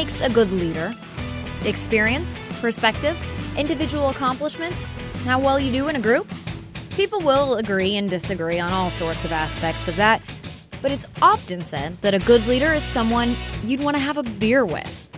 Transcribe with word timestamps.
makes 0.00 0.22
a 0.22 0.30
good 0.30 0.50
leader? 0.50 0.96
Experience, 1.66 2.40
perspective, 2.62 3.18
individual 3.58 4.08
accomplishments, 4.08 4.88
how 5.26 5.38
well 5.38 5.60
you 5.60 5.70
do 5.70 5.88
in 5.88 5.96
a 5.96 6.00
group? 6.00 6.26
People 6.96 7.20
will 7.20 7.56
agree 7.56 7.96
and 7.96 8.08
disagree 8.08 8.58
on 8.58 8.72
all 8.72 8.88
sorts 8.88 9.26
of 9.26 9.32
aspects 9.32 9.88
of 9.88 9.96
that, 9.96 10.22
but 10.80 10.90
it's 10.90 11.04
often 11.20 11.62
said 11.62 12.00
that 12.00 12.14
a 12.14 12.18
good 12.20 12.46
leader 12.46 12.72
is 12.72 12.82
someone 12.82 13.36
you'd 13.62 13.84
want 13.84 13.94
to 13.94 14.00
have 14.00 14.16
a 14.16 14.22
beer 14.22 14.64
with. 14.64 15.10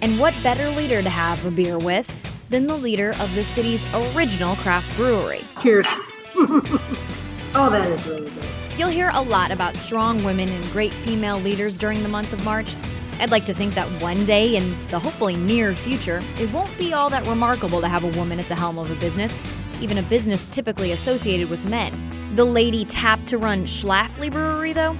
And 0.00 0.16
what 0.20 0.32
better 0.44 0.70
leader 0.70 1.02
to 1.02 1.10
have 1.10 1.44
a 1.44 1.50
beer 1.50 1.76
with 1.76 2.08
than 2.50 2.68
the 2.68 2.76
leader 2.76 3.16
of 3.18 3.34
the 3.34 3.44
city's 3.44 3.84
original 4.14 4.54
craft 4.62 4.94
brewery? 4.94 5.42
Cheers. 5.60 5.88
oh, 6.36 7.68
that 7.68 7.84
is 7.84 8.06
really 8.06 8.30
good. 8.30 8.44
You'll 8.78 8.90
hear 8.90 9.10
a 9.12 9.22
lot 9.22 9.50
about 9.50 9.76
strong 9.76 10.22
women 10.22 10.48
and 10.48 10.64
great 10.70 10.94
female 10.94 11.40
leaders 11.40 11.76
during 11.76 12.04
the 12.04 12.08
month 12.08 12.32
of 12.32 12.44
March. 12.44 12.76
I'd 13.20 13.30
like 13.30 13.44
to 13.46 13.54
think 13.54 13.74
that 13.74 13.86
one 14.00 14.24
day 14.24 14.56
in 14.56 14.74
the 14.86 14.98
hopefully 14.98 15.36
near 15.36 15.74
future, 15.74 16.22
it 16.38 16.50
won't 16.52 16.76
be 16.78 16.94
all 16.94 17.10
that 17.10 17.26
remarkable 17.26 17.82
to 17.82 17.88
have 17.88 18.02
a 18.02 18.08
woman 18.18 18.40
at 18.40 18.48
the 18.48 18.54
helm 18.54 18.78
of 18.78 18.90
a 18.90 18.94
business, 18.94 19.36
even 19.82 19.98
a 19.98 20.02
business 20.02 20.46
typically 20.46 20.92
associated 20.92 21.50
with 21.50 21.62
men. 21.66 22.34
The 22.34 22.44
lady 22.44 22.86
tapped 22.86 23.26
to 23.26 23.36
run 23.36 23.64
Schlafly 23.64 24.32
Brewery, 24.32 24.72
though, 24.72 24.96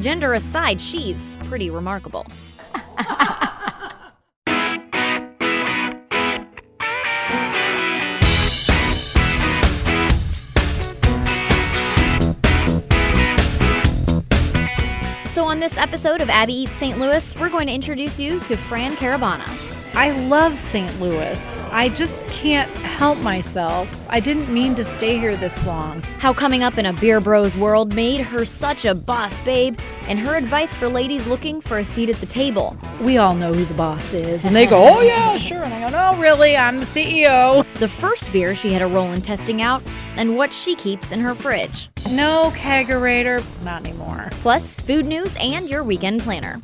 gender 0.00 0.34
aside, 0.34 0.80
she's 0.80 1.38
pretty 1.44 1.68
remarkable. 1.68 2.24
this 15.66 15.78
episode 15.78 16.20
of 16.20 16.30
Abby 16.30 16.52
Eats 16.52 16.76
St. 16.76 16.96
Louis, 16.96 17.36
we're 17.40 17.48
going 17.48 17.66
to 17.66 17.72
introduce 17.72 18.20
you 18.20 18.38
to 18.38 18.56
Fran 18.56 18.94
Caradonna. 18.94 19.65
I 19.96 20.10
love 20.10 20.58
St. 20.58 21.00
Louis. 21.00 21.58
I 21.72 21.88
just 21.88 22.18
can't 22.28 22.70
help 22.76 23.16
myself. 23.20 23.88
I 24.10 24.20
didn't 24.20 24.52
mean 24.52 24.74
to 24.74 24.84
stay 24.84 25.18
here 25.18 25.38
this 25.38 25.64
long. 25.64 26.02
How 26.18 26.34
coming 26.34 26.62
up 26.62 26.76
in 26.76 26.84
a 26.84 26.92
beer 26.92 27.18
bros 27.18 27.56
world 27.56 27.94
made 27.94 28.20
her 28.20 28.44
such 28.44 28.84
a 28.84 28.94
boss 28.94 29.38
babe, 29.40 29.78
and 30.06 30.18
her 30.18 30.36
advice 30.36 30.76
for 30.76 30.86
ladies 30.86 31.26
looking 31.26 31.62
for 31.62 31.78
a 31.78 31.84
seat 31.84 32.10
at 32.10 32.16
the 32.16 32.26
table. 32.26 32.76
We 33.00 33.16
all 33.16 33.34
know 33.34 33.54
who 33.54 33.64
the 33.64 33.72
boss 33.72 34.12
is, 34.12 34.44
and 34.44 34.54
they 34.54 34.66
go, 34.66 34.98
"Oh 34.98 35.00
yeah, 35.00 35.38
sure," 35.38 35.64
and 35.64 35.72
I 35.72 35.88
go, 35.88 35.88
"No, 35.88 36.20
really, 36.20 36.58
I'm 36.58 36.78
the 36.78 36.84
CEO." 36.84 37.64
The 37.78 37.88
first 37.88 38.30
beer 38.34 38.54
she 38.54 38.74
had 38.74 38.82
a 38.82 38.86
role 38.86 39.12
in 39.12 39.22
testing 39.22 39.62
out, 39.62 39.82
and 40.18 40.36
what 40.36 40.52
she 40.52 40.74
keeps 40.74 41.10
in 41.10 41.20
her 41.20 41.34
fridge. 41.34 41.88
No 42.10 42.52
kegerator, 42.54 43.42
not 43.64 43.88
anymore. 43.88 44.28
Plus, 44.42 44.78
food 44.78 45.06
news 45.06 45.38
and 45.40 45.70
your 45.70 45.82
weekend 45.82 46.20
planner. 46.20 46.60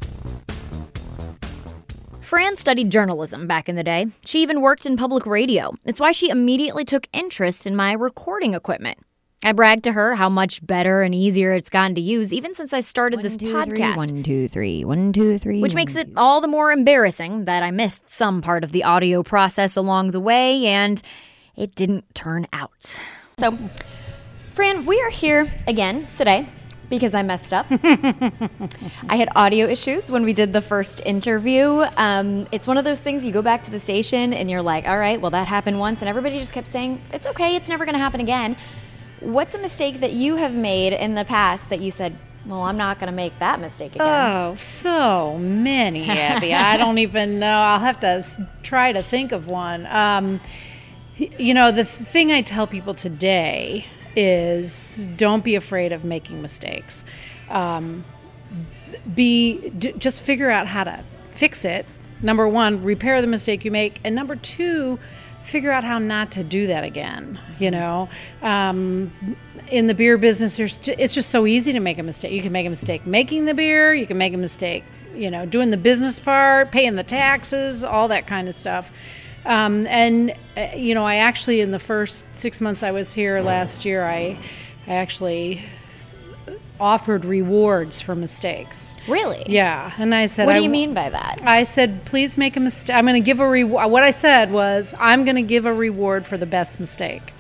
Fran 2.33 2.57
studied 2.57 2.89
journalism 2.89 3.47
back 3.47 3.69
in 3.69 3.77
the 3.77 3.83
day. 3.83 4.07
She 4.25 4.41
even 4.41 4.63
worked 4.63 4.87
in 4.87 4.97
public 4.97 5.27
radio. 5.27 5.75
It's 5.85 6.01
why 6.01 6.13
she 6.13 6.31
immediately 6.31 6.83
took 6.83 7.07
interest 7.13 7.67
in 7.67 7.77
my 7.77 7.93
recording 7.93 8.55
equipment. 8.55 8.97
I 9.45 9.53
bragged 9.53 9.85
to 9.85 9.93
her 9.93 10.15
how 10.15 10.31
much 10.31 10.67
better 10.67 11.03
and 11.03 11.15
easier 11.15 11.53
it's 11.53 11.69
gotten 11.69 11.95
to 11.97 12.01
use 12.01 12.33
even 12.33 12.55
since 12.55 12.73
I 12.73 12.81
started 12.81 13.17
One, 13.17 13.23
this 13.23 13.37
two, 13.37 13.53
podcast. 13.53 13.67
three, 13.67 13.97
one, 13.97 14.23
two, 14.23 14.49
three. 14.49 14.83
One, 14.83 15.13
two, 15.13 15.37
three. 15.37 15.61
which 15.61 15.75
makes 15.75 15.95
it 15.95 16.09
all 16.17 16.41
the 16.41 16.49
more 16.49 16.73
embarrassing 16.73 17.45
that 17.45 17.63
I 17.63 17.71
missed 17.71 18.09
some 18.09 18.41
part 18.41 18.65
of 18.65 18.73
the 18.73 18.83
audio 18.83 19.23
process 19.23 19.77
along 19.77 20.13
the 20.13 20.21
way 20.21 20.65
and 20.65 21.03
it 21.55 21.75
didn't 21.75 22.15
turn 22.15 22.47
out. 22.55 22.99
So, 23.39 23.59
Fran, 24.55 24.87
we 24.87 25.03
are 25.03 25.11
here 25.11 25.53
again 25.67 26.09
today 26.17 26.49
because 26.93 27.15
I 27.15 27.23
messed 27.23 27.55
up. 27.55 27.65
I 27.71 29.17
had 29.17 29.31
audio 29.35 29.67
issues 29.67 30.11
when 30.11 30.25
we 30.25 30.35
did 30.35 30.53
the 30.53 30.61
first 30.61 31.01
interview. 31.07 31.85
Um, 31.97 32.47
it's 32.53 32.67
one 32.67 32.77
of 32.77 32.85
those 32.85 33.01
things 33.01 33.25
you 33.25 33.33
go 33.33 33.41
back 33.41 33.65
to 33.65 33.71
the 33.71 33.81
station 33.81 34.35
and 34.35 34.51
you're 34.51 34.61
like, 34.61 34.87
all 34.87 34.99
right, 34.99 35.19
well, 35.19 35.31
that 35.31 35.47
happened 35.47 35.79
once. 35.79 36.03
And 36.03 36.09
everybody 36.11 36.39
just 36.39 36.53
kept 36.53 36.69
saying, 36.69 37.01
it's 37.11 37.27
okay, 37.27 37.57
it's 37.57 37.71
never 37.71 37.87
going 37.87 37.95
to 37.95 37.99
happen 37.99 38.21
again. 38.21 38.57
What's 39.21 39.55
a 39.55 39.59
mistake 39.59 40.01
that 40.01 40.13
you 40.13 40.37
have 40.37 40.55
made 40.55 40.93
in 40.93 41.15
the 41.15 41.25
past 41.25 41.71
that 41.71 41.81
you 41.81 41.91
said, 41.91 42.15
well, 42.45 42.61
I'm 42.61 42.77
not 42.77 42.99
going 42.99 43.11
to 43.11 43.17
make 43.17 43.39
that 43.39 43.59
mistake 43.59 43.95
again? 43.95 44.07
Oh, 44.07 44.57
so 44.57 45.39
many, 45.39 46.11
Abby. 46.11 46.53
I 46.53 46.77
don't 46.83 46.99
even 46.99 47.39
know. 47.39 47.57
I'll 47.57 47.81
have 47.81 48.01
to 48.01 48.49
try 48.63 48.93
to 48.93 49.03
think 49.03 49.33
of 49.33 49.47
one. 49.47 49.87
Um, 49.87 50.43
you 51.17 51.55
know, 51.55 51.73
the 51.73 51.87
thing 51.87 52.33
I 52.33 52.43
tell 52.43 52.67
people 52.67 52.93
today 52.93 53.87
is 54.17 55.07
don't 55.17 55.45
be 55.45 55.55
afraid 55.55 55.93
of 55.93 56.05
making 56.05 56.43
mistakes. 56.43 57.05
Um, 57.49 58.05
be 59.15 59.71
d- 59.71 59.95
just 59.99 60.23
figure 60.23 60.51
out 60.51 60.67
how 60.67 60.85
to 60.85 61.05
fix 61.33 61.65
it. 61.65 61.87
Number 62.21 62.49
one, 62.49 62.85
repair 62.85 63.21
the 63.21 63.27
mistake 63.27 63.65
you 63.65 63.71
make, 63.71 64.01
and 64.05 64.15
number 64.15 64.37
two, 64.37 64.99
figure 65.43 65.73
out 65.73 65.83
how 65.83 65.99
not 65.99 66.31
to 66.33 66.45
do 66.45 66.69
that 66.69 66.85
again. 66.85 67.39
You 67.59 67.71
know, 67.71 68.09
um, 68.43 69.11
in 69.69 69.87
the 69.87 69.95
beer 69.95 70.17
business, 70.19 70.57
there's 70.57 70.77
j- 70.79 70.95
it's 70.99 71.15
just 71.15 71.31
so 71.31 71.47
easy 71.47 71.73
to 71.73 71.81
make 71.81 71.99
a 71.99 72.03
mistake. 72.03 72.33
You 72.33 72.43
can 72.43 72.53
make 72.53 72.67
a 72.67 72.71
mistake 72.71 73.07
making 73.07 73.47
the 73.47 73.55
beer. 73.55 73.93
You 73.95 74.07
can 74.07 74.19
make 74.19 74.35
a 74.35 74.39
mistake, 74.39 74.85
you 75.15 75.31
know, 75.31 75.47
doing 75.47 75.71
the 75.71 75.77
business 75.77 76.21
part, 76.21 76.71
paying 76.71 76.95
the 76.97 77.03
taxes, 77.03 77.83
all 77.85 78.09
that 78.09 78.27
kind 78.27 78.49
of 78.49 78.55
stuff. 78.55 78.91
Um, 79.45 79.87
and 79.87 80.35
uh, 80.57 80.69
you 80.77 80.95
know, 80.95 81.05
I 81.05 81.17
actually 81.17 81.61
in 81.61 81.71
the 81.71 81.79
first 81.79 82.25
six 82.33 82.61
months 82.61 82.83
I 82.83 82.91
was 82.93 83.13
here 83.13 83.41
last 83.41 83.85
year, 83.85 84.05
I, 84.05 84.39
I 84.87 84.95
actually 84.95 85.63
offered 86.81 87.25
rewards 87.25 88.01
for 88.01 88.15
mistakes. 88.15 88.95
Really? 89.09 89.45
Yeah, 89.47 89.93
and 89.99 90.15
I 90.15 90.27
said, 90.27 90.47
What 90.47 90.55
do 90.55 90.59
you 90.59 90.69
w- 90.69 90.87
mean 90.87 90.95
by 90.95 91.11
that? 91.11 91.41
I 91.45 91.63
said, 91.63 92.05
please 92.05 92.37
make 92.37 92.57
a 92.57 92.61
mistake. 92.61 92.95
I'm 92.95 93.05
going 93.05 93.15
to 93.15 93.25
give 93.25 93.39
a 93.41 93.49
reward. 93.49 93.91
What 93.91 94.03
I 94.03 94.11
said 94.11 94.51
was, 94.51 94.95
I'm 94.99 95.25
going 95.25 95.37
to 95.37 95.43
give 95.43 95.65
a 95.65 95.73
reward 95.73 96.27
for 96.27 96.37
the 96.37 96.47
best 96.47 96.81
mistake. 96.81 97.33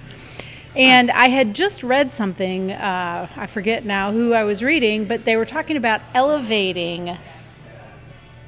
And 0.74 1.10
I 1.10 1.28
had 1.28 1.54
just 1.54 1.82
read 1.82 2.14
something, 2.14 2.70
uh, 2.70 3.28
I 3.36 3.46
forget 3.46 3.84
now 3.84 4.10
who 4.12 4.32
I 4.32 4.44
was 4.44 4.62
reading, 4.62 5.06
but 5.06 5.26
they 5.26 5.36
were 5.36 5.44
talking 5.44 5.76
about 5.76 6.00
elevating 6.14 7.19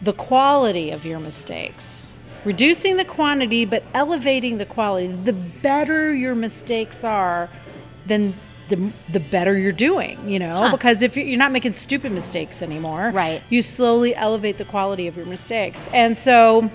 the 0.00 0.12
quality 0.12 0.90
of 0.90 1.04
your 1.04 1.18
mistakes. 1.18 2.12
Reducing 2.44 2.96
the 2.96 3.04
quantity, 3.04 3.64
but 3.64 3.82
elevating 3.94 4.58
the 4.58 4.66
quality. 4.66 5.08
The 5.08 5.32
better 5.32 6.14
your 6.14 6.34
mistakes 6.34 7.04
are, 7.04 7.48
then 8.06 8.34
the, 8.68 8.92
the 9.10 9.20
better 9.20 9.56
you're 9.58 9.72
doing, 9.72 10.28
you 10.28 10.38
know? 10.38 10.70
Because 10.70 11.02
if 11.02 11.16
you're, 11.16 11.26
you're 11.26 11.38
not 11.38 11.52
making 11.52 11.74
stupid 11.74 12.12
mistakes 12.12 12.62
anymore, 12.62 13.10
Right. 13.12 13.42
you 13.50 13.62
slowly 13.62 14.14
elevate 14.14 14.58
the 14.58 14.64
quality 14.64 15.06
of 15.06 15.16
your 15.16 15.26
mistakes. 15.26 15.88
And 15.92 16.18
so 16.18 16.70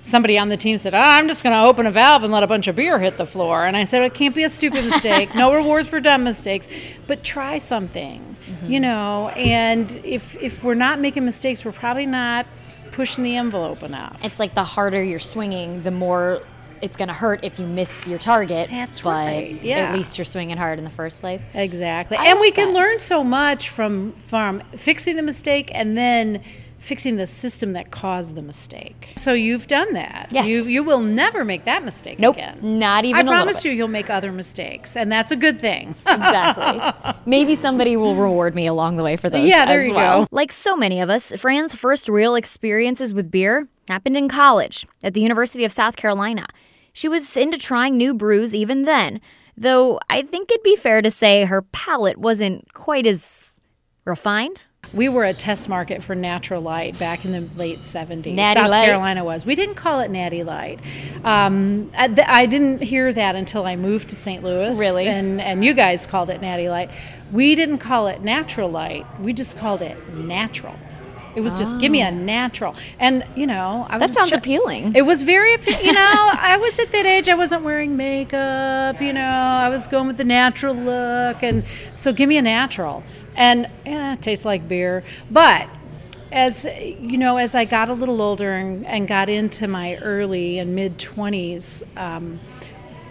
somebody 0.00 0.36
on 0.36 0.50
the 0.50 0.56
team 0.56 0.76
said, 0.76 0.94
oh, 0.94 0.98
I'm 0.98 1.28
just 1.28 1.42
going 1.42 1.54
to 1.54 1.62
open 1.62 1.86
a 1.86 1.90
valve 1.90 2.24
and 2.24 2.32
let 2.32 2.42
a 2.42 2.46
bunch 2.46 2.68
of 2.68 2.76
beer 2.76 2.98
hit 2.98 3.16
the 3.16 3.26
floor. 3.26 3.64
And 3.64 3.76
I 3.76 3.84
said, 3.84 4.02
it 4.02 4.12
can't 4.12 4.34
be 4.34 4.44
a 4.44 4.50
stupid 4.50 4.84
mistake. 4.84 5.34
no 5.34 5.52
rewards 5.54 5.88
for 5.88 5.98
dumb 5.98 6.24
mistakes, 6.24 6.68
but 7.06 7.24
try 7.24 7.56
something, 7.56 8.36
mm-hmm. 8.46 8.70
you 8.70 8.80
know? 8.80 9.30
And 9.30 9.90
if, 10.04 10.36
if 10.36 10.62
we're 10.62 10.74
not 10.74 11.00
making 11.00 11.24
mistakes, 11.24 11.64
we're 11.64 11.72
probably 11.72 12.06
not 12.06 12.46
pushing 12.94 13.24
the 13.24 13.36
envelope 13.36 13.82
enough. 13.82 14.18
It's 14.22 14.38
like 14.38 14.54
the 14.54 14.64
harder 14.64 15.02
you're 15.02 15.18
swinging, 15.18 15.82
the 15.82 15.90
more 15.90 16.42
it's 16.80 16.96
going 16.96 17.08
to 17.08 17.14
hurt 17.14 17.42
if 17.42 17.58
you 17.58 17.66
miss 17.66 18.06
your 18.06 18.18
target. 18.18 18.68
That's 18.70 19.00
but 19.00 19.10
right, 19.10 19.62
yeah. 19.62 19.78
At 19.78 19.94
least 19.94 20.18
you're 20.18 20.24
swinging 20.24 20.56
hard 20.56 20.78
in 20.78 20.84
the 20.84 20.90
first 20.90 21.20
place. 21.20 21.44
Exactly. 21.54 22.16
I 22.16 22.26
and 22.26 22.40
we 22.40 22.48
like 22.48 22.56
can 22.56 22.74
learn 22.74 22.98
so 22.98 23.24
much 23.24 23.70
from 23.70 24.12
from 24.12 24.60
fixing 24.76 25.16
the 25.16 25.22
mistake 25.22 25.70
and 25.74 25.96
then 25.96 26.42
fixing 26.84 27.16
the 27.16 27.26
system 27.26 27.72
that 27.72 27.90
caused 27.90 28.34
the 28.34 28.42
mistake. 28.42 29.14
So 29.18 29.32
you've 29.32 29.66
done 29.66 29.94
that. 29.94 30.28
Yes. 30.30 30.46
You 30.46 30.64
you 30.64 30.82
will 30.84 31.00
never 31.00 31.44
make 31.44 31.64
that 31.64 31.84
mistake 31.84 32.18
Nope, 32.18 32.36
again. 32.36 32.78
not 32.78 33.04
even 33.04 33.16
I 33.16 33.20
a 33.20 33.24
little 33.24 33.36
promise 33.38 33.56
bit. 33.62 33.70
you 33.70 33.76
you'll 33.76 33.88
make 33.88 34.10
other 34.10 34.30
mistakes 34.32 34.96
and 34.96 35.10
that's 35.10 35.32
a 35.32 35.36
good 35.36 35.60
thing. 35.60 35.94
Exactly. 36.06 37.14
Maybe 37.26 37.56
somebody 37.56 37.96
will 37.96 38.14
reward 38.16 38.54
me 38.54 38.66
along 38.66 38.96
the 38.96 39.02
way 39.02 39.16
for 39.16 39.28
those. 39.30 39.46
Yeah, 39.46 39.64
there 39.66 39.80
as 39.80 39.88
you 39.88 39.94
well. 39.94 40.22
go. 40.22 40.28
Like 40.30 40.52
so 40.52 40.76
many 40.76 41.00
of 41.00 41.10
us, 41.10 41.32
Fran's 41.32 41.74
first 41.74 42.08
real 42.08 42.34
experiences 42.34 43.12
with 43.14 43.30
beer 43.30 43.68
happened 43.88 44.16
in 44.16 44.28
college 44.28 44.86
at 45.02 45.14
the 45.14 45.20
University 45.20 45.64
of 45.64 45.72
South 45.72 45.96
Carolina. 45.96 46.46
She 46.92 47.08
was 47.08 47.36
into 47.36 47.58
trying 47.58 47.96
new 47.96 48.14
brews 48.14 48.54
even 48.54 48.82
then, 48.82 49.20
though 49.56 49.98
I 50.08 50.22
think 50.22 50.50
it'd 50.50 50.62
be 50.62 50.76
fair 50.76 51.02
to 51.02 51.10
say 51.10 51.44
her 51.44 51.62
palate 51.62 52.18
wasn't 52.18 52.72
quite 52.74 53.06
as 53.06 53.60
refined. 54.04 54.68
We 54.94 55.08
were 55.08 55.24
a 55.24 55.34
test 55.34 55.68
market 55.68 56.02
for 56.02 56.14
Natural 56.14 56.60
Light 56.60 56.98
back 56.98 57.24
in 57.24 57.32
the 57.32 57.48
late 57.58 57.80
70s. 57.80 58.34
Natty 58.34 58.60
South 58.60 58.70
Light? 58.70 58.86
Carolina 58.86 59.24
was. 59.24 59.44
We 59.44 59.54
didn't 59.54 59.74
call 59.74 60.00
it 60.00 60.10
Natty 60.10 60.44
Light. 60.44 60.80
Um, 61.24 61.90
I, 61.96 62.08
th- 62.08 62.26
I 62.28 62.46
didn't 62.46 62.82
hear 62.82 63.12
that 63.12 63.34
until 63.34 63.66
I 63.66 63.76
moved 63.76 64.08
to 64.10 64.16
St. 64.16 64.42
Louis. 64.42 64.78
Really? 64.78 65.06
And, 65.06 65.40
and 65.40 65.64
you 65.64 65.74
guys 65.74 66.06
called 66.06 66.30
it 66.30 66.40
Natty 66.40 66.68
Light. 66.68 66.90
We 67.32 67.54
didn't 67.54 67.78
call 67.78 68.06
it 68.06 68.22
Natural 68.22 68.70
Light. 68.70 69.06
We 69.20 69.32
just 69.32 69.58
called 69.58 69.82
it 69.82 69.96
Natural. 70.14 70.76
It 71.36 71.40
was 71.40 71.58
just 71.58 71.80
give 71.80 71.90
me 71.90 72.00
a 72.00 72.12
natural, 72.12 72.76
and 73.00 73.24
you 73.34 73.44
know 73.48 73.86
I 73.88 73.98
was. 73.98 74.10
That 74.10 74.14
sounds 74.14 74.30
ch- 74.30 74.34
appealing. 74.34 74.94
It 74.94 75.02
was 75.02 75.22
very, 75.22 75.56
appe- 75.56 75.82
you 75.82 75.92
know, 76.00 76.30
I 76.32 76.56
was 76.58 76.78
at 76.78 76.92
that 76.92 77.06
age. 77.06 77.28
I 77.28 77.34
wasn't 77.34 77.64
wearing 77.64 77.96
makeup. 77.96 79.00
You 79.00 79.12
know, 79.12 79.20
I 79.20 79.68
was 79.68 79.88
going 79.88 80.06
with 80.06 80.16
the 80.16 80.22
natural 80.24 80.76
look, 80.76 81.42
and 81.42 81.64
so 81.96 82.12
give 82.12 82.28
me 82.28 82.36
a 82.36 82.42
natural, 82.42 83.02
and 83.36 83.68
yeah, 83.84 84.14
it 84.14 84.22
tastes 84.22 84.44
like 84.44 84.68
beer. 84.68 85.04
But 85.30 85.68
as 86.32 86.64
you 86.64 87.16
know, 87.16 87.36
as 87.36 87.54
I 87.54 87.64
got 87.64 87.88
a 87.88 87.94
little 87.94 88.20
older 88.20 88.52
and, 88.52 88.84
and 88.86 89.06
got 89.06 89.28
into 89.28 89.68
my 89.68 89.96
early 89.96 90.58
and 90.58 90.74
mid 90.74 90.98
20s, 90.98 91.82
um, 91.96 92.40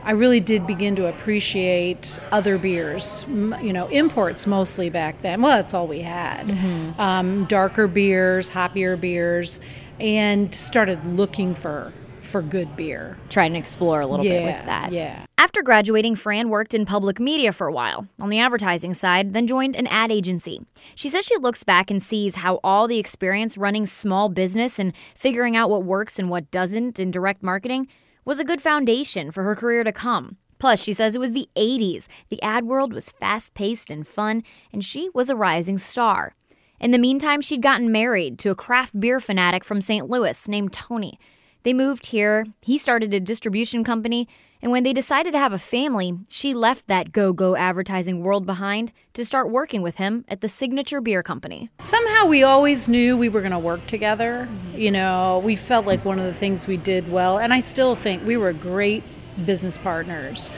I 0.04 0.12
really 0.12 0.42
did 0.42 0.68
begin 0.68 0.98
to 0.98 1.08
appreciate 1.08 2.20
other 2.32 2.58
beers, 2.58 3.24
you 3.30 3.72
know, 3.72 3.88
imports 3.88 4.46
mostly 4.46 4.90
back 4.90 5.22
then. 5.22 5.42
Well, 5.42 5.56
that's 5.56 5.74
all 5.74 5.88
we 5.88 6.02
had. 6.02 6.48
Mm-hmm. 6.48 7.00
Um, 7.00 7.46
darker 7.46 7.88
beers, 7.88 8.50
hoppier 8.50 9.00
beers, 9.00 9.62
and 10.02 10.54
started 10.54 11.06
looking 11.06 11.56
for 11.56 11.94
for 12.34 12.42
good 12.42 12.76
beer. 12.76 13.16
Try 13.30 13.46
and 13.46 13.56
explore 13.56 14.02
a 14.02 14.08
little 14.08 14.26
yeah, 14.26 14.40
bit 14.40 14.46
with 14.46 14.66
that. 14.66 14.92
Yeah. 14.92 15.26
After 15.38 15.62
graduating, 15.62 16.16
Fran 16.16 16.50
worked 16.50 16.74
in 16.74 16.84
public 16.84 17.20
media 17.20 17.52
for 17.52 17.68
a 17.68 17.72
while 17.72 18.08
on 18.20 18.30
the 18.30 18.40
advertising 18.40 18.96
side, 18.96 19.34
then 19.34 19.46
joined 19.46 19.76
an 19.76 19.86
ad 19.86 20.12
agency. 20.12 20.60
She 20.96 21.10
says 21.10 21.26
she 21.26 21.38
looks 21.38 21.64
back 21.64 21.92
and 21.92 22.02
sees 22.02 22.38
how 22.38 22.60
all 22.64 22.88
the 22.88 22.98
experience 22.98 23.56
running 23.56 23.86
small 23.86 24.30
business 24.30 24.80
and 24.80 24.94
figuring 25.16 25.56
out 25.56 25.70
what 25.70 25.84
works 25.84 26.18
and 26.18 26.28
what 26.28 26.50
doesn't 26.50 27.00
in 27.00 27.12
direct 27.12 27.44
marketing 27.44 27.88
was 28.26 28.40
a 28.40 28.44
good 28.44 28.64
foundation 28.64 29.30
for 29.30 29.44
her 29.44 29.56
career 29.56 29.84
to 29.84 29.92
come. 29.92 30.38
Plus, 30.58 30.82
she 30.82 30.92
says 30.92 31.14
it 31.14 31.20
was 31.20 31.34
the 31.34 31.50
80s. 31.56 32.08
The 32.30 32.42
ad 32.42 32.66
world 32.66 32.94
was 32.94 33.12
fast 33.12 33.54
paced 33.54 33.92
and 33.92 34.08
fun, 34.08 34.42
and 34.72 34.84
she 34.84 35.12
was 35.14 35.30
a 35.30 35.36
rising 35.36 35.78
star. 35.78 36.34
In 36.80 36.90
the 36.90 36.98
meantime, 36.98 37.42
she'd 37.42 37.62
gotten 37.62 37.92
married 37.92 38.40
to 38.40 38.50
a 38.50 38.56
craft 38.56 39.00
beer 39.00 39.20
fanatic 39.20 39.64
from 39.64 39.82
St. 39.82 40.10
Louis 40.10 40.48
named 40.48 40.74
Tony. 40.74 41.20
They 41.64 41.74
moved 41.74 42.08
here, 42.08 42.46
he 42.62 42.78
started 42.78 43.14
a 43.14 43.22
distribution 43.22 43.86
company, 43.86 44.28
and 44.62 44.72
when 44.72 44.84
they 44.84 44.92
decided 44.92 45.32
to 45.32 45.40
have 45.40 45.54
a 45.54 45.58
family, 45.58 46.14
she 46.28 46.54
left 46.54 46.88
that 46.88 47.14
go 47.14 47.32
go 47.32 47.56
advertising 47.56 48.22
world 48.22 48.46
behind 48.46 48.92
to 49.14 49.24
start 49.26 49.50
working 49.50 49.82
with 49.82 49.96
him 49.96 50.26
at 50.28 50.42
the 50.42 50.50
Signature 50.50 51.00
Beer 51.00 51.24
Company. 51.24 51.70
Somehow 51.82 52.28
we 52.28 52.44
always 52.44 52.90
knew 52.90 53.18
we 53.18 53.30
were 53.30 53.40
going 53.40 53.52
to 53.52 53.60
work 53.60 53.86
together. 53.88 54.48
You 54.76 54.92
know, 54.92 55.42
we 55.44 55.56
felt 55.56 55.86
like 55.86 56.04
one 56.04 56.20
of 56.20 56.26
the 56.26 56.34
things 56.34 56.68
we 56.68 56.78
did 56.78 57.10
well, 57.10 57.38
and 57.38 57.54
I 57.54 57.62
still 57.62 57.96
think 57.96 58.26
we 58.26 58.36
were 58.36 58.52
great 58.52 59.04
business 59.46 59.78
partners. 59.78 60.52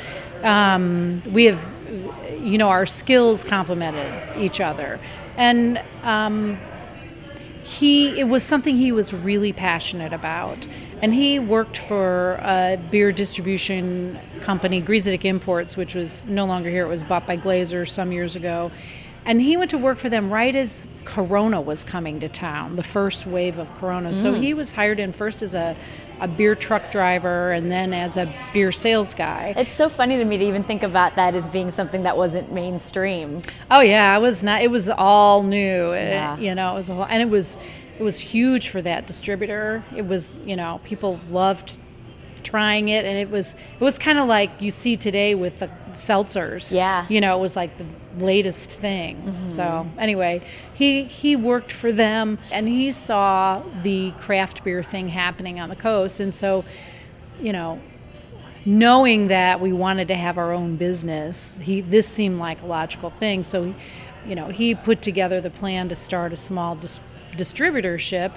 Um, 0.44 1.22
we 1.32 1.46
have, 1.46 1.62
you 2.40 2.58
know, 2.58 2.70
our 2.70 2.88
skills 2.88 3.44
complemented 3.44 4.40
each 4.40 4.60
other. 4.60 5.00
And, 5.38 5.82
um, 6.04 6.58
he 7.66 8.20
it 8.20 8.26
was 8.26 8.44
something 8.44 8.78
he 8.78 8.92
was 8.92 9.12
really 9.12 9.52
passionate 9.52 10.14
about 10.14 10.68
and 11.06 11.14
he 11.14 11.38
worked 11.38 11.78
for 11.78 12.40
a 12.42 12.80
beer 12.90 13.12
distribution 13.12 14.20
company 14.42 14.82
Griesedieck 14.82 15.24
Imports 15.24 15.78
which 15.78 15.94
was 15.94 16.26
no 16.26 16.48
longer 16.48 16.72
here. 16.72 16.84
It 16.84 16.90
was 16.90 17.04
bought 17.04 17.28
by 17.28 17.38
Glazer 17.38 17.88
some 17.88 18.12
years 18.12 18.36
ago. 18.36 18.72
And 19.24 19.40
he 19.40 19.56
went 19.56 19.70
to 19.70 19.78
work 19.78 20.00
for 20.00 20.10
them 20.10 20.34
right 20.34 20.56
as 20.56 20.88
corona 21.04 21.62
was 21.62 21.84
coming 21.84 22.20
to 22.22 22.28
town 22.28 22.76
the 22.76 22.82
first 22.82 23.28
wave 23.28 23.60
of 23.60 23.72
corona. 23.76 24.10
Mm. 24.10 24.16
so 24.16 24.34
he 24.34 24.56
was 24.56 24.72
hired 24.72 25.00
in 25.00 25.14
first 25.14 25.44
as 25.44 25.54
a 25.54 25.78
a 26.20 26.28
beer 26.28 26.56
truck 26.56 26.92
driver 26.92 27.52
and 27.52 27.72
then 27.72 27.94
as 27.94 28.18
a 28.18 28.34
beer 28.54 28.72
sales 28.72 29.14
guy. 29.14 29.54
It's 29.58 29.74
so 29.74 29.90
funny 29.90 30.18
to 30.18 30.26
me 30.26 30.38
to 30.38 30.46
even 30.46 30.64
think 30.64 30.84
about 30.84 31.16
that 31.16 31.36
as 31.36 31.48
being 31.48 31.72
something 31.72 32.04
that 32.04 32.18
wasn't 32.18 32.52
mainstream. 32.52 33.42
Oh 33.72 33.82
yeah, 33.82 34.16
it 34.18 34.22
was 34.22 34.44
not. 34.44 34.62
It 34.62 34.72
was 34.72 34.90
all 34.90 35.44
new. 35.44 35.92
Uh, 35.92 35.96
yeah. 35.96 36.38
It, 36.38 36.42
you 36.42 36.56
know, 36.56 36.72
it 36.72 36.76
was 36.76 36.90
a 36.90 36.94
whole, 36.94 37.06
and 37.06 37.22
it 37.22 37.30
was 37.30 37.58
it 38.00 38.04
was 38.04 38.20
huge 38.20 38.70
for 38.70 38.82
that 38.82 39.08
distributor. 39.08 39.84
It 39.96 40.06
was 40.08 40.38
you 40.46 40.56
know 40.56 40.82
people 40.84 41.20
loved 41.30 41.78
trying 42.46 42.88
it 42.90 43.04
and 43.04 43.18
it 43.18 43.30
was 43.30 43.56
it 43.56 43.84
was 43.84 44.00
kind 44.00 44.18
of 44.20 44.28
like 44.28 44.50
you 44.62 44.72
see 44.72 44.96
today 44.96 45.36
with 45.36 45.60
the 45.60 45.70
seltzers. 45.92 46.74
Yeah. 46.74 47.06
You 47.10 47.20
know 47.20 47.38
it 47.38 47.42
was 47.42 47.56
like 47.58 47.78
the 47.78 47.86
latest 48.24 48.80
thing. 48.80 49.18
Mm-hmm. 49.24 49.50
so 49.50 49.88
anyway 49.98 50.42
he 50.74 51.04
he 51.04 51.36
worked 51.36 51.72
for 51.72 51.92
them 51.92 52.38
and 52.52 52.68
he 52.70 52.92
saw 52.92 53.62
the 53.84 54.12
craft 54.22 54.64
beer 54.64 54.84
thing 54.84 55.10
happening 55.10 55.60
on 55.60 55.68
the 55.68 55.76
coast 55.76 56.22
and 56.22 56.34
so 56.34 56.64
you 57.42 57.52
know 57.52 57.82
knowing 58.64 59.28
that 59.28 59.60
we 59.60 59.74
wanted 59.74 60.08
to 60.08 60.16
have 60.16 60.38
our 60.38 60.54
own 60.54 60.76
business 60.76 61.58
he 61.62 61.82
this 61.82 62.08
seemed 62.08 62.40
like 62.40 62.62
a 62.62 62.66
logical 62.66 63.10
thing. 63.10 63.44
So 63.44 63.74
you 64.26 64.36
know 64.36 64.48
he 64.48 64.76
put 64.76 65.02
together 65.02 65.42
the 65.42 65.52
plan 65.52 65.90
to 65.90 65.96
start 65.96 66.32
a 66.32 66.38
small 66.38 66.76
dis- 66.76 67.00
distributorship 67.36 68.32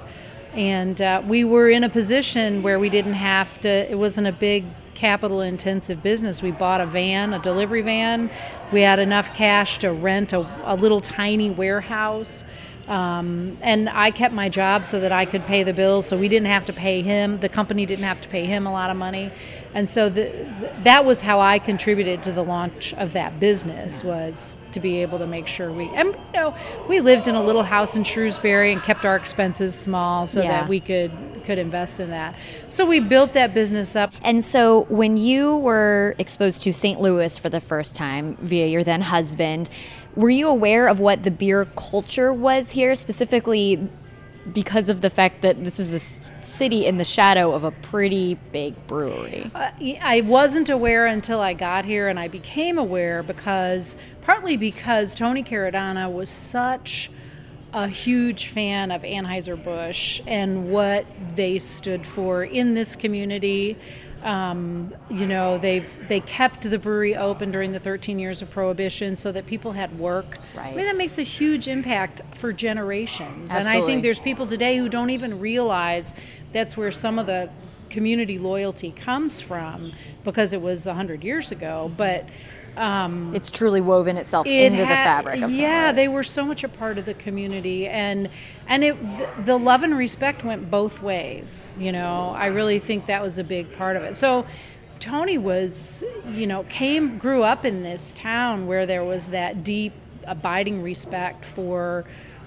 and 0.54 1.00
uh, 1.00 1.22
we 1.26 1.44
were 1.44 1.68
in 1.68 1.84
a 1.84 1.88
position 1.88 2.62
where 2.62 2.78
we 2.78 2.88
didn't 2.88 3.14
have 3.14 3.60
to 3.60 3.68
it 3.68 3.96
wasn't 3.96 4.26
a 4.26 4.32
big 4.32 4.64
capital 4.94 5.40
intensive 5.40 6.02
business. 6.02 6.42
We 6.42 6.50
bought 6.50 6.80
a 6.80 6.86
van 6.86 7.32
a 7.32 7.38
delivery 7.38 7.82
van. 7.82 8.30
We 8.72 8.82
had 8.82 8.98
enough 8.98 9.32
cash 9.32 9.78
to 9.78 9.92
rent 9.92 10.32
a, 10.32 10.40
a 10.64 10.74
little 10.74 11.00
tiny 11.00 11.50
warehouse 11.50 12.44
um, 12.88 13.58
and 13.60 13.88
I 13.88 14.10
kept 14.10 14.34
my 14.34 14.48
job 14.48 14.84
so 14.84 14.98
that 15.00 15.12
I 15.12 15.26
could 15.26 15.44
pay 15.44 15.62
the 15.62 15.72
bills, 15.72 16.06
so 16.06 16.18
we 16.18 16.28
didn't 16.28 16.48
have 16.48 16.64
to 16.66 16.72
pay 16.72 17.02
him. 17.02 17.38
The 17.40 17.48
company 17.48 17.86
didn't 17.86 18.04
have 18.04 18.20
to 18.22 18.28
pay 18.28 18.46
him 18.46 18.66
a 18.66 18.72
lot 18.72 18.90
of 18.90 18.96
money, 18.96 19.30
and 19.74 19.88
so 19.88 20.08
the, 20.08 20.22
the, 20.60 20.72
that 20.84 21.04
was 21.04 21.20
how 21.20 21.40
I 21.40 21.58
contributed 21.58 22.22
to 22.24 22.32
the 22.32 22.42
launch 22.42 22.94
of 22.94 23.12
that 23.12 23.38
business 23.38 24.02
was 24.02 24.58
to 24.72 24.80
be 24.80 25.02
able 25.02 25.18
to 25.18 25.26
make 25.26 25.46
sure 25.46 25.72
we 25.72 25.88
and 25.94 26.08
you 26.08 26.40
know 26.40 26.54
we 26.88 27.00
lived 27.00 27.28
in 27.28 27.34
a 27.34 27.42
little 27.42 27.62
house 27.62 27.96
in 27.96 28.04
Shrewsbury 28.04 28.72
and 28.72 28.82
kept 28.82 29.04
our 29.04 29.16
expenses 29.16 29.74
small 29.74 30.26
so 30.26 30.42
yeah. 30.42 30.60
that 30.60 30.68
we 30.68 30.80
could 30.80 31.12
could 31.48 31.58
invest 31.58 31.98
in 31.98 32.10
that. 32.10 32.34
So 32.68 32.84
we 32.84 33.00
built 33.00 33.32
that 33.32 33.54
business 33.54 33.96
up. 33.96 34.12
And 34.20 34.44
so 34.44 34.82
when 34.90 35.16
you 35.16 35.56
were 35.56 36.14
exposed 36.18 36.60
to 36.64 36.74
St. 36.74 37.00
Louis 37.00 37.38
for 37.38 37.48
the 37.48 37.58
first 37.58 37.96
time 37.96 38.36
via 38.36 38.66
your 38.66 38.84
then 38.84 39.00
husband, 39.00 39.70
were 40.18 40.30
you 40.30 40.48
aware 40.48 40.88
of 40.88 40.98
what 40.98 41.22
the 41.22 41.30
beer 41.30 41.64
culture 41.76 42.32
was 42.32 42.72
here, 42.72 42.96
specifically 42.96 43.88
because 44.52 44.88
of 44.88 45.00
the 45.00 45.10
fact 45.10 45.42
that 45.42 45.62
this 45.62 45.78
is 45.78 45.94
a 45.94 46.44
city 46.44 46.86
in 46.86 46.98
the 46.98 47.04
shadow 47.04 47.52
of 47.52 47.62
a 47.62 47.70
pretty 47.70 48.34
big 48.50 48.74
brewery? 48.88 49.48
Uh, 49.54 49.70
I 50.02 50.22
wasn't 50.22 50.70
aware 50.70 51.06
until 51.06 51.40
I 51.40 51.54
got 51.54 51.84
here, 51.84 52.08
and 52.08 52.18
I 52.18 52.26
became 52.26 52.78
aware 52.78 53.22
because 53.22 53.94
partly 54.22 54.56
because 54.56 55.14
Tony 55.14 55.44
Caradonna 55.44 56.12
was 56.12 56.28
such 56.28 57.12
a 57.72 57.86
huge 57.86 58.48
fan 58.48 58.90
of 58.90 59.02
Anheuser-Busch 59.02 60.20
and 60.26 60.72
what 60.72 61.06
they 61.36 61.60
stood 61.60 62.04
for 62.04 62.42
in 62.42 62.74
this 62.74 62.96
community 62.96 63.76
um, 64.22 64.92
you 65.08 65.26
know, 65.26 65.58
they've 65.58 65.88
they 66.08 66.20
kept 66.20 66.68
the 66.68 66.78
brewery 66.78 67.16
open 67.16 67.50
during 67.50 67.72
the 67.72 67.78
13 67.78 68.18
years 68.18 68.42
of 68.42 68.50
prohibition 68.50 69.16
so 69.16 69.32
that 69.32 69.46
people 69.46 69.72
had 69.72 69.98
work. 69.98 70.38
Right. 70.56 70.72
I 70.72 70.74
mean, 70.74 70.86
that 70.86 70.96
makes 70.96 71.18
a 71.18 71.22
huge 71.22 71.68
impact 71.68 72.22
for 72.36 72.52
generations. 72.52 73.48
Absolutely. 73.50 73.56
And 73.56 73.68
I 73.68 73.86
think 73.86 74.02
there's 74.02 74.20
people 74.20 74.46
today 74.46 74.78
who 74.78 74.88
don't 74.88 75.10
even 75.10 75.38
realize 75.38 76.14
that's 76.52 76.76
where 76.76 76.90
some 76.90 77.18
of 77.18 77.26
the 77.26 77.50
community 77.90 78.38
loyalty 78.38 78.90
comes 78.90 79.40
from 79.40 79.92
because 80.24 80.52
it 80.52 80.60
was 80.60 80.86
100 80.86 81.24
years 81.24 81.52
ago. 81.52 81.90
But 81.96 82.26
um, 82.78 83.34
it's 83.34 83.50
truly 83.50 83.80
woven 83.80 84.16
itself 84.16 84.46
it 84.46 84.72
into 84.72 84.84
ha- 84.84 84.90
the 84.90 84.94
fabric 84.94 85.42
of 85.42 85.50
yeah 85.50 85.92
they 85.92 86.08
were 86.08 86.22
so 86.22 86.44
much 86.44 86.62
a 86.64 86.68
part 86.68 86.96
of 86.96 87.04
the 87.04 87.14
community 87.14 87.86
and 87.86 88.30
and 88.68 88.84
it 88.84 88.96
the 89.44 89.58
love 89.58 89.82
and 89.82 89.96
respect 89.98 90.44
went 90.44 90.70
both 90.70 91.02
ways 91.02 91.74
you 91.78 91.92
know? 91.92 92.30
I 92.36 92.46
really 92.46 92.78
think 92.78 93.06
that 93.06 93.22
was 93.22 93.38
a 93.38 93.44
big 93.44 93.72
part 93.76 93.96
of 93.96 94.02
it. 94.02 94.16
So 94.16 94.46
tony 95.00 95.38
was 95.38 96.02
you 96.26 96.46
know 96.46 96.64
came 96.64 97.18
grew 97.18 97.42
up 97.42 97.64
in 97.64 97.82
this 97.82 98.12
town 98.14 98.66
where 98.66 98.84
there 98.84 99.04
was 99.04 99.28
that 99.28 99.62
deep 99.62 99.92
abiding 100.24 100.82
respect 100.82 101.44
for 101.44 102.04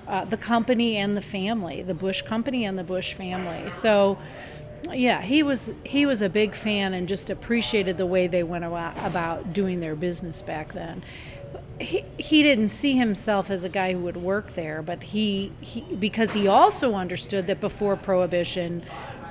uh, 0.07 0.25
the 0.25 0.35
company 0.37 0.97
and 0.97 1.15
the 1.15 1.21
family 1.21 1.81
the 1.81 1.93
Busch 1.93 2.21
company 2.21 2.65
and 2.65 2.77
the 2.77 2.83
Busch 2.83 3.13
family. 3.13 3.71
So 3.71 4.17
yeah, 4.91 5.21
he 5.21 5.43
was 5.43 5.71
he 5.83 6.05
was 6.05 6.21
a 6.21 6.29
big 6.29 6.55
fan 6.55 6.93
and 6.93 7.07
just 7.07 7.29
appreciated 7.29 7.97
the 7.97 8.05
way 8.05 8.27
they 8.27 8.43
went 8.43 8.65
about 8.65 9.53
doing 9.53 9.79
their 9.79 9.95
business 9.95 10.41
back 10.41 10.73
then. 10.73 11.03
He, 11.79 12.05
he 12.17 12.43
didn't 12.43 12.67
see 12.67 12.95
himself 12.95 13.49
as 13.49 13.63
a 13.63 13.69
guy 13.69 13.93
who 13.93 13.99
would 13.99 14.17
work 14.17 14.53
there, 14.53 14.81
but 14.81 15.01
he, 15.01 15.51
he 15.61 15.81
because 15.81 16.33
he 16.33 16.47
also 16.47 16.93
understood 16.93 17.47
that 17.47 17.59
before 17.59 17.95
prohibition, 17.95 18.83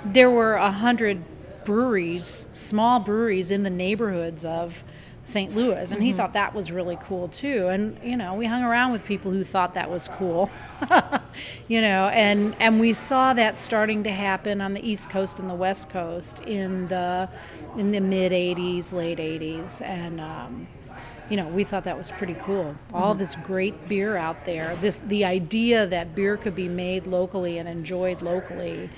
there 0.05 0.31
were 0.31 0.55
a 0.55 0.71
hundred 0.73 1.23
breweries, 1.65 2.47
small 2.53 3.01
breweries 3.01 3.51
in 3.51 3.63
the 3.63 3.71
neighborhoods 3.71 4.45
of 4.45 4.83
St. 5.25 5.55
Louis, 5.55 5.93
and 5.93 6.03
he 6.03 6.09
mm-hmm. 6.09 6.17
thought 6.17 6.33
that 6.33 6.55
was 6.55 6.73
really 6.73 6.99
cool 7.03 7.29
too. 7.29 7.69
And 7.69 7.99
you 8.03 8.17
know, 8.17 8.35
we 8.35 8.47
hung 8.47 8.63
around 8.63 8.93
with 8.93 9.05
people 9.05 9.31
who 9.31 9.45
thought 9.45 9.75
that 9.75 9.91
was 9.91 10.09
cool, 10.09 10.51
you 11.69 11.81
know, 11.81 12.09
and 12.09 12.57
and 12.59 12.81
we 12.81 12.93
saw 12.93 13.33
that 13.35 13.61
starting 13.61 14.03
to 14.05 14.11
happen 14.11 14.61
on 14.61 14.75
the 14.75 14.87
East 14.87 15.11
Coast 15.11 15.39
and 15.39 15.49
the 15.49 15.55
West 15.55 15.89
Coast 15.91 16.41
in 16.41 16.89
the 16.89 17.29
in 17.77 17.93
the 17.93 18.01
mid 18.01 18.33
'80s, 18.33 18.93
late 18.93 19.19
'80s, 19.19 19.83
and. 19.83 20.21
Um, 20.21 20.69
you 21.29 21.37
know, 21.37 21.47
we 21.47 21.63
thought 21.63 21.85
that 21.85 21.97
was 21.97 22.11
pretty 22.11 22.35
cool. 22.35 22.75
All 22.93 23.13
mm-hmm. 23.13 23.21
this 23.21 23.37
great 23.37 23.89
beer 23.89 24.17
out 24.17 24.45
there. 24.45 24.77
This 24.81 25.01
the 25.07 25.25
idea 25.25 25.87
that 25.87 26.13
beer 26.13 26.37
could 26.37 26.57
be 26.57 26.69
made 26.69 27.07
locally 27.07 27.59
and 27.59 27.69
enjoyed 27.69 28.21
locally 28.21 28.91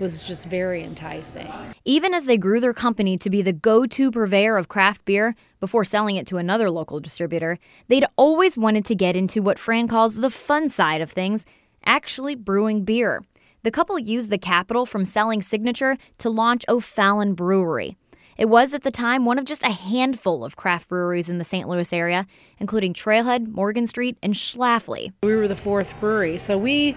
was 0.00 0.20
just 0.20 0.46
very 0.46 0.82
enticing. 0.82 1.48
Even 1.84 2.14
as 2.14 2.26
they 2.26 2.36
grew 2.36 2.60
their 2.60 2.72
company 2.72 3.16
to 3.18 3.30
be 3.30 3.42
the 3.42 3.52
go 3.52 3.86
to 3.86 4.10
purveyor 4.10 4.56
of 4.56 4.68
craft 4.68 5.04
beer 5.04 5.34
before 5.60 5.84
selling 5.84 6.16
it 6.16 6.26
to 6.26 6.38
another 6.38 6.70
local 6.70 7.00
distributor, 7.00 7.58
they'd 7.88 8.06
always 8.16 8.56
wanted 8.56 8.84
to 8.86 8.94
get 8.94 9.14
into 9.14 9.42
what 9.42 9.58
Fran 9.58 9.86
calls 9.86 10.16
the 10.16 10.30
fun 10.30 10.68
side 10.68 11.00
of 11.00 11.10
things 11.10 11.44
actually 11.84 12.34
brewing 12.34 12.84
beer. 12.84 13.22
The 13.62 13.70
couple 13.70 13.98
used 13.98 14.30
the 14.30 14.38
capital 14.38 14.86
from 14.86 15.04
selling 15.04 15.42
Signature 15.42 15.96
to 16.18 16.30
launch 16.30 16.64
O'Fallon 16.68 17.34
Brewery. 17.34 17.96
It 18.38 18.48
was 18.48 18.72
at 18.72 18.84
the 18.84 18.90
time 18.90 19.26
one 19.26 19.38
of 19.38 19.44
just 19.44 19.62
a 19.62 19.70
handful 19.70 20.46
of 20.46 20.56
craft 20.56 20.88
breweries 20.88 21.28
in 21.28 21.36
the 21.36 21.44
St. 21.44 21.68
Louis 21.68 21.92
area, 21.92 22.26
including 22.58 22.94
Trailhead, 22.94 23.48
Morgan 23.48 23.86
Street, 23.86 24.16
and 24.22 24.32
Schlafly. 24.32 25.12
We 25.22 25.36
were 25.36 25.46
the 25.46 25.56
fourth 25.56 25.92
brewery. 26.00 26.38
So 26.38 26.56
we 26.56 26.96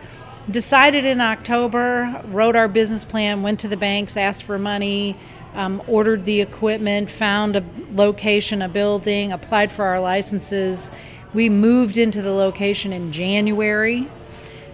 decided 0.50 1.06
in 1.06 1.22
October, 1.22 2.22
wrote 2.26 2.56
our 2.56 2.68
business 2.68 3.04
plan, 3.04 3.44
went 3.44 3.60
to 3.62 3.68
the 3.68 3.78
banks, 3.78 4.18
asked 4.18 4.44
for 4.44 4.58
money, 4.60 5.16
um, 5.56 5.82
ordered 5.88 6.26
the 6.26 6.42
equipment, 6.42 7.10
found 7.10 7.56
a 7.56 7.64
location, 7.92 8.62
a 8.62 8.70
building, 8.70 9.32
applied 9.32 9.72
for 9.72 9.86
our 9.86 10.00
licenses. 10.00 10.92
We 11.34 11.50
moved 11.50 11.98
into 11.98 12.22
the 12.22 12.32
location 12.34 12.92
in 12.94 13.12
January. 13.12 14.08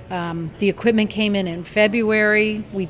Um, 0.09 0.51
the 0.59 0.69
equipment 0.69 1.09
came 1.09 1.35
in 1.35 1.47
in 1.47 1.63
February. 1.63 2.65
We 2.73 2.89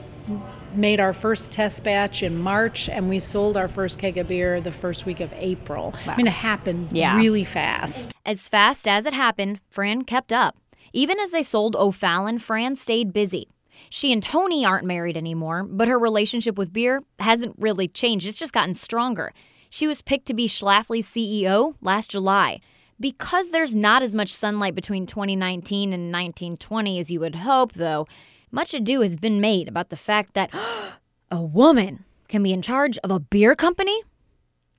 made 0.74 1.00
our 1.00 1.13
first 1.13 1.51
test 1.51 1.83
batch 1.83 2.21
in 2.24 2.38
March, 2.38 2.88
and 2.88 3.09
we 3.09 3.19
sold 3.19 3.57
our 3.57 3.67
first 3.67 3.98
keg 3.98 4.17
of 4.17 4.27
beer 4.27 4.62
the 4.62 4.71
first 4.71 5.05
week 5.05 5.19
of 5.19 5.33
April. 5.33 5.93
I 6.05 6.15
mean, 6.15 6.27
it 6.27 6.33
happened 6.33 6.91
Yeah. 6.91 7.17
really 7.17 7.43
fast. 7.43 8.13
As 8.25 8.48
fast 8.48 8.88
as 8.88 9.05
it 9.07 9.13
happened, 9.13 9.59
Fran 9.69 10.03
kept 10.03 10.31
up. 10.31 10.55
Even 10.93 11.19
as 11.19 11.31
they 11.31 11.43
sold 11.43 11.75
O'Fallon, 11.75 12.39
Fran 12.39 12.75
stayed 12.75 13.13
busy. 13.13 13.48
She 13.89 14.12
and 14.12 14.22
Tony 14.22 14.65
aren't 14.65 14.86
married 14.86 15.15
anymore, 15.15 15.63
but 15.63 15.88
her 15.88 15.98
relationship 15.98 16.58
with 16.58 16.74
beer 16.74 17.01
hasn't 17.19 17.55
really 17.58 17.88
changed. 17.88 18.27
It's 18.27 18.38
just 18.38 18.53
gotten 18.53 18.74
stronger. 18.74 19.34
She 19.69 19.88
was 19.88 20.01
picked 20.01 20.25
to 20.27 20.34
be 20.34 20.48
Schlafly's 20.48 21.08
CEO 21.08 21.75
last 21.81 22.12
July. 22.12 22.60
Because 23.00 23.51
there's 23.51 23.75
not 23.75 24.01
as 24.01 24.13
much 24.13 24.34
sunlight 24.34 24.75
between 24.75 25.05
2019 25.05 25.93
and 25.93 26.12
1920 26.12 27.00
as 27.00 27.10
you 27.10 27.22
would 27.22 27.36
hope, 27.36 27.74
though, 27.74 28.05
much 28.51 28.74
ado 28.74 29.01
has 29.01 29.15
been 29.15 29.39
made 29.39 29.69
about 29.69 29.89
the 29.89 29.96
fact 29.96 30.34
that 30.34 30.50
a 31.31 31.41
woman 31.41 32.03
can 32.27 32.43
be 32.43 32.51
in 32.51 32.62
charge 32.62 32.98
of 33.00 33.12
a 33.12 33.19
beer 33.19 33.55
company. 33.55 34.01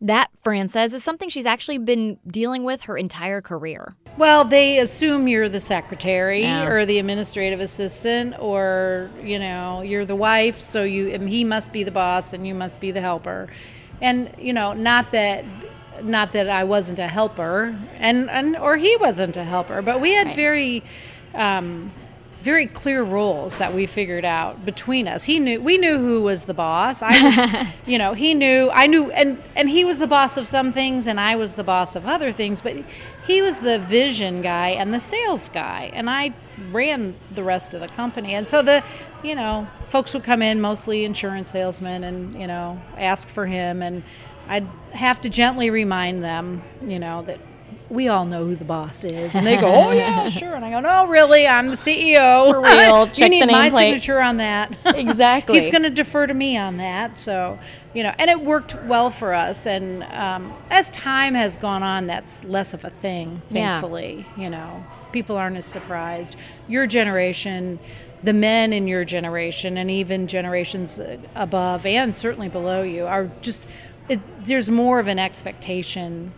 That, 0.03 0.31
Fran 0.43 0.69
says, 0.69 0.93
is 0.93 1.05
something 1.05 1.29
she's 1.29 1.47
actually 1.47 1.79
been 1.79 2.19
dealing 2.27 2.65
with 2.65 2.83
her 2.83 2.97
entire 2.97 3.41
career. 3.41 3.97
Well, 4.21 4.45
they 4.45 4.79
assume 4.81 5.29
you're 5.29 5.49
the 5.49 5.61
secretary 5.61 6.43
Yeah. 6.43 6.67
or 6.67 6.85
the 6.85 6.99
administrative 6.99 7.59
assistant, 7.59 8.35
or 8.39 9.09
you 9.25 9.39
know, 9.39 9.81
you're 9.81 10.05
the 10.05 10.15
wife, 10.15 10.61
so 10.61 10.83
you 10.85 11.19
he 11.27 11.43
must 11.43 11.73
be 11.73 11.85
the 11.85 11.91
boss 11.91 12.35
and 12.35 12.47
you 12.47 12.55
must 12.55 12.81
be 12.81 12.91
the 12.91 13.01
helper. 13.01 13.49
And 14.03 14.29
you 14.39 14.53
know, 14.53 14.75
not 14.75 15.13
that, 15.13 15.47
not 16.03 16.33
that 16.33 16.51
I 16.51 16.65
wasn't 16.65 16.99
a 16.99 17.09
helper, 17.09 17.75
and 17.97 18.29
and 18.29 18.59
or 18.59 18.77
he 18.77 18.95
wasn't 18.97 19.39
a 19.39 19.45
helper, 19.45 19.81
but 19.81 20.03
we 20.03 20.13
had 20.13 20.27
Right. 20.27 20.37
very. 20.37 20.83
Um, 21.35 21.91
very 22.43 22.67
clear 22.67 23.03
roles 23.03 23.59
that 23.59 23.75
we 23.75 23.87
figured 23.87 24.25
out 24.25 24.65
between 24.65 25.07
us. 25.07 25.25
He 25.25 25.39
knew 25.39 25.61
we 25.61 25.77
knew 25.77 25.99
who 25.99 26.23
was 26.23 26.47
the 26.47 26.55
boss. 26.55 27.03
I 27.03 27.23
was, 27.23 27.67
you 27.87 27.99
know, 27.99 28.15
he 28.15 28.35
knew 28.35 28.71
I 28.73 28.87
knew 28.87 29.11
and 29.11 29.43
and 29.55 29.69
he 29.69 29.85
was 29.85 29.99
the 29.99 30.07
boss 30.07 30.37
of 30.37 30.47
some 30.47 30.73
things 30.73 31.07
and 31.07 31.21
I 31.21 31.37
was 31.37 31.55
the 31.55 31.65
boss 31.65 31.97
of 31.97 32.07
other 32.07 32.33
things, 32.33 32.61
but 32.61 32.77
he 33.27 33.43
was 33.43 33.61
the 33.61 33.79
vision 33.79 34.43
guy 34.43 34.71
and 34.71 34.95
the 34.95 35.01
sales 35.01 35.49
guy 35.49 35.91
and 35.93 36.09
I 36.09 36.35
ran 36.71 37.15
the 37.31 37.43
rest 37.43 37.75
of 37.75 37.81
the 37.81 37.89
company. 37.89 38.35
And 38.35 38.49
so 38.49 38.63
the, 38.63 38.83
you 39.23 39.35
know, 39.35 39.67
folks 39.89 40.15
would 40.15 40.25
come 40.25 40.43
in 40.43 40.61
mostly 40.61 41.05
insurance 41.05 41.51
salesmen 41.51 42.05
and, 42.05 42.39
you 42.39 42.47
know, 42.47 42.81
ask 42.97 43.29
for 43.29 43.47
him 43.47 43.83
and 43.83 44.03
I'd 44.49 44.67
have 44.93 45.21
to 45.23 45.29
gently 45.29 45.71
remind 45.71 46.25
them, 46.25 46.63
you 46.85 46.99
know, 46.99 47.23
that 47.23 47.39
we 47.91 48.07
all 48.07 48.25
know 48.25 48.47
who 48.47 48.55
the 48.55 48.65
boss 48.65 49.05
is. 49.05 49.35
And 49.35 49.45
they 49.45 49.57
go, 49.57 49.67
oh, 49.67 49.91
yeah, 49.91 50.29
sure. 50.29 50.55
And 50.55 50.65
I 50.65 50.71
go, 50.71 50.81
no, 50.81 51.07
really, 51.09 51.47
I'm 51.47 51.67
the 51.67 51.77
CEO. 51.77 52.51
For 52.51 52.61
real, 52.63 53.09
you 53.15 53.29
need 53.29 53.47
my 53.47 53.69
nameplate." 53.69 53.79
signature 53.79 54.21
on 54.21 54.37
that. 54.39 54.79
Exactly. 55.01 55.59
He's 55.59 55.71
going 55.71 55.83
to 55.83 55.91
defer 55.91 56.27
to 56.27 56.35
me 56.35 56.57
on 56.57 56.77
that. 56.77 57.19
So, 57.19 57.59
you 57.95 58.03
know, 58.03 58.13
and 58.19 58.31
it 58.31 58.41
worked 58.41 58.77
well 58.85 59.09
for 59.11 59.33
us. 59.35 59.67
And 59.67 60.03
um, 60.05 60.53
as 60.71 60.91
time 60.91 61.35
has 61.35 61.57
gone 61.57 61.83
on, 61.83 62.07
that's 62.07 62.45
less 62.45 62.75
of 62.75 62.85
a 62.85 62.91
thing, 62.91 63.41
Yeah. 63.51 63.81
thankfully. 63.81 64.27
You 64.37 64.51
know, 64.51 64.85
people 65.11 65.37
aren't 65.37 65.57
as 65.57 65.65
surprised. 65.65 66.37
Your 66.69 66.87
generation, 66.87 67.79
the 68.23 68.33
men 68.35 68.73
in 68.73 68.87
your 68.87 69.05
generation, 69.05 69.79
and 69.79 69.91
even 69.91 70.27
generations 70.27 71.01
above 71.35 71.87
and 71.87 72.17
certainly 72.17 72.49
below 72.49 72.83
you 72.83 73.07
are 73.07 73.31
just, 73.41 73.67
it, 74.09 74.21
there's 74.45 74.69
more 74.69 74.99
of 75.01 75.09
an 75.09 75.19
expectation 75.19 76.33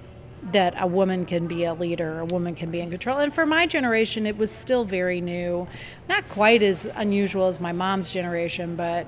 that 0.45 0.75
a 0.77 0.87
woman 0.87 1.25
can 1.25 1.47
be 1.47 1.65
a 1.65 1.75
leader, 1.75 2.21
a 2.21 2.25
woman 2.27 2.55
can 2.55 2.71
be 2.71 2.81
in 2.81 2.91
control. 2.91 3.19
And 3.19 3.33
for 3.33 3.47
my 3.47 3.67
generation, 3.67 4.27
it 4.27 4.37
was 4.37 4.51
still 4.51 4.85
very 4.85 5.21
new. 5.21 5.69
Not 6.09 6.29
quite 6.29 6.63
as 6.63 6.89
unusual 6.97 7.47
as 7.47 7.61
my 7.61 7.73
mom's 7.73 8.11
generation, 8.11 8.75
but 8.75 9.07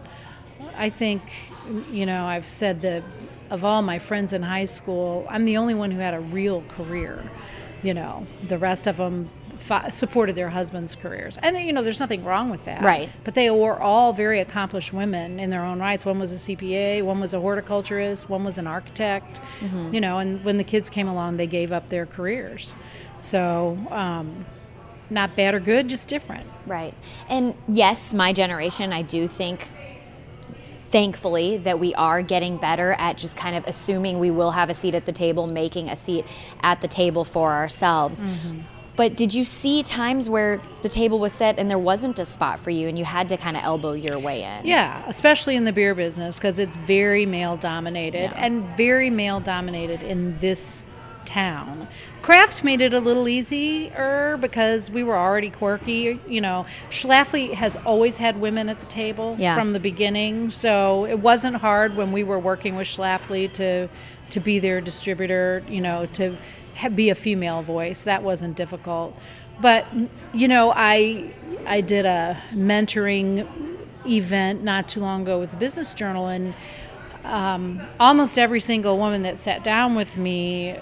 I 0.76 0.88
think, 0.88 1.22
you 1.90 2.06
know, 2.06 2.24
I've 2.24 2.46
said 2.46 2.80
that 2.82 3.02
of 3.50 3.64
all 3.64 3.82
my 3.82 3.98
friends 3.98 4.32
in 4.32 4.42
high 4.42 4.64
school, 4.64 5.26
I'm 5.28 5.44
the 5.44 5.56
only 5.56 5.74
one 5.74 5.90
who 5.90 5.98
had 5.98 6.14
a 6.14 6.20
real 6.20 6.62
career. 6.68 7.28
You 7.82 7.94
know, 7.94 8.26
the 8.48 8.58
rest 8.58 8.86
of 8.86 8.96
them 8.96 9.28
supported 9.90 10.36
their 10.36 10.50
husbands' 10.50 10.94
careers. 10.94 11.38
And, 11.42 11.56
you 11.58 11.72
know, 11.72 11.82
there's 11.82 12.00
nothing 12.00 12.24
wrong 12.24 12.50
with 12.50 12.64
that. 12.64 12.82
Right. 12.82 13.10
But 13.24 13.34
they 13.34 13.50
were 13.50 13.80
all 13.80 14.12
very 14.12 14.40
accomplished 14.40 14.92
women 14.92 15.40
in 15.40 15.50
their 15.50 15.64
own 15.64 15.80
rights. 15.80 16.04
One 16.04 16.18
was 16.18 16.32
a 16.32 16.36
CPA, 16.36 17.04
one 17.04 17.20
was 17.20 17.34
a 17.34 17.40
horticulturist, 17.40 18.28
one 18.28 18.44
was 18.44 18.58
an 18.58 18.66
architect. 18.66 19.40
You 19.92 20.00
know, 20.00 20.18
and 20.18 20.44
when 20.44 20.56
the 20.56 20.64
kids 20.64 20.90
came 20.90 21.08
along, 21.08 21.36
they 21.36 21.46
gave 21.46 21.72
up 21.72 21.88
their 21.88 22.06
careers. 22.06 22.76
So, 23.22 23.78
um, 23.90 24.44
not 25.10 25.36
bad 25.36 25.54
or 25.54 25.60
good, 25.60 25.88
just 25.88 26.08
different. 26.08 26.46
Right. 26.66 26.94
And 27.28 27.54
yes, 27.68 28.12
my 28.14 28.32
generation, 28.32 28.92
I 28.92 29.02
do 29.02 29.28
think, 29.28 29.70
thankfully, 30.88 31.58
that 31.58 31.78
we 31.78 31.94
are 31.94 32.22
getting 32.22 32.56
better 32.56 32.92
at 32.92 33.16
just 33.16 33.36
kind 33.36 33.56
of 33.56 33.64
assuming 33.66 34.18
we 34.18 34.30
will 34.30 34.50
have 34.50 34.70
a 34.70 34.74
seat 34.74 34.94
at 34.94 35.06
the 35.06 35.12
table, 35.12 35.46
making 35.46 35.88
a 35.88 35.96
seat 35.96 36.24
at 36.62 36.80
the 36.80 36.88
table 36.88 37.24
for 37.24 37.52
ourselves. 37.52 38.22
But 38.96 39.16
did 39.16 39.34
you 39.34 39.44
see 39.44 39.82
times 39.82 40.28
where 40.28 40.60
the 40.82 40.88
table 40.88 41.18
was 41.18 41.32
set 41.32 41.58
and 41.58 41.68
there 41.68 41.78
wasn't 41.78 42.18
a 42.20 42.24
spot 42.24 42.60
for 42.60 42.70
you 42.70 42.86
and 42.88 42.96
you 42.96 43.04
had 43.04 43.28
to 43.30 43.36
kind 43.36 43.56
of 43.56 43.64
elbow 43.64 43.92
your 43.92 44.18
way 44.20 44.42
in? 44.44 44.66
Yeah, 44.66 45.02
especially 45.08 45.56
in 45.56 45.64
the 45.64 45.72
beer 45.72 45.94
business 45.96 46.36
because 46.38 46.58
it's 46.60 46.76
very 46.76 47.26
male 47.26 47.56
dominated 47.56 48.30
Yeah. 48.30 48.44
and 48.44 48.64
very 48.76 49.10
male 49.10 49.40
dominated 49.40 50.02
in 50.04 50.38
this 50.38 50.84
town. 51.24 51.88
Craft 52.22 52.62
made 52.62 52.80
it 52.80 52.94
a 52.94 53.00
little 53.00 53.26
easier 53.28 54.38
because 54.40 54.90
we 54.90 55.02
were 55.02 55.16
already 55.16 55.50
quirky. 55.50 56.20
You 56.28 56.40
know, 56.40 56.66
Schlafly 56.90 57.54
has 57.54 57.76
always 57.84 58.18
had 58.18 58.40
women 58.40 58.68
at 58.68 58.78
the 58.80 58.86
table 58.86 59.34
Yeah. 59.38 59.54
from 59.56 59.72
the 59.72 59.80
beginning, 59.80 60.50
so 60.50 61.04
it 61.06 61.18
wasn't 61.18 61.56
hard 61.56 61.96
when 61.96 62.12
we 62.12 62.22
were 62.22 62.38
working 62.38 62.76
with 62.76 62.86
Schlafly 62.86 63.52
to 63.54 63.88
to 64.30 64.40
be 64.40 64.58
their 64.58 64.80
distributor. 64.80 65.62
You 65.68 65.80
know, 65.80 66.06
to 66.14 66.36
be 66.94 67.10
a 67.10 67.14
female 67.14 67.62
voice. 67.62 68.02
That 68.04 68.22
wasn't 68.22 68.56
difficult. 68.56 69.16
But 69.60 69.86
you 70.32 70.48
know, 70.48 70.72
I 70.74 71.32
I 71.66 71.80
did 71.80 72.06
a 72.06 72.42
mentoring 72.52 73.46
event 74.06 74.62
not 74.62 74.88
too 74.88 75.00
long 75.00 75.22
ago 75.22 75.38
with 75.38 75.50
the 75.50 75.56
Business 75.56 75.92
Journal, 75.94 76.26
and 76.28 76.54
um, 77.24 77.80
almost 77.98 78.38
every 78.38 78.60
single 78.60 78.98
woman 78.98 79.22
that 79.22 79.38
sat 79.38 79.64
down 79.64 79.94
with 79.94 80.16
me, 80.16 80.76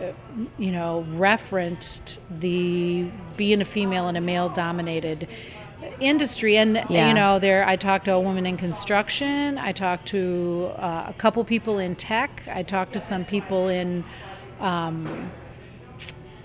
you 0.59 0.73
know, 0.73 1.07
referenced 1.11 2.19
the 2.41 3.09
being 3.37 3.61
a 3.61 3.65
female 3.65 4.09
in 4.09 4.17
a 4.17 4.21
male-dominated 4.21 5.29
industry. 6.01 6.57
And 6.57 6.85
Yeah. 6.89 7.09
you 7.09 7.15
know, 7.15 7.39
there 7.39 7.67
I 7.67 7.77
talked 7.77 8.07
to 8.07 8.15
a 8.15 8.21
woman 8.21 8.47
in 8.47 8.57
construction. 8.57 9.57
I 9.59 9.73
talked 9.73 10.07
to 10.09 10.73
uh, 10.77 11.05
a 11.09 11.15
couple 11.17 11.45
people 11.45 11.79
in 11.79 11.95
tech. 11.95 12.43
I 12.53 12.63
talked 12.63 12.93
to 12.95 12.99
some 12.99 13.25
people 13.25 13.69
in. 13.69 14.05
Um, 14.61 15.31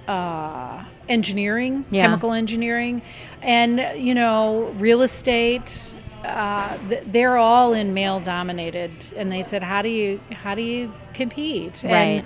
uh, 0.07 0.83
engineering, 1.09 1.85
Yeah. 1.91 2.03
chemical 2.03 2.33
engineering, 2.33 3.01
and 3.41 3.79
you 4.01 4.13
know, 4.13 4.73
real 4.77 5.01
estate. 5.01 5.93
Uh, 6.25 6.77
th- 6.89 7.03
they're 7.07 7.37
all 7.37 7.73
in 7.73 7.93
male 7.93 8.19
dominated, 8.19 8.91
and 9.15 9.31
they 9.31 9.43
said, 9.43 9.63
"How 9.63 9.81
do 9.81 9.89
you 9.89 10.19
how 10.31 10.55
do 10.55 10.61
you 10.61 10.91
compete?" 11.13 11.81
Right. 11.83 11.91
And, 11.91 12.23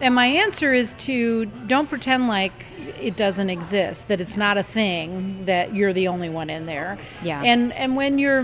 and 0.00 0.14
my 0.14 0.26
answer 0.26 0.72
is 0.72 0.94
to 0.94 1.46
don't 1.66 1.88
pretend 1.88 2.28
like 2.28 2.52
it 3.00 3.16
doesn't 3.16 3.50
exist, 3.50 4.08
that 4.08 4.20
it's 4.20 4.36
not 4.36 4.56
a 4.56 4.62
thing, 4.62 5.44
that 5.44 5.74
you're 5.74 5.92
the 5.92 6.08
only 6.08 6.28
one 6.28 6.48
in 6.50 6.66
there. 6.66 6.98
Yeah. 7.22 7.42
And 7.42 7.72
and 7.74 7.94
when 7.96 8.18
you're 8.18 8.42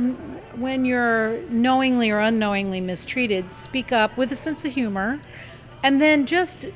when 0.57 0.85
you're 0.85 1.41
knowingly 1.49 2.11
or 2.11 2.19
unknowingly 2.19 2.81
mistreated, 2.81 3.53
speak 3.53 3.93
up 3.93 4.17
with 4.17 4.31
a 4.33 4.37
sense 4.37 4.65
of 4.65 4.73
humor, 4.75 5.21
and 5.83 6.03
then 6.03 6.27
just 6.27 6.67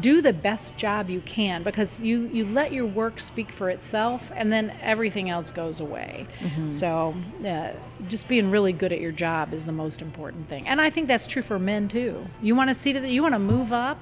do 0.00 0.22
the 0.22 0.32
best 0.32 0.76
job 0.76 1.10
you 1.10 1.20
can 1.20 1.62
because 1.62 2.00
you 2.00 2.28
you 2.32 2.44
let 2.46 2.72
your 2.72 2.86
work 2.86 3.20
speak 3.20 3.52
for 3.52 3.68
itself 3.70 4.30
and 4.34 4.52
then 4.52 4.72
everything 4.80 5.28
else 5.30 5.50
goes 5.50 5.80
away. 5.80 6.26
So 6.70 7.14
uh, 7.46 7.72
just 8.08 8.28
being 8.28 8.50
really 8.50 8.72
good 8.72 8.92
at 8.92 9.00
your 9.00 9.12
job 9.12 9.52
is 9.52 9.66
the 9.66 9.72
most 9.72 10.00
important 10.02 10.48
thing. 10.48 10.66
And 10.66 10.80
i 10.80 10.90
think 10.90 11.08
that's 11.08 11.26
true 11.26 11.42
for 11.42 11.58
men 11.58 11.88
too. 11.88 12.26
You 12.40 12.54
want 12.54 12.70
to 12.70 12.74
see 12.74 12.92
that 12.92 13.08
you 13.08 13.22
want 13.22 13.34
to 13.34 13.38
move 13.38 13.72
up 13.72 13.98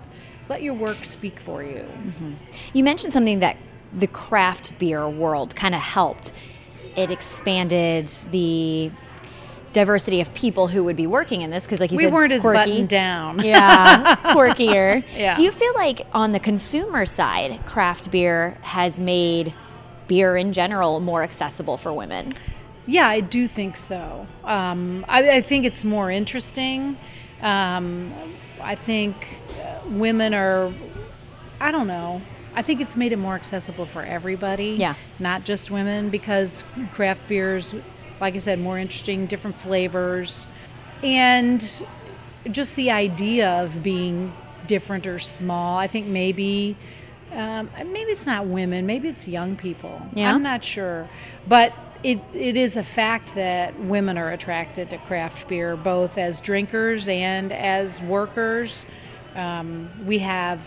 let 0.48 0.62
your 0.62 0.74
work 0.74 1.04
speak 1.04 1.38
for 1.38 1.62
you. 1.62 1.84
You 2.72 2.82
mentioned 2.82 3.12
something 3.12 3.38
that 3.38 3.56
the 3.92 4.08
craft 4.08 4.76
beer 4.80 5.08
world 5.08 5.54
kind 5.54 5.74
of 5.74 5.80
helped. 5.80 6.32
it 6.96 7.10
expanded 7.10 8.08
the 8.32 8.90
diversity 9.72 10.20
of 10.20 10.32
people 10.34 10.66
who 10.68 10.82
would 10.84 10.96
be 10.96 11.06
working 11.06 11.42
in 11.42 11.50
this 11.50 11.64
because 11.64 11.80
like 11.80 11.90
you 11.92 11.96
we 11.96 12.04
said 12.04 12.12
weren't 12.12 12.32
as 12.32 12.40
quirky. 12.40 12.58
buttoned 12.70 12.88
down. 12.88 13.38
yeah 13.44 14.16
quirkier 14.34 15.04
Yeah. 15.16 15.34
do 15.34 15.42
you 15.42 15.50
feel 15.52 15.72
like 15.74 16.06
on 16.12 16.32
the 16.32 16.40
consumer 16.40 17.06
side 17.06 17.64
craft 17.66 18.10
beer 18.10 18.58
has 18.62 19.00
made 19.00 19.54
beer 20.08 20.36
in 20.36 20.52
general 20.52 20.98
more 21.00 21.22
accessible 21.22 21.76
for 21.76 21.92
women 21.92 22.30
Yeah, 22.86 23.06
I 23.08 23.20
do 23.20 23.46
think 23.46 23.76
so. 23.76 24.26
Um, 24.42 25.04
I, 25.08 25.36
I 25.36 25.40
think 25.42 25.64
it's 25.64 25.84
more 25.84 26.10
interesting. 26.10 26.96
Um, 27.42 28.12
I 28.60 28.74
think 28.74 29.14
uh, 29.62 29.78
women 29.88 30.34
are, 30.34 30.72
I 31.60 31.70
don't 31.70 31.86
know. 31.86 32.20
I 32.56 32.62
think 32.62 32.80
it's 32.80 32.96
made 32.96 33.12
it 33.12 33.18
more 33.18 33.36
accessible 33.36 33.86
for 33.86 34.02
everybody. 34.02 34.70
Yeah. 34.76 34.94
Not 35.20 35.44
just 35.44 35.70
women, 35.70 36.10
because 36.10 36.64
craft 36.92 37.28
beers, 37.28 37.74
like 38.20 38.34
I 38.34 38.38
said, 38.38 38.58
more 38.58 38.78
interesting, 38.78 39.26
different 39.26 39.56
flavors. 39.56 40.46
And 41.02 41.60
just 42.50 42.76
the 42.76 42.90
idea 42.90 43.48
of 43.62 43.82
being 43.82 44.32
different 44.66 45.06
or 45.06 45.18
small, 45.18 45.78
I 45.78 45.86
think 45.86 46.06
maybe. 46.06 46.76
Um, 47.32 47.70
maybe 47.76 48.10
it's 48.10 48.26
not 48.26 48.46
women. 48.46 48.86
Maybe 48.86 49.08
it's 49.08 49.28
young 49.28 49.56
people. 49.56 50.02
Yeah? 50.14 50.34
I'm 50.34 50.42
not 50.42 50.64
sure, 50.64 51.08
but 51.46 51.72
it 52.02 52.18
it 52.34 52.56
is 52.56 52.76
a 52.76 52.82
fact 52.82 53.34
that 53.34 53.78
women 53.78 54.18
are 54.18 54.30
attracted 54.30 54.90
to 54.90 54.98
craft 54.98 55.48
beer, 55.48 55.76
both 55.76 56.18
as 56.18 56.40
drinkers 56.40 57.08
and 57.08 57.52
as 57.52 58.00
workers. 58.00 58.84
Um, 59.36 59.90
we 60.04 60.18
have, 60.18 60.60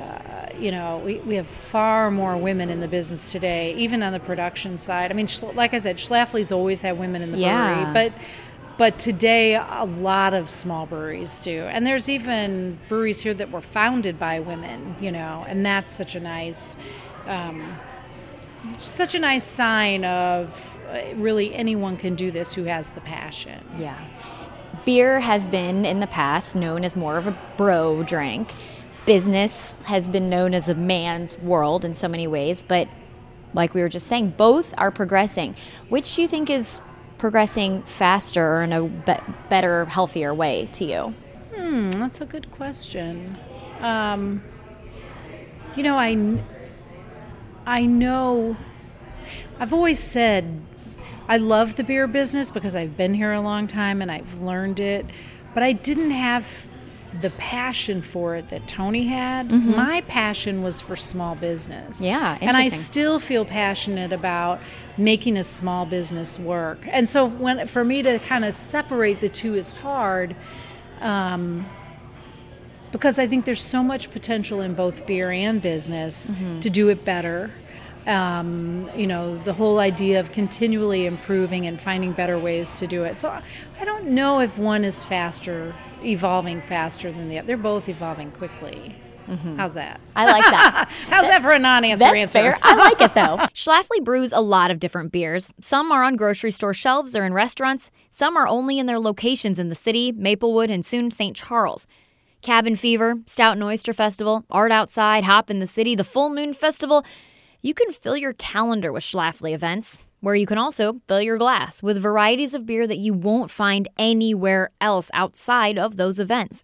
uh, 0.00 0.46
you 0.58 0.70
know, 0.70 1.00
we, 1.04 1.18
we 1.20 1.34
have 1.34 1.46
far 1.46 2.10
more 2.10 2.36
women 2.36 2.70
in 2.70 2.80
the 2.80 2.88
business 2.88 3.30
today, 3.32 3.74
even 3.74 4.02
on 4.02 4.12
the 4.12 4.20
production 4.20 4.78
side. 4.78 5.10
I 5.10 5.14
mean, 5.14 5.28
like 5.54 5.74
I 5.74 5.78
said, 5.78 5.96
Schlafly's 5.98 6.50
always 6.52 6.80
had 6.82 6.98
women 6.98 7.22
in 7.22 7.32
the 7.32 7.38
Yeah. 7.38 7.92
brewery, 7.92 7.92
but 8.10 8.18
but 8.78 8.98
today 8.98 9.54
a 9.54 9.84
lot 9.84 10.32
of 10.32 10.48
small 10.48 10.86
breweries 10.86 11.40
do, 11.40 11.64
and 11.64 11.86
there's 11.86 12.08
even 12.08 12.78
breweries 12.88 13.20
here 13.20 13.34
that 13.34 13.50
were 13.50 13.60
founded 13.60 14.18
by 14.18 14.40
women, 14.40 14.96
you 14.98 15.12
know, 15.12 15.44
and 15.46 15.64
that's 15.64 15.94
such 15.94 16.14
a 16.14 16.20
nice. 16.20 16.76
Um, 17.26 17.78
such 18.78 19.14
a 19.14 19.18
nice 19.18 19.44
sign 19.44 20.04
of 20.04 20.78
uh, 20.88 21.00
really 21.16 21.52
anyone 21.54 21.96
can 21.96 22.14
do 22.14 22.30
this 22.30 22.54
who 22.54 22.64
has 22.64 22.90
the 22.90 23.00
passion. 23.00 23.60
Yeah. 23.78 23.98
Beer 24.84 25.20
has 25.20 25.48
been 25.48 25.84
in 25.84 26.00
the 26.00 26.06
past 26.06 26.54
known 26.54 26.84
as 26.84 26.94
more 26.96 27.16
of 27.16 27.26
a 27.26 27.36
bro 27.56 28.02
drink. 28.04 28.50
Business 29.04 29.82
has 29.84 30.08
been 30.08 30.30
known 30.30 30.54
as 30.54 30.68
a 30.68 30.74
man's 30.74 31.36
world 31.38 31.84
in 31.84 31.94
so 31.94 32.08
many 32.08 32.26
ways, 32.26 32.62
but 32.62 32.88
like 33.54 33.74
we 33.74 33.82
were 33.82 33.88
just 33.88 34.06
saying, 34.06 34.34
both 34.36 34.72
are 34.78 34.90
progressing. 34.90 35.56
Which 35.88 36.14
do 36.14 36.22
you 36.22 36.28
think 36.28 36.48
is 36.48 36.80
progressing 37.18 37.82
faster 37.82 38.56
or 38.56 38.62
in 38.62 38.72
a 38.72 38.82
be- 38.84 39.32
better, 39.48 39.84
healthier 39.86 40.32
way 40.32 40.68
to 40.72 40.84
you? 40.84 41.14
Hmm, 41.54 41.90
that's 41.90 42.20
a 42.20 42.26
good 42.26 42.50
question. 42.50 43.36
Um, 43.80 44.42
you 45.76 45.82
know, 45.82 45.96
I, 45.96 46.40
I 47.66 47.86
know, 47.86 48.56
I've 49.58 49.72
always 49.72 49.98
said 49.98 50.62
I 51.28 51.36
love 51.36 51.76
the 51.76 51.84
beer 51.84 52.06
business 52.06 52.50
because 52.50 52.74
I've 52.74 52.96
been 52.96 53.14
here 53.14 53.32
a 53.32 53.40
long 53.40 53.66
time 53.66 54.02
and 54.02 54.10
I've 54.10 54.40
learned 54.40 54.80
it, 54.80 55.06
but 55.54 55.62
I 55.62 55.72
didn't 55.72 56.10
have 56.10 56.46
the 57.20 57.30
passion 57.30 58.00
for 58.00 58.36
it 58.36 58.48
that 58.48 58.66
Tony 58.66 59.06
had. 59.06 59.50
My 59.50 60.00
passion 60.02 60.62
was 60.62 60.80
for 60.80 60.96
small 60.96 61.34
business. 61.34 62.00
Yeah, 62.00 62.38
And 62.40 62.56
I 62.56 62.68
still 62.68 63.18
feel 63.20 63.44
passionate 63.44 64.12
about 64.12 64.60
making 64.96 65.36
a 65.36 65.44
small 65.44 65.84
business 65.84 66.38
work. 66.38 66.78
And 66.88 67.08
so 67.10 67.26
when 67.26 67.66
for 67.66 67.84
me 67.84 68.02
to 68.02 68.18
kind 68.20 68.44
of 68.46 68.54
separate 68.54 69.20
the 69.20 69.28
two 69.28 69.54
is 69.54 69.72
hard 69.72 70.34
um, 71.02 71.66
because 72.92 73.18
I 73.18 73.26
think 73.26 73.44
there's 73.44 73.60
so 73.62 73.82
much 73.82 74.10
potential 74.10 74.60
in 74.60 74.74
both 74.74 75.06
beer 75.06 75.30
and 75.30 75.60
business 75.60 76.30
Mm-hmm. 76.30 76.60
to 76.60 76.70
do 76.70 76.88
it 76.88 77.04
better. 77.04 77.50
Um, 78.06 78.90
you 78.96 79.06
know, 79.06 79.38
the 79.44 79.52
whole 79.52 79.78
idea 79.78 80.18
of 80.18 80.32
continually 80.32 81.06
improving 81.06 81.66
and 81.66 81.80
finding 81.80 82.12
better 82.12 82.38
ways 82.38 82.78
to 82.80 82.86
do 82.86 83.04
it. 83.04 83.20
So 83.20 83.28
I 83.80 83.84
don't 83.84 84.06
know 84.08 84.40
if 84.40 84.58
one 84.58 84.84
is 84.84 85.04
faster, 85.04 85.74
evolving 86.04 86.60
faster 86.60 87.10
than 87.12 87.28
the 87.28 87.38
other. 87.38 87.46
They're 87.46 87.56
both 87.56 87.88
evolving 87.88 88.30
quickly. 88.32 88.94
How's 89.56 89.74
that? 89.74 89.98
Mm-hmm. 90.00 90.18
I 90.18 90.24
like 90.26 90.44
that. 90.44 90.90
How's 91.08 91.28
that 91.28 91.42
for 91.42 91.52
a 91.52 91.58
non-answer 91.58 91.98
That's 92.04 92.14
answer? 92.14 92.32
fair. 92.32 92.58
I 92.60 92.74
like 92.76 93.00
it 93.00 93.14
though. 93.14 93.36
Schlafly 93.54 94.02
brews 94.02 94.32
a 94.32 94.40
lot 94.40 94.70
of 94.70 94.78
different 94.80 95.12
beers. 95.12 95.52
Some 95.60 95.92
are 95.92 96.02
on 96.02 96.16
grocery 96.16 96.50
store 96.50 96.74
shelves 96.74 97.14
or 97.16 97.24
in 97.24 97.32
restaurants. 97.32 97.90
Some 98.10 98.36
are 98.36 98.48
only 98.48 98.78
in 98.78 98.86
their 98.86 98.98
locations 98.98 99.58
in 99.58 99.68
the 99.68 99.74
city, 99.74 100.12
Maplewood, 100.12 100.70
and 100.70 100.84
soon 100.84 101.10
St. 101.10 101.36
Charles. 101.36 101.86
Cabin 102.42 102.74
Fever, 102.74 103.14
Stout 103.26 103.52
and 103.52 103.62
Oyster 103.62 103.92
Festival, 103.92 104.44
Art 104.50 104.72
Outside, 104.72 105.22
Hop 105.24 105.48
in 105.48 105.60
the 105.60 105.66
City, 105.66 105.94
the 105.94 106.04
Full 106.04 106.28
Moon 106.28 106.52
Festival. 106.52 107.04
You 107.62 107.72
can 107.72 107.92
fill 107.92 108.16
your 108.16 108.32
calendar 108.32 108.92
with 108.92 109.04
Schlafly 109.04 109.54
events, 109.54 110.02
where 110.22 110.36
you 110.36 110.46
can 110.46 110.56
also 110.56 111.00
fill 111.08 111.20
your 111.20 111.36
glass 111.36 111.82
with 111.82 112.00
varieties 112.00 112.54
of 112.54 112.64
beer 112.64 112.86
that 112.86 112.98
you 112.98 113.12
won't 113.12 113.50
find 113.50 113.88
anywhere 113.98 114.70
else 114.80 115.10
outside 115.12 115.76
of 115.76 115.96
those 115.96 116.20
events. 116.20 116.62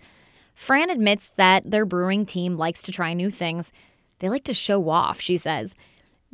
Fran 0.54 0.90
admits 0.90 1.30
that 1.30 1.68
their 1.68 1.84
brewing 1.84 2.24
team 2.24 2.56
likes 2.56 2.82
to 2.82 2.92
try 2.92 3.12
new 3.12 3.30
things. 3.30 3.72
They 4.20 4.28
like 4.28 4.44
to 4.44 4.54
show 4.54 4.88
off, 4.88 5.20
she 5.20 5.36
says. 5.36 5.74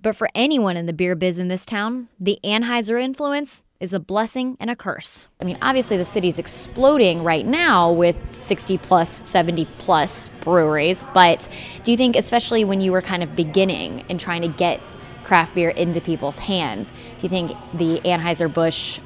But 0.00 0.16
for 0.16 0.28
anyone 0.34 0.76
in 0.76 0.84
the 0.84 0.92
beer 0.92 1.14
biz 1.14 1.38
in 1.38 1.48
this 1.48 1.64
town, 1.64 2.08
the 2.20 2.38
Anheuser 2.44 3.02
influence 3.02 3.64
is 3.80 3.94
a 3.94 4.00
blessing 4.00 4.58
and 4.60 4.68
a 4.68 4.76
curse. 4.76 5.28
I 5.40 5.44
mean, 5.44 5.56
obviously, 5.62 5.96
the 5.96 6.04
city's 6.04 6.38
exploding 6.38 7.24
right 7.24 7.46
now 7.46 7.90
with 7.90 8.18
60 8.36 8.76
plus, 8.78 9.22
70 9.26 9.64
plus 9.78 10.28
breweries. 10.42 11.06
But 11.14 11.48
do 11.84 11.90
you 11.90 11.96
think, 11.96 12.16
especially 12.16 12.64
when 12.64 12.82
you 12.82 12.92
were 12.92 13.00
kind 13.00 13.22
of 13.22 13.34
beginning 13.34 14.04
and 14.10 14.20
trying 14.20 14.42
to 14.42 14.48
get 14.48 14.78
craft 15.24 15.54
beer 15.54 15.70
into 15.70 16.00
people's 16.00 16.38
hands, 16.38 16.90
do 16.90 17.24
you 17.24 17.28
think 17.28 17.52
the 17.72 18.00
Anheuser-Busch 18.04 19.00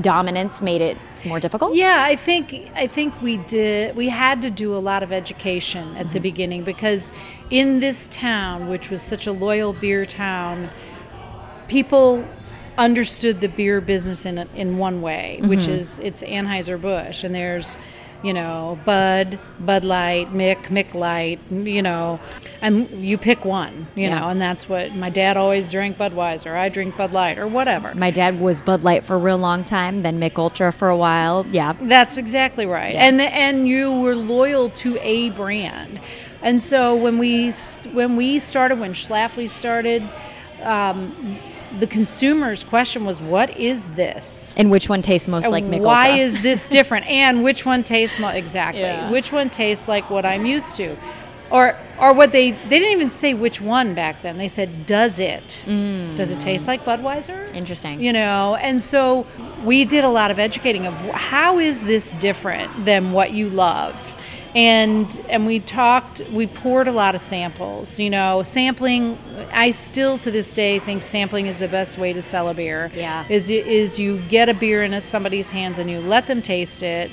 dominance 0.00 0.62
made 0.62 0.80
it 0.80 0.96
more 1.26 1.38
difficult? 1.38 1.74
Yeah, 1.74 2.02
I 2.02 2.16
think 2.16 2.70
I 2.74 2.86
think 2.86 3.20
we 3.20 3.36
did. 3.36 3.94
We 3.96 4.08
had 4.08 4.42
to 4.42 4.50
do 4.50 4.74
a 4.74 4.78
lot 4.78 5.02
of 5.02 5.12
education 5.12 5.96
at 5.96 6.06
the 6.06 6.18
mm-hmm. 6.18 6.22
beginning 6.22 6.64
because 6.64 7.12
in 7.50 7.80
this 7.80 8.08
town, 8.08 8.68
which 8.68 8.90
was 8.90 9.02
such 9.02 9.26
a 9.26 9.32
loyal 9.32 9.72
beer 9.72 10.06
town, 10.06 10.70
people 11.68 12.24
understood 12.78 13.40
the 13.40 13.48
beer 13.48 13.80
business 13.80 14.24
in 14.24 14.38
in 14.54 14.78
one 14.78 15.02
way, 15.02 15.40
which 15.42 15.60
mm-hmm. 15.60 15.72
is 15.72 15.98
it's 15.98 16.22
Anheuser 16.22 16.80
Busch, 16.80 17.24
and 17.24 17.34
there's 17.34 17.76
you 18.22 18.32
know 18.32 18.78
Bud, 18.84 19.38
Bud 19.60 19.84
Light, 19.84 20.32
Mich, 20.32 20.70
Mich 20.70 20.94
Light, 20.94 21.40
you 21.50 21.82
know, 21.82 22.20
and 22.60 22.88
you 23.04 23.18
pick 23.18 23.44
one, 23.44 23.86
you 23.94 24.04
Yeah. 24.08 24.18
know, 24.20 24.28
and 24.28 24.40
that's 24.40 24.68
what 24.68 24.94
my 24.94 25.10
dad 25.10 25.36
always 25.36 25.70
drank 25.70 25.98
Budweiser. 25.98 26.56
I 26.56 26.68
drink 26.68 26.96
Bud 26.96 27.12
Light 27.12 27.38
or 27.38 27.46
whatever. 27.46 27.94
My 27.94 28.10
dad 28.10 28.40
was 28.40 28.60
Bud 28.60 28.82
Light 28.82 29.04
for 29.04 29.14
a 29.16 29.18
real 29.18 29.38
long 29.38 29.64
time, 29.64 30.02
then 30.02 30.18
Mich 30.18 30.36
Ultra 30.38 30.72
for 30.72 30.88
a 30.88 30.96
while. 30.96 31.44
Yeah. 31.50 31.74
That's 31.80 32.16
exactly 32.16 32.66
right. 32.66 32.94
And 32.94 33.18
the, 33.18 33.24
and 33.24 33.68
you 33.68 34.00
were 34.00 34.14
loyal 34.14 34.70
to 34.70 34.98
a 35.00 35.30
brand. 35.30 36.00
And 36.42 36.60
so 36.60 36.94
when 36.96 37.18
we 37.18 37.50
when 37.92 38.16
we 38.16 38.38
started 38.40 38.78
when 38.80 38.94
Schlafly 38.94 39.48
started 39.48 40.02
um, 40.62 41.38
the 41.78 41.86
consumer's 41.86 42.64
question 42.64 43.04
was 43.04 43.20
what 43.20 43.56
is 43.56 43.86
this? 43.88 44.54
And 44.56 44.70
which 44.70 44.88
one 44.88 45.02
tastes 45.02 45.28
most 45.28 45.48
like 45.50 45.64
Mich 45.64 45.80
Why 45.80 46.08
is 46.18 46.42
this 46.42 46.68
different? 46.78 47.06
and 47.06 47.42
which 47.42 47.64
one 47.66 47.82
tastes 47.84 48.18
mo- 48.18 48.28
exactly? 48.28 48.82
Yeah. 48.82 49.10
Which 49.10 49.32
one 49.32 49.50
tastes 49.50 49.88
like 49.88 50.10
what 50.10 50.24
I'm 50.26 50.46
used 50.46 50.76
to? 50.76 50.96
Or 51.50 51.76
or 52.00 52.14
what 52.14 52.32
they 52.32 52.52
they 52.52 52.78
didn't 52.78 52.92
even 52.92 53.10
say 53.10 53.34
which 53.34 53.60
one 53.60 53.94
back 53.94 54.22
then. 54.22 54.38
They 54.38 54.48
said 54.48 54.86
does 54.86 55.18
it? 55.18 55.64
Mm. 55.66 56.16
Does 56.16 56.30
it 56.30 56.40
taste 56.40 56.66
like 56.66 56.84
Budweiser? 56.84 57.52
Interesting. 57.54 58.00
you 58.00 58.12
know 58.12 58.56
and 58.56 58.80
so 58.80 59.26
we 59.64 59.84
did 59.84 60.02
a 60.04 60.08
lot 60.08 60.30
of 60.30 60.38
educating 60.38 60.86
of 60.86 60.94
how 61.10 61.58
is 61.58 61.82
this 61.84 62.12
different 62.14 62.84
than 62.86 63.12
what 63.12 63.32
you 63.32 63.50
love 63.50 64.16
and 64.54 65.18
and 65.28 65.46
we 65.46 65.58
talked 65.60 66.20
we 66.30 66.46
poured 66.46 66.86
a 66.86 66.92
lot 66.92 67.14
of 67.14 67.20
samples 67.20 67.98
you 67.98 68.10
know 68.10 68.42
sampling 68.42 69.16
i 69.52 69.70
still 69.70 70.18
to 70.18 70.30
this 70.30 70.52
day 70.52 70.78
think 70.78 71.02
sampling 71.02 71.46
is 71.46 71.58
the 71.58 71.68
best 71.68 71.96
way 71.96 72.12
to 72.12 72.20
sell 72.20 72.48
a 72.48 72.54
beer 72.54 72.90
Yeah. 72.94 73.24
is 73.30 73.48
you- 73.50 73.62
is 73.64 73.98
you 73.98 74.20
get 74.28 74.48
a 74.50 74.54
beer 74.54 74.82
in 74.82 75.00
somebody's 75.02 75.50
hands 75.50 75.78
and 75.78 75.90
you 75.90 76.00
let 76.00 76.26
them 76.26 76.42
taste 76.42 76.82
it 76.82 77.10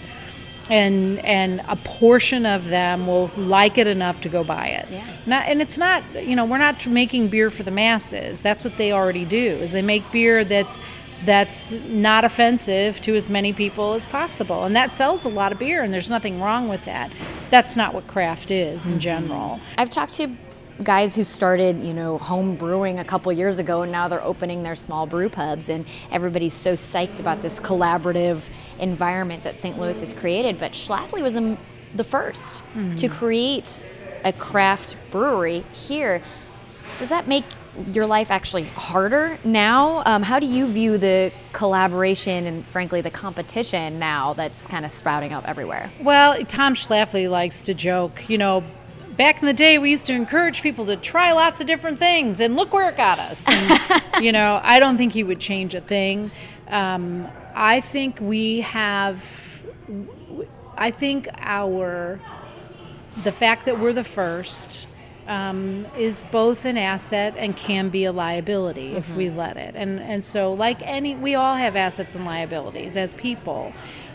and 0.70 1.18
and 1.26 1.62
a 1.68 1.76
portion 1.78 2.46
of 2.46 2.68
them 2.68 3.08
will 3.08 3.32
like 3.38 3.78
it 3.80 3.88
enough 3.88 4.22
to 4.22 4.30
go 4.30 4.44
buy 4.44 4.68
it. 4.68 4.88
Yeah. 4.92 5.04
Not, 5.26 5.48
and 5.48 5.64
it's 5.64 5.80
not 5.80 6.04
you 6.24 6.36
know 6.36 6.46
we're 6.46 6.60
not 6.60 6.86
making 6.86 7.30
beer 7.30 7.50
for 7.50 7.64
the 7.64 7.72
masses. 7.72 8.42
That's 8.42 8.64
what 8.64 8.78
they 8.78 8.92
already 8.92 9.26
do. 9.26 9.56
Is 9.64 9.72
they 9.72 9.82
make 9.82 10.12
beer 10.12 10.44
that's 10.46 10.78
that's 11.26 11.72
not 11.72 12.24
offensive 12.24 13.02
to 13.02 13.16
as 13.16 13.30
many 13.30 13.54
people 13.54 13.94
as 13.94 14.06
possible, 14.06 14.64
and 14.64 14.76
that 14.76 14.94
sells 14.94 15.26
a 15.26 15.30
lot 15.30 15.52
of 15.52 15.60
beer. 15.60 15.84
And 15.84 15.94
there's 15.94 16.10
nothing 16.10 16.40
wrong 16.40 16.68
with 16.70 16.86
that. 16.86 17.12
That's 17.50 17.76
not 17.76 17.94
what 17.94 18.08
craft 18.08 18.52
is 18.52 18.86
in 18.86 19.00
general. 19.00 19.60
I've 19.78 19.90
talked 19.90 20.14
to 20.14 20.36
guys 20.84 21.16
who 21.16 21.24
started, 21.24 21.84
you 21.84 21.94
know, 21.94 22.18
home 22.18 22.56
brewing 22.56 23.00
a 23.00 23.04
couple 23.04 23.32
years 23.34 23.60
ago 23.60 23.82
and 23.82 23.92
now 23.92 24.08
they're 24.08 24.24
opening 24.24 24.64
their 24.64 24.76
small 24.76 25.06
brew 25.06 25.30
pubs 25.30 25.70
and 25.70 25.86
everybody's 26.12 26.54
so 26.54 26.74
psyched 26.74 27.20
about 27.20 27.42
this 27.42 27.60
collaborative 27.60 28.48
environment 28.80 29.44
that 29.44 29.60
St. 29.60 29.78
Louis 29.78 30.00
has 30.00 30.14
created. 30.14 30.60
But 30.60 30.72
Schlafly 30.72 31.22
was 31.22 31.34
the 31.34 32.04
1st 32.04 32.62
mm-hmm. 32.62 32.96
to 32.96 33.10
create 33.10 33.84
a 34.24 34.34
craft 34.34 34.96
brewery 35.12 35.66
here. 35.74 36.22
Does 36.98 37.10
that 37.10 37.28
make 37.28 37.46
your 37.94 38.06
life 38.06 38.32
actually 38.32 38.64
harder 38.64 39.38
now? 39.44 40.04
Um, 40.06 40.24
how 40.24 40.40
do 40.40 40.46
you 40.46 40.68
view 40.68 40.98
the 40.98 41.32
collaboration 41.54 42.46
and, 42.46 42.66
frankly, 42.66 43.02
the 43.02 43.12
competition 43.12 44.00
now 44.00 44.34
that's 44.34 44.68
kind 44.68 44.86
of 44.86 44.92
sprouting 44.92 45.34
up 45.34 45.48
everywhere? 45.48 45.92
Well, 46.02 46.44
Tom 46.46 46.74
Schlafly 46.74 47.30
likes 47.30 47.62
to 47.64 47.74
joke, 47.74 48.30
you 48.30 48.38
know, 48.38 48.64
back 49.20 49.42
in 49.42 49.46
the 49.46 49.54
day, 49.54 49.78
we 49.78 49.92
used 49.92 50.06
to 50.06 50.14
encourage 50.14 50.62
people 50.62 50.86
to 50.86 50.96
try 50.96 51.34
lots 51.34 51.60
of 51.60 51.68
different 51.68 52.00
things, 52.00 52.40
and 52.40 52.56
look 52.56 52.72
where 52.72 52.90
it 52.90 52.96
got 52.96 53.20
us. 53.20 53.46
And, 53.48 54.02
you 54.22 54.32
know, 54.32 54.62
I 54.64 54.80
don't 54.80 54.98
think 54.98 55.12
he 55.12 55.24
would 55.24 55.42
change 55.42 55.76
a 55.76 55.82
thing. 55.82 56.32
Um, 56.70 57.28
I 57.54 57.82
think 57.82 58.20
we 58.22 58.62
have, 58.62 59.62
I 60.78 60.92
think 60.92 61.28
our, 61.38 62.22
the 63.26 63.34
fact 63.34 63.66
that 63.66 63.80
we're 63.80 63.92
the 63.92 64.06
first 64.06 64.88
um, 65.30 65.86
is 65.96 66.26
both 66.32 66.66
an 66.66 66.78
asset 66.78 67.36
and 67.38 67.56
can 67.56 67.88
be 67.90 68.04
a 68.04 68.12
liability 68.12 68.90
mm-hmm. 68.90 68.98
if 68.98 69.16
we 69.16 69.30
let 69.30 69.56
it. 69.56 69.76
And 69.76 70.02
and 70.02 70.26
so 70.26 70.52
like 70.52 70.82
any, 70.82 71.16
we 71.16 71.36
all 71.36 71.56
have 71.56 71.78
assets 71.78 72.16
and 72.16 72.26
liabilities 72.26 72.98
as 72.98 73.14
people. 73.14 73.72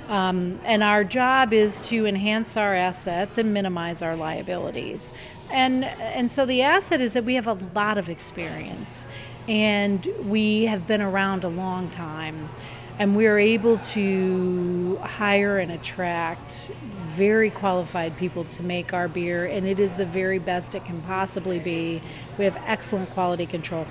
Um, 0.09 0.61
and 0.65 0.83
our 0.83 1.03
job 1.03 1.55
is 1.55 1.81
to 1.89 2.05
enhance 2.05 2.59
our 2.59 2.75
assets 2.75 3.39
and 3.39 3.55
minimize 3.55 4.03
our 4.03 4.17
liabilities. 4.17 5.15
And, 5.51 5.85
and 5.85 6.31
so 6.31 6.45
the 6.45 6.61
asset 6.61 7.01
is 7.01 7.15
that 7.15 7.25
we 7.25 7.37
have 7.37 7.47
a 7.47 7.55
lot 7.75 7.97
of 7.97 8.11
experience 8.11 9.07
and 9.49 10.07
we 10.25 10.65
have 10.65 10.87
been 10.87 11.01
around 11.01 11.45
a 11.45 11.49
long 11.49 11.91
time 11.91 12.51
and 12.99 13.17
we're 13.17 13.39
able 13.39 13.79
to 13.79 14.99
hire 15.03 15.59
and 15.59 15.73
attract 15.73 16.71
very 17.15 17.51
qualified 17.51 18.17
people 18.17 18.45
to 18.45 18.63
make 18.63 18.93
our 18.93 19.09
beer 19.09 19.47
and 19.47 19.67
it 19.67 19.81
is 19.81 19.95
the 19.95 20.07
very 20.07 20.39
best 20.39 20.75
it 20.75 20.85
can 20.85 21.01
possibly 21.03 21.59
be. 21.59 22.03
We 22.39 22.45
have 22.45 22.57
excellent 22.67 23.11
quality 23.11 23.47
control. 23.47 23.87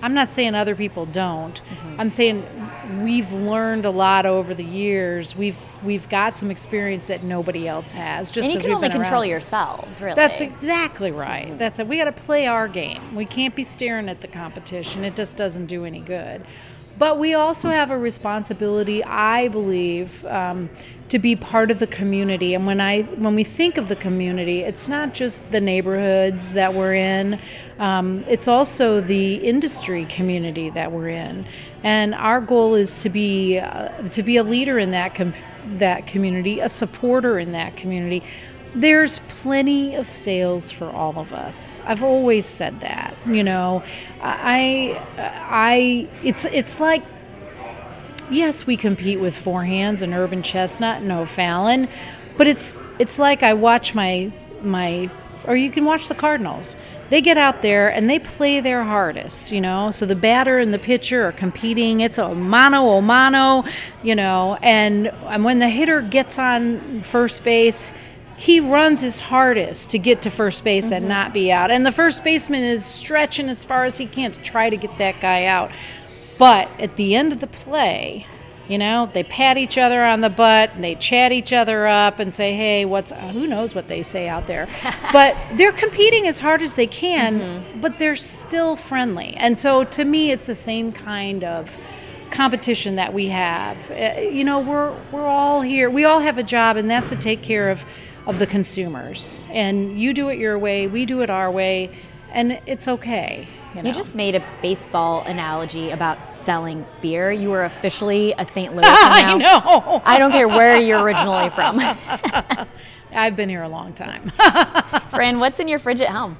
I'm 0.00 0.14
not 0.14 0.30
saying 0.30 0.54
other 0.54 0.76
people 0.76 1.06
don't. 1.06 1.60
Mm-hmm. 1.60 2.00
i'm 2.00 2.10
saying 2.10 2.44
we've 3.02 3.32
learned 3.32 3.84
a 3.84 3.90
lot 3.90 4.26
over 4.26 4.54
the 4.54 4.64
years. 4.64 5.34
We've 5.34 5.58
we've 5.82 6.08
got 6.08 6.38
some 6.38 6.50
experience 6.50 7.08
that 7.08 7.24
nobody 7.24 7.66
else 7.66 7.92
has 7.92 8.30
just 8.30 8.46
and 8.46 8.54
you 8.54 8.60
can 8.60 8.70
only 8.72 8.90
control 8.90 9.22
around. 9.22 9.30
yourselves 9.30 10.00
really. 10.00 10.14
That's 10.14 10.40
exactly 10.40 11.10
right. 11.10 11.48
Mm-hmm. 11.48 11.58
that's 11.58 11.78
it 11.80 11.88
we 11.88 11.98
got 11.98 12.04
to 12.04 12.12
play 12.12 12.46
our 12.46 12.68
game. 12.68 13.14
We 13.16 13.24
can't 13.24 13.56
be 13.56 13.64
staring 13.64 14.08
at 14.08 14.20
the 14.20 14.28
competition. 14.28 15.04
It 15.04 15.16
just 15.16 15.36
doesn't 15.36 15.66
do 15.66 15.84
any 15.84 16.00
good 16.00 16.44
but 16.98 17.18
we 17.18 17.34
also 17.34 17.68
have 17.70 17.90
a 17.90 17.98
responsibility, 17.98 19.04
I 19.04 19.48
believe, 19.48 20.24
um, 20.26 20.68
to 21.08 21.18
be 21.18 21.36
part 21.36 21.70
of 21.70 21.78
the 21.78 21.86
community. 21.86 22.54
And 22.54 22.66
when 22.66 22.80
I 22.80 23.02
when 23.02 23.34
we 23.34 23.44
think 23.44 23.78
of 23.78 23.88
the 23.88 23.96
community, 23.96 24.62
it's 24.62 24.88
not 24.88 25.14
just 25.14 25.48
the 25.50 25.60
neighborhoods 25.60 26.52
that 26.54 26.74
we're 26.74 26.94
in; 26.94 27.40
um, 27.78 28.24
it's 28.28 28.48
also 28.48 29.00
the 29.00 29.36
industry 29.36 30.04
community 30.06 30.70
that 30.70 30.90
we're 30.92 31.08
in. 31.08 31.46
And 31.82 32.14
our 32.14 32.40
goal 32.40 32.74
is 32.74 33.02
to 33.02 33.08
be 33.08 33.58
uh, 33.58 33.88
to 34.08 34.22
be 34.22 34.36
a 34.36 34.42
leader 34.42 34.78
in 34.78 34.90
that 34.90 35.14
com- 35.14 35.34
that 35.74 36.06
community, 36.06 36.60
a 36.60 36.68
supporter 36.68 37.38
in 37.38 37.52
that 37.52 37.76
community 37.76 38.22
there's 38.80 39.18
plenty 39.28 39.94
of 39.94 40.06
sales 40.06 40.70
for 40.70 40.90
all 40.90 41.18
of 41.18 41.32
us. 41.32 41.80
I've 41.84 42.02
always 42.02 42.46
said 42.46 42.80
that. 42.80 43.14
You 43.26 43.42
know, 43.42 43.82
I, 44.22 45.00
I, 45.18 46.08
it's 46.22 46.44
it's 46.44 46.80
like, 46.80 47.02
yes, 48.30 48.66
we 48.66 48.76
compete 48.76 49.20
with 49.20 49.36
Four 49.36 49.64
Hands 49.64 50.00
and 50.02 50.14
Urban 50.14 50.42
Chestnut 50.42 51.02
and 51.02 51.10
O'Fallon, 51.10 51.88
but 52.36 52.46
it's 52.46 52.80
it's 52.98 53.18
like 53.18 53.42
I 53.42 53.54
watch 53.54 53.94
my 53.94 54.32
my, 54.62 55.10
or 55.46 55.56
you 55.56 55.70
can 55.70 55.84
watch 55.84 56.08
the 56.08 56.14
Cardinals. 56.14 56.76
They 57.10 57.22
get 57.22 57.38
out 57.38 57.62
there 57.62 57.88
and 57.88 58.10
they 58.10 58.18
play 58.18 58.60
their 58.60 58.84
hardest, 58.84 59.50
you 59.50 59.62
know. 59.62 59.90
So 59.90 60.04
the 60.04 60.14
batter 60.14 60.58
and 60.58 60.74
the 60.74 60.78
pitcher 60.78 61.24
are 61.24 61.32
competing. 61.32 62.00
It's 62.00 62.18
a 62.18 62.34
mano 62.34 62.98
a 62.98 63.00
mano, 63.00 63.64
you 64.02 64.14
know. 64.14 64.58
And, 64.60 65.08
and 65.08 65.42
when 65.42 65.58
the 65.58 65.70
hitter 65.70 66.02
gets 66.02 66.38
on 66.38 67.00
first 67.02 67.44
base, 67.44 67.92
he 68.38 68.60
runs 68.60 69.00
his 69.00 69.18
hardest 69.18 69.90
to 69.90 69.98
get 69.98 70.22
to 70.22 70.30
first 70.30 70.62
base 70.62 70.86
mm-hmm. 70.86 70.94
and 70.94 71.08
not 71.08 71.34
be 71.34 71.50
out. 71.50 71.72
And 71.72 71.84
the 71.84 71.90
first 71.90 72.22
baseman 72.22 72.62
is 72.62 72.84
stretching 72.84 73.48
as 73.48 73.64
far 73.64 73.84
as 73.84 73.98
he 73.98 74.06
can 74.06 74.30
to 74.30 74.40
try 74.40 74.70
to 74.70 74.76
get 74.76 74.96
that 74.98 75.20
guy 75.20 75.44
out. 75.44 75.72
But 76.38 76.68
at 76.78 76.96
the 76.96 77.16
end 77.16 77.32
of 77.32 77.40
the 77.40 77.48
play, 77.48 78.26
you 78.68 78.78
know, 78.78 79.10
they 79.12 79.24
pat 79.24 79.58
each 79.58 79.76
other 79.76 80.04
on 80.04 80.20
the 80.20 80.30
butt 80.30 80.74
and 80.74 80.84
they 80.84 80.94
chat 80.94 81.32
each 81.32 81.52
other 81.52 81.88
up 81.88 82.20
and 82.20 82.32
say, 82.32 82.54
"Hey, 82.54 82.84
what's 82.84 83.10
uh, 83.10 83.32
who 83.32 83.46
knows 83.46 83.74
what 83.74 83.88
they 83.88 84.04
say 84.04 84.28
out 84.28 84.46
there?" 84.46 84.68
but 85.12 85.34
they're 85.56 85.72
competing 85.72 86.28
as 86.28 86.38
hard 86.38 86.62
as 86.62 86.74
they 86.74 86.86
can, 86.86 87.40
mm-hmm. 87.40 87.80
but 87.80 87.98
they're 87.98 88.14
still 88.14 88.76
friendly. 88.76 89.34
And 89.38 89.60
so 89.60 89.82
to 89.84 90.04
me, 90.04 90.30
it's 90.30 90.44
the 90.44 90.54
same 90.54 90.92
kind 90.92 91.42
of 91.42 91.76
competition 92.30 92.96
that 92.96 93.14
we 93.14 93.28
have. 93.28 93.76
Uh, 93.90 94.20
you 94.20 94.44
know, 94.44 94.60
we're 94.60 94.94
we're 95.10 95.26
all 95.26 95.62
here. 95.62 95.90
We 95.90 96.04
all 96.04 96.20
have 96.20 96.38
a 96.38 96.42
job 96.44 96.76
and 96.76 96.88
that's 96.88 97.08
to 97.08 97.16
take 97.16 97.42
care 97.42 97.70
of 97.70 97.84
of 98.28 98.38
the 98.38 98.46
consumers. 98.46 99.44
And 99.50 100.00
you 100.00 100.14
do 100.14 100.28
it 100.28 100.38
your 100.38 100.58
way, 100.58 100.86
we 100.86 101.06
do 101.06 101.22
it 101.22 101.30
our 101.30 101.50
way, 101.50 101.96
and 102.30 102.60
it's 102.66 102.86
okay. 102.86 103.48
You, 103.74 103.82
know? 103.82 103.88
you, 103.88 103.94
just 103.94 104.14
made 104.14 104.34
a 104.34 104.44
baseball 104.62 105.22
analogy 105.22 105.90
about 105.90 106.18
selling 106.38 106.86
beer. 107.00 107.30
You 107.32 107.50
were 107.50 107.64
officially 107.64 108.34
a 108.38 108.44
St. 108.44 108.72
Louis. 108.74 108.84
I 108.86 109.36
know. 109.36 110.02
I 110.04 110.18
don't 110.18 110.30
care 110.30 110.48
where 110.48 110.80
you're 110.80 111.02
originally 111.02 111.50
from. 111.50 111.80
I've 113.12 113.36
been 113.36 113.48
here 113.48 113.62
a 113.62 113.68
long 113.68 113.94
time. 113.94 114.30
Fran, 115.10 115.38
what's 115.38 115.60
in 115.60 115.68
your 115.68 115.78
fridge 115.78 116.00
at 116.00 116.10
home? 116.10 116.38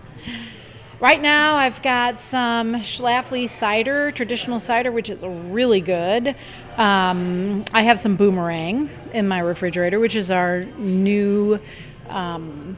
Right 1.00 1.22
now, 1.22 1.54
I've 1.54 1.80
got 1.80 2.20
some 2.20 2.74
Schlafly 2.74 3.48
cider, 3.48 4.10
traditional 4.10 4.58
cider, 4.58 4.90
which 4.90 5.08
is 5.08 5.22
really 5.22 5.80
good. 5.80 6.34
Um, 6.76 7.64
I 7.72 7.82
have 7.82 8.00
some 8.00 8.16
boomerang 8.16 8.90
in 9.14 9.28
my 9.28 9.38
refrigerator, 9.38 10.00
which 10.00 10.16
is 10.16 10.28
our 10.32 10.64
new 10.64 11.60
um, 12.08 12.76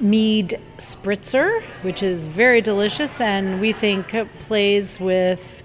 mead 0.00 0.58
spritzer, 0.78 1.62
which 1.82 2.02
is 2.02 2.26
very 2.26 2.62
delicious 2.62 3.20
and 3.20 3.60
we 3.60 3.72
think 3.74 4.14
plays 4.40 4.98
with 4.98 5.62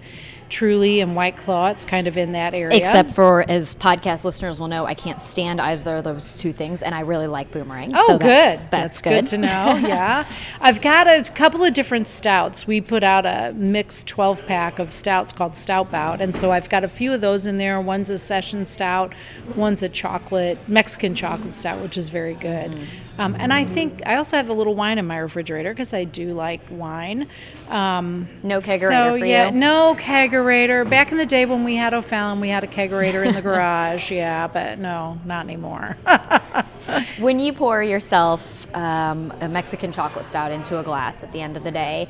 Truly 0.53 0.99
and 0.99 1.15
White 1.15 1.35
Claw. 1.35 1.69
It's 1.69 1.83
kind 1.83 2.05
of 2.05 2.15
in 2.15 2.33
that 2.33 2.53
area. 2.53 2.77
Except 2.77 3.09
for, 3.09 3.43
as 3.49 3.73
podcast 3.73 4.23
listeners 4.23 4.59
will 4.59 4.67
know, 4.67 4.85
I 4.85 4.93
can't 4.93 5.19
stand 5.19 5.59
either 5.59 5.97
of 5.97 6.03
those 6.03 6.37
two 6.37 6.53
things, 6.53 6.83
and 6.83 6.93
I 6.93 6.99
really 6.99 7.25
like 7.25 7.49
boomerang. 7.49 7.93
Oh, 7.95 8.05
so 8.05 8.19
good. 8.19 8.27
That's, 8.27 8.59
that's, 8.59 8.69
that's 8.69 9.01
good. 9.01 9.09
good. 9.09 9.25
to 9.27 9.37
know. 9.39 9.75
yeah. 9.87 10.27
I've 10.61 10.79
got 10.79 11.07
a 11.07 11.23
couple 11.31 11.63
of 11.63 11.73
different 11.73 12.07
stouts. 12.07 12.67
We 12.67 12.81
put 12.81 13.01
out 13.01 13.25
a 13.25 13.51
mixed 13.55 14.05
12 14.05 14.45
pack 14.45 14.77
of 14.77 14.93
stouts 14.93 15.33
called 15.33 15.57
Stout 15.57 15.89
Bout, 15.89 16.21
and 16.21 16.35
so 16.35 16.51
I've 16.51 16.69
got 16.69 16.83
a 16.83 16.89
few 16.89 17.13
of 17.13 17.21
those 17.21 17.47
in 17.47 17.57
there. 17.57 17.81
One's 17.81 18.11
a 18.11 18.19
session 18.19 18.67
stout, 18.67 19.15
one's 19.55 19.81
a 19.81 19.89
chocolate, 19.89 20.59
Mexican 20.67 21.15
chocolate 21.15 21.55
stout, 21.55 21.81
which 21.81 21.97
is 21.97 22.09
very 22.09 22.35
good. 22.35 22.71
Mm. 22.71 22.85
Um, 23.17 23.35
and 23.37 23.53
I 23.53 23.63
think 23.63 24.01
I 24.05 24.15
also 24.15 24.37
have 24.37 24.49
a 24.49 24.53
little 24.53 24.73
wine 24.73 24.97
in 24.97 25.05
my 25.05 25.17
refrigerator 25.17 25.71
because 25.71 25.93
I 25.93 26.03
do 26.03 26.33
like 26.33 26.61
wine. 26.71 27.27
Um, 27.69 28.27
no 28.41 28.59
kegerator 28.59 29.13
so, 29.13 29.17
for 29.19 29.25
yeah, 29.25 29.51
you. 29.51 29.59
No 29.59 29.95
kegerator. 29.97 30.42
Back 30.43 31.11
in 31.11 31.17
the 31.17 31.25
day 31.25 31.45
when 31.45 31.63
we 31.63 31.75
had 31.75 31.93
O'Fallon, 31.93 32.41
we 32.41 32.49
had 32.49 32.63
a 32.63 32.67
kegerator 32.67 33.25
in 33.25 33.33
the 33.33 33.41
garage. 33.49 34.11
Yeah, 34.11 34.47
but 34.47 34.77
no, 34.77 35.19
not 35.25 35.45
anymore. 35.45 35.97
when 37.19 37.39
you 37.39 37.53
pour 37.53 37.81
yourself 37.81 38.67
um, 38.75 39.33
a 39.39 39.47
Mexican 39.47 39.91
chocolate 39.91 40.25
stout 40.25 40.51
into 40.51 40.77
a 40.79 40.83
glass 40.83 41.23
at 41.23 41.31
the 41.31 41.41
end 41.41 41.55
of 41.55 41.63
the 41.63 41.71
day, 41.71 42.09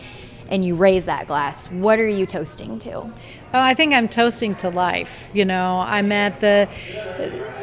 and 0.49 0.65
you 0.65 0.75
raise 0.75 1.05
that 1.05 1.27
glass, 1.27 1.67
what 1.67 1.99
are 1.99 2.07
you 2.07 2.25
toasting 2.25 2.79
to? 2.79 2.91
Well, 2.91 3.13
I 3.53 3.75
think 3.75 3.93
I'm 3.93 4.09
toasting 4.09 4.55
to 4.57 4.69
life. 4.69 5.23
You 5.33 5.45
know, 5.45 5.79
I'm 5.79 6.11
at 6.11 6.39
the, 6.41 6.67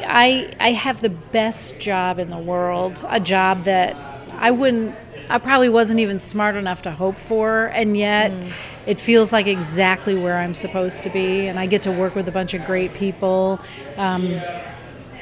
I 0.07 0.55
I 0.61 0.73
have 0.73 1.01
the 1.01 1.11
best 1.11 1.79
job 1.79 2.19
in 2.19 2.31
the 2.31 2.39
world, 2.39 3.05
a 3.09 3.21
job 3.21 3.65
that 3.65 3.97
I 4.35 4.51
wouldn't, 4.51 4.95
I 5.31 5.39
probably 5.39 5.69
wasn't 5.69 6.01
even 6.01 6.19
smart 6.19 6.57
enough 6.57 6.83
to 6.83 6.91
hope 6.91 7.17
for, 7.17 7.67
and 7.67 7.97
yet 7.97 8.33
mm. 8.33 8.53
it 8.85 8.99
feels 9.01 9.33
like 9.33 9.47
exactly 9.47 10.17
where 10.17 10.39
I'm 10.39 10.55
supposed 10.55 11.05
to 11.05 11.11
be, 11.11 11.47
and 11.47 11.59
I 11.59 11.67
get 11.67 11.85
to 11.85 11.93
work 11.93 12.17
with 12.17 12.29
a 12.29 12.33
bunch 12.33 12.53
of 12.53 12.65
great 12.65 12.93
people. 12.95 13.61
Um, 13.97 14.41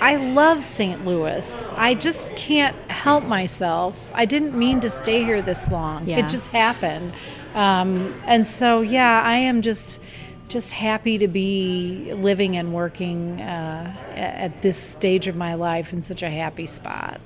I 0.01 0.17
love 0.17 0.65
St. 0.65 1.05
Louis. 1.05 1.65
I 1.77 1.95
just 1.95 2.25
can't 2.37 2.77
help 2.91 3.25
myself. 3.25 3.99
I 4.15 4.25
didn't 4.25 4.57
mean 4.57 4.81
to 4.81 4.89
stay 4.89 5.25
here 5.25 5.43
this 5.43 5.69
long. 5.71 6.09
Yeah. 6.09 6.19
It 6.19 6.31
just 6.31 6.53
happened. 6.53 7.13
Um, 7.55 8.15
and 8.25 8.47
so, 8.47 8.81
yeah, 8.81 9.23
I 9.23 9.37
am 9.37 9.63
just 9.63 10.01
just 10.49 10.73
happy 10.73 11.19
to 11.19 11.29
be 11.29 12.11
living 12.15 12.57
and 12.57 12.73
working 12.73 13.39
uh, 13.39 13.95
at 14.17 14.63
this 14.63 14.79
stage 14.79 15.29
of 15.29 15.37
my 15.37 15.53
life 15.53 15.93
in 15.93 16.03
such 16.03 16.23
a 16.23 16.31
happy 16.31 16.65
spot. 16.65 17.21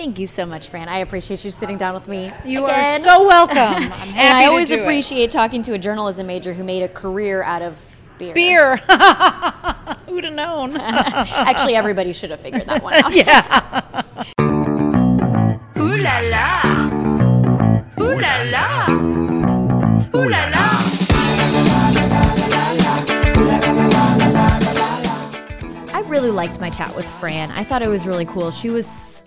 Thank 0.00 0.18
you 0.18 0.26
so 0.26 0.46
much, 0.46 0.70
Fran. 0.70 0.88
I 0.88 1.00
appreciate 1.00 1.44
you 1.44 1.50
sitting 1.50 1.76
down 1.76 1.92
with 1.92 2.08
me. 2.08 2.30
You 2.42 2.64
again. 2.64 3.02
are 3.02 3.04
so 3.04 3.28
welcome. 3.28 3.58
I'm 3.58 3.82
happy 3.82 4.10
and 4.18 4.34
I 4.34 4.44
to 4.44 4.48
always 4.48 4.68
do 4.68 4.76
it. 4.76 4.80
appreciate 4.80 5.30
talking 5.30 5.62
to 5.64 5.74
a 5.74 5.78
journalism 5.78 6.26
major 6.26 6.54
who 6.54 6.64
made 6.64 6.82
a 6.82 6.88
career 6.88 7.42
out 7.42 7.60
of 7.60 7.84
beer. 8.16 8.32
beer. 8.32 8.76
Who'd 10.08 10.24
have 10.24 10.32
known? 10.32 10.78
Actually, 10.78 11.74
everybody 11.74 12.14
should 12.14 12.30
have 12.30 12.40
figured 12.40 12.64
that 12.64 12.82
one 12.82 12.94
out. 12.94 13.14
yeah. 13.14 14.02
Ooh 15.78 15.96
la 15.98 16.20
la. 16.30 16.62
Ooh 18.00 18.18
la 18.18 18.42
la. 18.54 18.86
Ooh 20.16 20.28
la 20.30 20.48
la. 20.48 20.80
I 25.92 26.02
really 26.06 26.30
liked 26.30 26.58
my 26.58 26.70
chat 26.70 26.96
with 26.96 27.06
Fran. 27.06 27.50
I 27.50 27.64
thought 27.64 27.82
it 27.82 27.88
was 27.88 28.06
really 28.06 28.24
cool. 28.24 28.50
She 28.50 28.70
was 28.70 29.26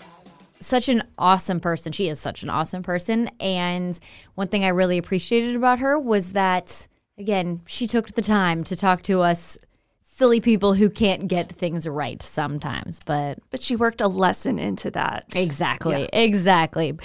such 0.65 0.89
an 0.89 1.03
awesome 1.17 1.59
person. 1.59 1.91
She 1.91 2.09
is 2.09 2.19
such 2.19 2.43
an 2.43 2.49
awesome 2.49 2.83
person. 2.83 3.29
And 3.39 3.99
one 4.35 4.47
thing 4.47 4.65
I 4.65 4.69
really 4.69 4.97
appreciated 4.97 5.55
about 5.55 5.79
her 5.79 5.99
was 5.99 6.33
that, 6.33 6.87
again, 7.17 7.61
she 7.65 7.87
took 7.87 8.13
the 8.13 8.21
time 8.21 8.63
to 8.65 8.75
talk 8.75 9.01
to 9.03 9.21
us 9.21 9.57
silly 10.01 10.39
people 10.39 10.75
who 10.75 10.89
can't 10.89 11.27
get 11.27 11.49
things 11.49 11.87
right 11.87 12.21
sometimes. 12.21 12.99
But 13.05 13.39
But 13.49 13.61
she 13.61 13.75
worked 13.75 13.99
a 13.99 14.07
lesson 14.07 14.59
into 14.59 14.91
that. 14.91 15.25
Exactly, 15.35 16.07
exactly. 16.13 16.97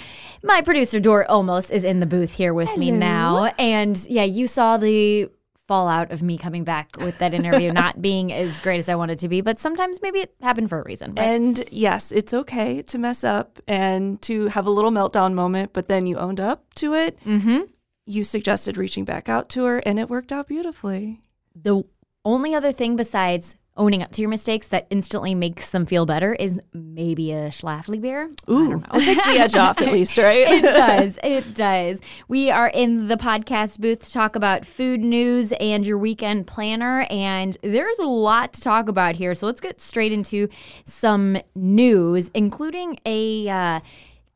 My 0.43 0.61
producer 0.61 0.99
Dor 0.99 1.29
almost 1.29 1.71
is 1.71 1.83
in 1.83 1.99
the 1.99 2.05
booth 2.05 2.31
here 2.31 2.53
with 2.53 2.77
me 2.77 2.91
now, 2.91 3.45
and 3.57 3.97
yeah, 4.07 4.25
you 4.25 4.45
saw 4.45 4.77
the 4.77 5.29
fallout 5.69 6.11
of 6.11 6.23
me 6.23 6.35
coming 6.35 6.63
back 6.63 6.97
with 6.97 7.19
that 7.19 7.31
interview 7.31 7.71
not 7.83 8.01
being 8.01 8.33
as 8.33 8.59
great 8.59 8.79
as 8.79 8.89
I 8.89 8.95
wanted 8.95 9.19
to 9.19 9.29
be, 9.29 9.41
but 9.41 9.59
sometimes 9.59 10.01
maybe 10.01 10.21
it 10.21 10.33
happened 10.41 10.67
for 10.67 10.79
a 10.79 10.83
reason. 10.83 11.13
Right? 11.13 11.27
And 11.27 11.63
yes, 11.71 12.11
it's 12.11 12.33
okay 12.33 12.81
to 12.81 12.97
mess 12.97 13.23
up 13.23 13.59
and 13.67 14.19
to 14.23 14.47
have 14.47 14.65
a 14.65 14.71
little 14.71 14.89
meltdown 14.89 15.35
moment, 15.35 15.73
but 15.73 15.87
then 15.87 16.07
you 16.07 16.17
owned 16.17 16.39
up 16.39 16.73
to 16.75 16.95
it. 16.95 17.23
Mm-hmm. 17.23 17.59
You 18.07 18.23
suggested 18.23 18.77
reaching 18.77 19.05
back 19.05 19.29
out 19.29 19.49
to 19.49 19.65
her, 19.65 19.77
and 19.77 19.99
it 19.99 20.09
worked 20.09 20.31
out 20.31 20.47
beautifully. 20.47 21.21
the 21.55 21.83
only 22.25 22.55
other 22.55 22.71
thing 22.71 22.95
besides 22.95 23.55
owning 23.79 24.03
up 24.03 24.11
to 24.11 24.21
your 24.21 24.29
mistakes 24.29 24.67
that 24.67 24.85
instantly 24.89 25.33
makes 25.33 25.71
them 25.71 25.85
feel 25.85 26.05
better 26.05 26.33
is 26.33 26.61
maybe 26.73 27.31
a 27.31 27.47
Schlafly 27.47 27.99
beer. 27.99 28.29
Ooh, 28.49 28.83
it 28.93 29.05
takes 29.05 29.25
the 29.25 29.39
edge 29.39 29.55
off 29.55 29.81
at 29.81 29.91
least, 29.91 30.17
right? 30.17 30.47
it 30.49 30.61
does. 30.63 31.17
It 31.23 31.53
does. 31.55 32.01
We 32.27 32.51
are 32.51 32.67
in 32.67 33.07
the 33.07 33.15
podcast 33.15 33.79
booth 33.79 34.01
to 34.01 34.11
talk 34.11 34.35
about 34.35 34.65
food 34.65 34.99
news 34.99 35.53
and 35.53 35.87
your 35.87 35.97
weekend 35.97 36.45
planner. 36.45 37.07
And 37.09 37.57
there's 37.63 37.97
a 37.99 38.05
lot 38.05 38.53
to 38.53 38.61
talk 38.61 38.89
about 38.89 39.15
here. 39.15 39.33
So 39.33 39.45
let's 39.45 39.61
get 39.61 39.81
straight 39.81 40.11
into 40.11 40.49
some 40.83 41.37
news, 41.55 42.29
including 42.33 42.99
a 43.05 43.47
uh, 43.47 43.79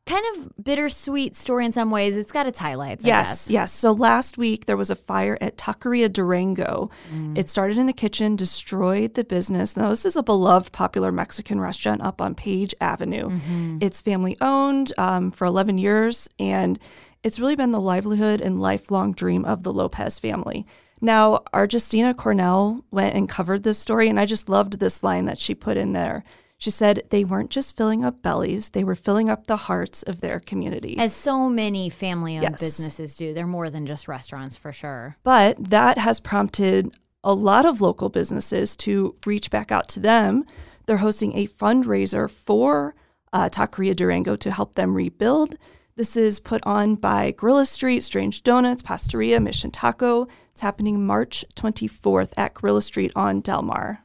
kind 0.06 0.24
of 0.36 0.52
bittersweet 0.62 1.34
story 1.34 1.64
in 1.64 1.72
some 1.72 1.90
ways. 1.90 2.16
It's 2.16 2.30
got 2.32 2.46
its 2.46 2.58
highlights. 2.58 3.04
I 3.04 3.08
Yes, 3.08 3.28
guess. 3.46 3.50
yes. 3.50 3.72
So 3.72 3.92
last 3.92 4.36
week 4.36 4.66
there 4.66 4.76
was 4.76 4.90
a 4.90 4.94
fire 4.94 5.38
at 5.40 5.56
Taqueria 5.56 6.12
Durango. 6.12 6.90
Mm. 7.12 7.38
It 7.38 7.48
started 7.48 7.78
in 7.78 7.86
the 7.86 7.92
kitchen, 7.94 8.36
destroyed 8.36 9.14
the 9.14 9.24
business. 9.24 9.76
Now, 9.76 9.88
this 9.88 10.04
is 10.04 10.16
a 10.16 10.22
beloved, 10.22 10.72
popular 10.72 11.10
Mexican 11.10 11.58
restaurant 11.60 12.02
up 12.02 12.20
on 12.20 12.34
Page 12.34 12.74
Avenue. 12.80 13.30
Mm-hmm. 13.30 13.78
It's 13.80 14.00
family 14.02 14.36
owned 14.42 14.92
um, 14.98 15.30
for 15.30 15.46
11 15.46 15.78
years, 15.78 16.28
and 16.38 16.78
it's 17.22 17.40
really 17.40 17.56
been 17.56 17.72
the 17.72 17.80
livelihood 17.80 18.42
and 18.42 18.60
lifelong 18.60 19.14
dream 19.14 19.46
of 19.46 19.62
the 19.62 19.72
Lopez 19.72 20.18
family. 20.18 20.66
Now, 21.00 21.42
our 21.52 21.66
Justina 21.70 22.12
Cornell 22.14 22.84
went 22.90 23.14
and 23.14 23.28
covered 23.28 23.62
this 23.62 23.78
story, 23.78 24.08
and 24.08 24.20
I 24.20 24.26
just 24.26 24.48
loved 24.50 24.78
this 24.78 25.02
line 25.02 25.24
that 25.26 25.38
she 25.38 25.54
put 25.54 25.76
in 25.78 25.92
there. 25.92 26.24
She 26.64 26.70
said, 26.70 27.02
They 27.10 27.24
weren't 27.24 27.50
just 27.50 27.76
filling 27.76 28.06
up 28.06 28.22
bellies, 28.22 28.70
they 28.70 28.84
were 28.84 28.94
filling 28.94 29.28
up 29.28 29.46
the 29.48 29.58
hearts 29.58 30.02
of 30.04 30.22
their 30.22 30.40
community. 30.40 30.96
As 30.98 31.12
so 31.12 31.50
many 31.50 31.90
family 31.90 32.36
owned 32.38 32.44
Yes. 32.44 32.58
businesses 32.58 33.16
do. 33.16 33.34
They're 33.34 33.46
more 33.46 33.68
than 33.68 33.84
just 33.84 34.08
restaurants 34.08 34.56
for 34.56 34.72
sure. 34.72 35.18
But 35.24 35.62
that 35.62 35.98
has 35.98 36.20
prompted 36.20 36.90
a 37.22 37.34
lot 37.34 37.66
of 37.66 37.82
local 37.82 38.08
businesses 38.08 38.76
to 38.76 39.14
reach 39.26 39.50
back 39.50 39.70
out 39.72 39.88
to 39.88 40.00
them. 40.00 40.44
They're 40.86 40.96
hosting 40.96 41.36
a 41.36 41.46
fundraiser 41.46 42.30
for 42.30 42.94
uh, 43.30 43.50
Taqueria 43.50 43.94
Durango 43.94 44.34
to 44.36 44.50
help 44.50 44.74
them 44.74 44.94
rebuild. 44.94 45.56
This 45.96 46.16
is 46.16 46.40
put 46.40 46.62
on 46.64 46.94
by 46.94 47.32
Guerrilla 47.32 47.66
Street, 47.66 48.02
Strange 48.02 48.42
Donuts, 48.42 48.82
Pastaria, 48.82 49.38
Mission 49.38 49.70
Taco. 49.70 50.28
It's 50.52 50.62
happening 50.62 51.04
March 51.04 51.44
24th 51.56 52.32
at 52.38 52.54
Guerrilla 52.54 52.80
Street 52.80 53.12
on 53.14 53.42
Delmar. 53.42 54.03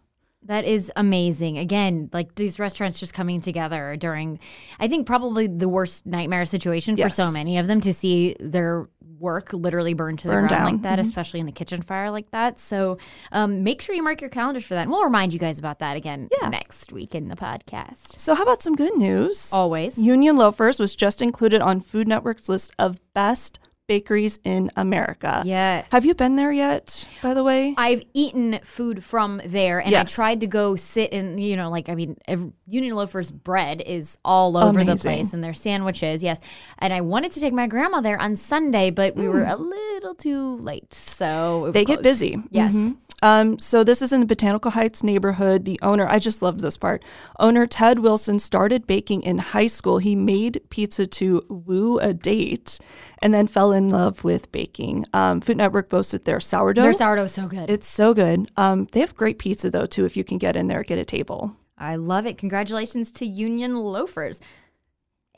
That 0.50 0.66
is 0.66 0.92
amazing. 0.96 1.60
Again, 1.60 2.10
like 2.12 2.34
these 2.34 2.58
restaurants 2.58 3.00
just 3.00 3.14
coming 3.14 3.40
together 3.40 3.96
during, 3.98 4.40
I 4.80 4.88
think, 4.88 5.06
probably 5.06 5.46
the 5.46 5.70
worst 5.70 6.08
nightmare 6.08 6.44
situation 6.46 6.98
for 6.98 7.08
so 7.08 7.32
many 7.32 7.60
of 7.60 7.68
them 7.68 7.80
to 7.82 7.94
see 7.94 8.36
their 8.40 8.90
work 9.20 9.54
literally 9.54 9.94
burned 9.94 10.18
to 10.18 10.28
the 10.28 10.34
ground 10.34 10.50
down. 10.50 10.72
like 10.74 10.82
that, 10.82 10.98
especially 10.98 11.40
in 11.40 11.48
a 11.48 11.52
kitchen 11.52 11.84
fire 11.84 12.10
like 12.10 12.32
that. 12.32 12.58
So 12.58 12.98
um, 13.32 13.64
make 13.64 13.80
sure 13.82 13.94
you 13.94 14.02
mark 14.02 14.22
your 14.22 14.30
calendars 14.32 14.66
for 14.66 14.74
that. 14.74 14.82
And 14.84 14.92
we'll 14.92 15.04
remind 15.04 15.34
you 15.34 15.40
guys 15.40 15.60
about 15.60 15.80
that 15.80 15.96
again 15.98 16.30
Yeah. 16.42 16.50
next 16.50 16.92
week 16.92 17.14
in 17.14 17.28
the 17.28 17.36
podcast. 17.36 18.20
So, 18.20 18.34
how 18.34 18.42
about 18.44 18.64
some 18.64 18.76
good 18.76 18.96
news? 18.98 19.52
Always. 19.54 20.00
Union 20.00 20.36
Loafers 20.36 20.80
was 20.80 20.96
just 20.96 21.22
included 21.22 21.62
on 21.62 21.80
Food 21.80 22.08
Network's 22.08 22.50
list 22.50 22.74
of 22.80 23.00
best 23.14 23.60
bakeries 23.94 24.38
in 24.44 24.70
America. 24.78 25.42
Yes. 25.46 25.90
Have 25.92 26.06
you 26.06 26.14
been 26.14 26.36
there 26.36 26.52
yet, 26.52 27.06
by 27.24 27.34
the 27.34 27.44
way? 27.44 27.74
I've 27.76 28.04
eaten 28.14 28.60
food 28.64 29.04
from 29.04 29.42
there, 29.44 29.80
and 29.80 29.92
Yes. 29.92 30.14
I 30.14 30.16
tried 30.16 30.40
to 30.42 30.48
go 30.48 30.76
sit 30.78 31.12
and 31.12 31.40
you 31.40 31.58
know, 31.58 31.72
like 31.72 31.90
I 31.90 31.96
mean, 31.96 32.16
ev- 32.28 32.54
Union 32.68 32.96
Loafers 32.96 33.32
bread 33.32 33.82
is 33.82 34.18
all 34.24 34.56
over 34.56 34.84
the 34.84 34.96
place, 34.96 35.34
and 35.34 35.44
their 35.44 35.56
sandwiches, 35.56 36.22
yes. 36.22 36.40
And 36.78 36.94
I 36.94 37.02
wanted 37.02 37.32
to 37.34 37.40
take 37.40 37.52
my 37.54 37.66
grandma 37.68 38.00
there 38.02 38.22
on 38.22 38.36
Sunday, 38.36 38.92
but 38.92 39.16
we 39.16 39.28
were 39.28 39.44
a 39.44 39.56
little 39.56 40.14
too 40.14 40.58
late, 40.58 40.94
so 40.94 41.72
they 41.74 41.84
get 41.84 42.04
busy. 42.04 42.38
Yes. 42.52 42.74
Mhm. 42.74 42.98
Um, 43.22 43.60
so 43.60 43.84
this 43.84 44.02
is 44.02 44.14
in 44.14 44.22
the 44.22 44.26
Botanical 44.26 44.72
Heights 44.72 45.04
neighborhood. 45.04 45.66
The 45.66 45.80
owner, 45.82 46.08
I 46.08 46.20
just 46.20 46.42
loved 46.42 46.62
this 46.62 46.78
part. 46.78 47.04
Owner 47.40 47.68
Ted 47.68 48.00
Wilson 48.00 48.40
started 48.40 48.88
baking 48.88 49.24
in 49.24 49.38
high 49.40 49.68
school. 49.68 49.98
He 49.98 50.16
made 50.16 50.62
pizza 50.70 51.06
to 51.06 51.46
woo 51.50 52.00
a 52.00 52.14
date, 52.14 52.80
and 53.22 53.34
then 53.34 53.48
fell 53.48 53.72
in 53.74 53.90
love 53.90 54.24
with 54.24 54.52
baking. 54.52 55.06
Um, 55.14 55.42
Food 55.42 55.58
Network 55.58 55.90
boasted 55.90 56.24
their 56.26 56.40
sourdough. 56.40 56.84
Their 56.84 56.94
sourdough 56.94 57.24
is 57.26 57.34
so 57.34 57.48
good. 57.48 57.70
it's 57.70 57.88
so 57.88 58.14
good. 58.14 58.50
Um, 58.56 58.88
they 58.92 59.02
have 59.02 59.16
great 59.16 59.38
pizza 59.40 59.70
though 59.70 59.86
too. 59.86 60.06
If 60.06 60.16
you 60.16 60.24
can 60.24 60.38
get 60.38 60.56
in 60.56 60.68
there, 60.68 60.84
get 60.84 60.98
a 61.00 61.06
table. 61.06 61.56
I 61.78 61.96
love 61.96 62.26
it. 62.26 62.38
Congratulations 62.38 63.12
to 63.14 63.26
Union 63.26 63.76
Loafers. 63.76 64.40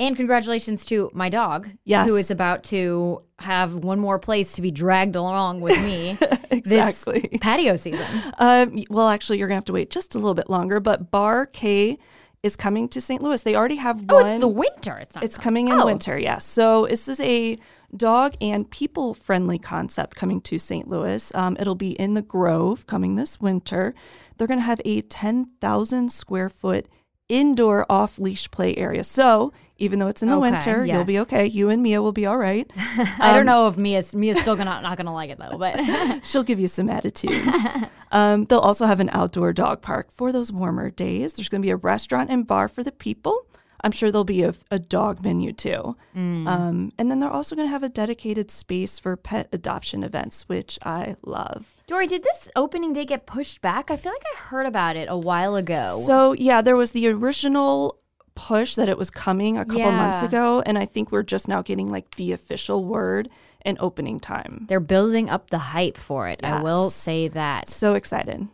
And 0.02 0.16
congratulations 0.18 0.84
to 0.88 1.10
my 1.14 1.30
dog, 1.30 1.70
Yes. 1.86 2.10
who 2.10 2.16
is 2.16 2.32
about 2.32 2.64
to 2.66 3.20
have 3.40 3.76
one 3.76 4.00
more 4.00 4.18
place 4.20 4.54
to 4.54 4.62
be 4.62 4.72
dragged 4.72 5.16
along 5.16 5.62
with 5.62 5.80
me 5.84 6.18
Exactly. 6.52 7.30
this 7.32 7.40
patio 7.40 7.76
season. 7.76 8.06
Um, 8.40 8.84
well, 8.90 9.08
actually, 9.10 9.38
you're 9.38 9.48
gonna 9.48 9.56
have 9.58 9.66
to 9.66 9.74
wait 9.74 9.92
just 9.92 10.16
a 10.16 10.18
little 10.18 10.34
bit 10.34 10.50
longer. 10.50 10.80
But 10.80 11.12
Bar 11.12 11.46
K 11.46 12.00
is 12.44 12.56
coming 12.56 12.90
to 12.90 13.00
St. 13.00 13.22
Louis. 13.22 13.44
They 13.44 13.56
already 13.56 13.76
have 13.76 14.04
Oh, 14.10 14.16
one. 14.16 14.28
it's 14.28 14.42
the 14.42 14.48
winter. 14.48 14.98
It's 14.98 15.14
not 15.16 15.24
It's 15.24 15.38
coming 15.38 15.68
in 15.68 15.80
Oh. 15.80 15.86
winter, 15.86 16.18
yes. 16.18 16.44
So 16.46 16.88
this 16.88 17.08
is 17.08 17.20
a 17.20 17.60
dog 17.96 18.34
and 18.42 18.68
people 18.72 19.14
friendly 19.14 19.60
concept 19.60 20.16
coming 20.16 20.42
to 20.42 20.58
St. 20.58 20.88
Louis. 20.88 21.32
Um, 21.36 21.56
it'll 21.60 21.76
be 21.76 21.92
in 21.92 22.16
the 22.16 22.22
Grove 22.24 22.88
coming 22.88 23.16
this 23.16 23.40
winter. 23.40 23.94
They're 24.38 24.48
going 24.48 24.60
to 24.60 24.66
have 24.66 24.82
a 24.86 25.02
10,000 25.02 26.12
square 26.12 26.50
foot 26.50 26.88
indoor 27.32 27.86
off 27.90 28.20
leash 28.20 28.52
play 28.52 28.76
area. 28.76 29.04
So 29.04 29.54
even 29.78 29.98
though 30.00 30.08
it's 30.08 30.22
in 30.22 30.30
the 30.30 30.36
Okay, 30.36 30.52
winter, 30.52 30.86
you'll 30.86 31.06
be 31.06 31.20
okay. 31.20 31.46
You 31.48 31.70
and 31.70 31.82
Mia 31.82 32.02
will 32.02 32.12
be 32.12 32.26
all 32.26 32.38
right. 32.38 32.70
I 32.78 33.30
Um, 33.30 33.36
don't 33.38 33.46
know 33.46 33.68
if 33.68 33.78
Mia's 33.78 34.14
Mia's 34.16 34.40
still 34.40 34.56
gonna 34.56 34.82
not 34.82 34.98
gonna 34.98 35.14
like 35.14 35.30
it 35.32 35.40
though, 35.40 35.58
but 35.58 35.80
She'll 36.26 36.44
give 36.44 36.60
you 36.60 36.68
some 36.68 36.90
attitude. 36.90 37.32
um, 38.12 38.46
they'll 38.46 38.60
also 38.60 38.86
have 38.86 39.00
an 39.00 39.10
outdoor 39.12 39.54
dog 39.54 39.82
park 39.82 40.12
for 40.12 40.32
those 40.32 40.52
warmer 40.52 40.90
days. 40.92 41.34
There's 41.34 41.50
going 41.50 41.62
to 41.62 41.66
be 41.66 41.72
a 41.72 41.78
restaurant 41.78 42.30
and 42.30 42.46
bar 42.46 42.68
for 42.68 42.84
the 42.84 42.92
people. 42.92 43.46
I'm 43.84 43.92
sure 43.92 44.12
there'll 44.12 44.24
be 44.26 44.44
a, 44.44 44.54
a 44.70 44.78
dog 44.78 45.24
menu 45.24 45.54
too. 45.54 45.96
Um, 46.16 46.92
and 47.00 47.10
then 47.10 47.20
they're 47.20 47.32
also 47.32 47.56
going 47.56 47.68
to 47.68 47.72
have 47.72 47.82
a 47.82 47.90
dedicated 47.90 48.52
space 48.52 49.00
for 49.00 49.16
pet 49.18 49.48
adoption 49.52 50.04
events, 50.04 50.44
which 50.48 50.78
I 50.86 51.16
love. 51.24 51.76
Dory, 51.92 52.08
did 52.08 52.24
this 52.24 52.48
opening 52.56 52.94
day 52.94 53.04
get 53.04 53.26
pushed 53.26 53.60
back? 53.62 53.92
I 53.92 53.98
feel 53.98 54.14
like 54.14 54.24
I 54.34 54.40
heard 54.44 54.66
about 54.66 54.96
it 54.96 55.10
a 55.12 55.18
while 55.18 55.58
ago. 55.58 55.86
So, 56.06 56.32
yeah, 56.32 56.62
there 56.62 56.78
was 56.78 56.94
the 56.94 57.10
original 57.10 58.00
push 58.34 58.76
that 58.76 58.88
it 58.88 58.98
was 58.98 59.10
coming 59.10 59.58
a 59.58 59.66
couple 59.66 59.92
months 59.92 60.22
ago. 60.22 60.64
And 60.66 60.78
I 60.78 60.86
think 60.86 61.12
we're 61.12 61.22
just 61.22 61.50
now 61.50 61.62
getting 61.62 61.92
like 61.92 62.16
the 62.16 62.32
official 62.32 62.86
word 62.86 63.28
and 63.64 63.76
opening 63.82 64.22
time. 64.22 64.68
They're 64.70 64.80
building 64.80 65.30
up 65.30 65.50
the 65.50 65.58
hype 65.58 65.98
for 65.98 66.30
it. 66.30 66.40
I 66.46 66.62
will 66.62 66.90
say 66.90 67.28
that. 67.28 67.68
So 67.68 67.96
excited. 67.96 68.48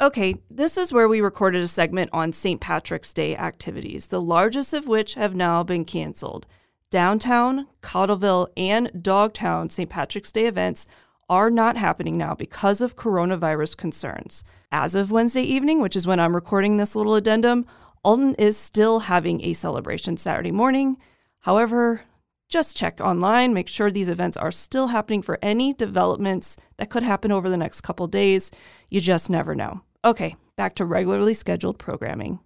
Okay, 0.00 0.36
this 0.48 0.78
is 0.78 0.92
where 0.92 1.08
we 1.08 1.20
recorded 1.20 1.64
a 1.64 1.66
segment 1.66 2.10
on 2.12 2.32
St. 2.32 2.60
Patrick's 2.60 3.12
Day 3.12 3.36
activities, 3.36 4.06
the 4.06 4.22
largest 4.22 4.72
of 4.72 4.86
which 4.86 5.14
have 5.14 5.34
now 5.34 5.64
been 5.64 5.84
canceled. 5.84 6.46
Downtown, 6.92 7.66
Cottleville, 7.82 8.46
and 8.56 9.02
Dogtown 9.02 9.68
St. 9.68 9.90
Patrick's 9.90 10.30
Day 10.30 10.46
events 10.46 10.86
are 11.28 11.50
not 11.50 11.76
happening 11.76 12.16
now 12.16 12.34
because 12.34 12.80
of 12.80 12.96
coronavirus 12.96 13.76
concerns. 13.76 14.44
As 14.70 14.94
of 14.94 15.10
Wednesday 15.10 15.42
evening, 15.42 15.80
which 15.80 15.96
is 15.96 16.06
when 16.06 16.20
I'm 16.20 16.34
recording 16.34 16.76
this 16.76 16.94
little 16.94 17.14
addendum, 17.14 17.66
Alden 18.04 18.34
is 18.36 18.56
still 18.56 19.00
having 19.00 19.42
a 19.42 19.52
celebration 19.52 20.16
Saturday 20.16 20.52
morning. 20.52 20.96
However, 21.40 22.02
just 22.48 22.76
check 22.76 23.00
online, 23.00 23.52
make 23.52 23.66
sure 23.66 23.90
these 23.90 24.08
events 24.08 24.36
are 24.36 24.52
still 24.52 24.88
happening 24.88 25.22
for 25.22 25.38
any 25.42 25.72
developments 25.72 26.56
that 26.76 26.90
could 26.90 27.02
happen 27.02 27.32
over 27.32 27.48
the 27.48 27.56
next 27.56 27.80
couple 27.80 28.06
days. 28.06 28.52
You 28.88 29.00
just 29.00 29.28
never 29.28 29.54
know. 29.54 29.82
Okay, 30.04 30.36
back 30.56 30.76
to 30.76 30.84
regularly 30.84 31.34
scheduled 31.34 31.78
programming. 31.78 32.38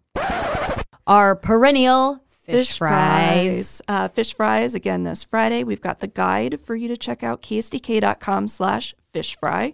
Our 1.07 1.37
perennial 1.37 2.23
fish, 2.43 2.79
fries. 2.79 3.83
Uh, 3.89 4.09
fish 4.09 4.35
fries 4.35 4.75
again 4.75 5.05
this 5.05 5.23
Friday. 5.23 5.65
We've 5.65 5.81
got 5.81 6.01
the 6.01 6.07
guide 6.07 6.61
for 6.61 6.75
you 6.75 6.89
to 6.89 6.97
check 6.97 7.23
out 7.23 7.43
ksdk.com 7.43 8.49
slash 8.49 8.95
fish 9.13 9.37
fry. 9.39 9.73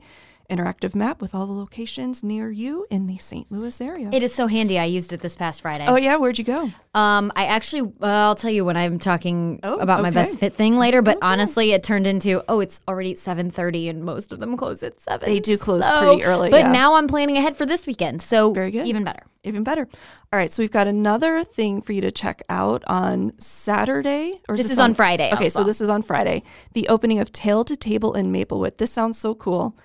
Interactive 0.51 0.95
map 0.95 1.21
with 1.21 1.35
all 1.35 1.47
the 1.47 1.53
locations 1.53 2.23
near 2.23 2.51
you 2.51 2.87
in 2.91 3.07
the 3.09 3.19
St. 3.19 3.51
Louis 3.51 3.81
area. 3.81 4.11
It 4.13 4.23
is 4.23 4.33
so 4.33 4.47
handy. 4.47 4.79
I 4.79 4.85
used 4.85 5.13
it 5.13 5.21
this 5.21 5.35
past 5.35 5.61
Friday. 5.63 5.85
oh 5.89 5.97
yeah, 5.97 6.17
where'd 6.17 6.39
you 6.39 6.45
go? 6.45 6.71
Um, 6.95 7.33
I 7.35 7.47
actually, 7.47 7.93
uh, 8.01 8.07
I'll 8.07 8.35
tell 8.37 8.51
you 8.51 8.65
when 8.65 8.77
I'm 8.77 8.99
talking 8.99 9.59
Oh, 9.63 9.77
about 9.79 10.03
my 10.03 10.11
best 10.11 10.39
fit 10.39 10.53
thing 10.55 10.79
later. 10.79 11.03
But 11.03 11.19
honestly, 11.21 11.73
it 11.73 11.83
turned 11.83 12.07
into 12.07 12.43
oh, 12.49 12.61
it's 12.61 12.81
already 12.87 13.15
seven 13.17 13.51
thirty, 13.51 13.89
and 13.89 14.05
most 14.05 14.31
of 14.33 14.39
them 14.39 14.57
close 14.57 14.83
at 14.83 15.01
seven. 15.01 15.29
They 15.29 15.41
do 15.41 15.59
close 15.59 15.85
So- 15.85 16.01
pretty 16.01 16.25
early, 16.25 16.51
But 16.51 16.61
yeah. 16.61 16.73
now 16.73 16.95
I'm 16.95 17.09
planning 17.09 17.37
ahead 17.37 17.57
for 17.57 17.67
this 17.67 17.87
weekend, 17.87 18.23
so 18.23 18.53
Very 18.53 18.71
good. 18.71 18.87
even 18.87 19.03
better. 19.05 19.25
Even 19.43 19.63
better. 19.63 19.89
All 20.33 20.39
right, 20.39 20.51
so 20.51 20.63
we've 20.63 20.73
got 20.73 20.87
another 20.89 21.45
thing 21.45 21.81
for 21.81 21.93
you 21.93 22.01
to 22.01 22.11
check 22.11 22.43
out 22.49 22.83
on 22.89 23.33
Saturday. 23.39 24.41
Or 24.49 24.57
This 24.57 24.71
is 24.71 24.79
on 24.79 24.93
Friday 24.95 25.31
Okay, 25.33 25.49
so 25.49 25.63
this 25.65 25.81
is 25.81 25.89
on 25.89 26.03
Friday. 26.03 26.43
The 26.73 26.89
opening 26.89 27.21
of 27.21 27.31
Tale 27.33 27.65
to 27.65 27.77
Table 27.77 28.15
in 28.15 28.33
Maplewood. 28.33 28.79
This 28.79 28.91
sounds 28.93 29.19
so 29.19 29.35
cool. 29.35 29.77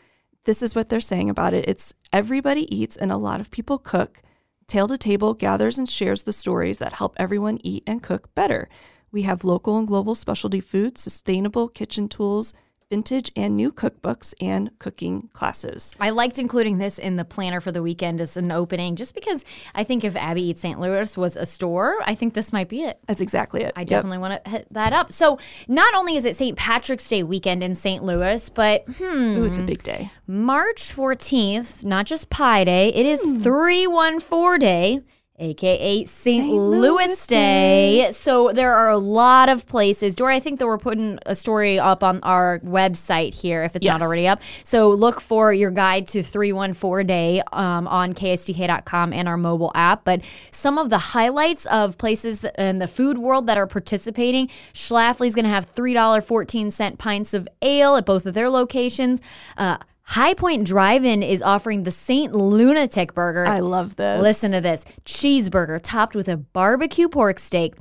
This 0.44 0.64
is 0.64 0.74
what 0.74 0.90
they're 0.90 1.00
saying 1.00 1.30
about 1.30 1.54
it. 1.54 1.66
It's 1.68 1.94
everybody 2.12 2.74
eats 2.76 2.98
and 2.98 3.12
a 3.12 3.18
lot 3.18 3.40
of 3.40 3.52
people 3.52 3.78
cook. 3.78 4.24
Tale 4.66 4.88
to 4.88 4.98
Table 4.98 5.36
gathers 5.36 5.78
and 5.78 5.88
shares 5.88 6.24
the 6.24 6.34
stories 6.34 6.80
that 6.80 6.94
help 6.94 7.14
everyone 7.18 7.60
eat 7.64 7.84
and 7.86 8.02
cook 8.02 8.34
better. 8.34 8.68
We 9.12 9.22
have 9.24 9.44
local 9.44 9.78
and 9.78 9.88
global 9.88 10.16
specialty 10.16 10.60
foods, 10.60 11.02
sustainable 11.02 11.68
kitchen 11.68 12.08
tools, 12.08 12.54
vintage 12.96 13.32
and 13.38 13.56
new 13.56 13.72
cookbooks, 13.72 14.34
and 14.42 14.70
cooking 14.78 15.30
classes. 15.32 15.96
I 15.98 16.10
liked 16.10 16.38
including 16.38 16.78
this 16.78 17.00
in 17.00 17.16
the 17.16 17.24
planner 17.24 17.62
for 17.62 17.72
the 17.72 17.82
weekend 17.82 18.20
as 18.20 18.36
an 18.36 18.52
opening, 18.52 18.98
just 18.98 19.16
because 19.16 19.46
I 19.74 19.86
think 19.86 20.04
if 20.04 20.18
Abby 20.18 20.50
Eats 20.50 20.60
St. 20.60 20.78
Louis 20.78 21.16
was 21.16 21.38
a 21.38 21.46
store, 21.46 21.96
I 22.06 22.16
think 22.16 22.34
this 22.34 22.52
might 22.52 22.68
be 22.68 22.82
it. 22.84 23.00
That's 23.08 23.22
exactly 23.22 23.64
it. 23.64 23.72
I 23.78 23.82
Yep. 23.82 23.88
definitely 23.88 24.18
want 24.18 24.44
to 24.44 24.50
hit 24.52 24.68
that 24.72 24.92
up. 24.92 25.10
So, 25.14 25.40
not 25.70 25.94
only 25.96 26.18
is 26.18 26.26
it 26.26 26.36
St. 26.36 26.58
Patrick's 26.58 27.08
Day 27.08 27.24
weekend 27.24 27.64
in 27.64 27.76
St. 27.76 28.04
Louis, 28.04 28.50
but 28.50 28.84
hmm, 28.98 29.04
Ooh, 29.38 29.46
it's 29.46 29.58
a 29.58 29.64
big 29.64 29.82
day. 29.84 30.12
March 30.28 30.94
14th, 30.94 31.86
not 31.86 32.06
just 32.06 32.30
Pi 32.30 32.66
Day, 32.66 32.90
it 32.94 33.06
is 33.06 33.22
314 33.22 34.60
Day, 34.60 35.00
aka 35.42 36.06
St. 36.06 36.48
Louis, 36.48 36.80
Louis 36.80 37.28
Day. 37.28 38.10
So 38.12 38.52
there 38.54 38.74
are 38.74 38.90
a 38.90 38.98
lot 38.98 39.50
of 39.50 39.66
places. 39.68 40.16
Dory, 40.16 40.36
I 40.36 40.40
think 40.40 40.60
that 40.60 40.68
we're 40.68 40.78
putting 40.78 41.20
a 41.26 41.36
story 41.36 41.80
up 41.80 42.04
on 42.04 42.20
our 42.24 42.60
website 42.60 43.34
here 43.34 43.64
if 43.64 43.76
it's 43.76 43.86
not 43.86 44.02
already 44.02 44.28
up. 44.28 44.42
So 44.64 44.90
look 44.92 45.20
for 45.20 45.52
your 45.52 45.72
guide 45.72 46.08
to 46.08 46.24
314 46.24 47.02
Day 47.06 47.42
um, 47.52 47.88
on 47.88 48.14
ksdk.com 48.14 49.14
and 49.14 49.28
our 49.28 49.38
mobile 49.38 49.72
app. 49.76 50.06
But 50.06 50.22
some 50.52 50.78
of 50.78 50.90
the 50.90 50.98
highlights 50.98 51.66
of 51.68 51.98
places 51.98 52.46
in 52.58 52.80
the 52.80 52.88
food 52.88 53.18
world 53.18 53.48
that 53.48 53.58
are 53.58 53.68
participating 53.68 54.48
Schlafly's 54.74 55.36
going 55.36 55.46
to 55.46 55.50
have 55.50 55.74
$3.14 55.74 56.98
pints 56.98 57.34
of 57.34 57.48
ale 57.62 57.96
at 57.96 58.06
both 58.06 58.26
of 58.26 58.34
their 58.34 58.50
locations. 58.50 59.22
Uh, 59.58 59.78
High 60.12 60.34
Point 60.34 60.68
Drive-In 60.68 61.24
is 61.24 61.42
offering 61.42 61.84
the 61.84 61.92
Saint 61.92 62.36
Lunatic 62.36 63.14
Burger. 63.14 63.46
I 63.46 63.60
love 63.60 63.96
this. 63.96 64.22
Listen 64.22 64.52
to 64.52 64.60
this 64.60 64.84
cheeseburger 65.06 65.80
topped 65.82 66.18
with 66.18 66.28
a 66.28 66.36
barbecue 66.36 67.08
pork 67.08 67.40
steak, 67.40 67.76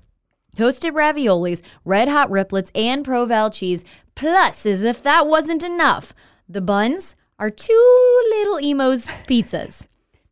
toasted 0.57 0.95
raviolis, 0.95 1.61
red 1.85 2.07
hot 2.07 2.31
riplets, 2.31 2.71
and 2.73 3.05
Provel 3.05 3.53
cheese. 3.53 3.83
Plus, 4.14 4.64
as 4.64 4.85
if 4.85 5.03
that 5.03 5.27
wasn't 5.27 5.64
enough, 5.64 6.14
the 6.49 6.61
buns 6.61 7.16
are 7.40 7.51
two 7.51 8.23
little 8.31 8.59
Imo's 8.59 9.09
pizzas. 9.27 9.88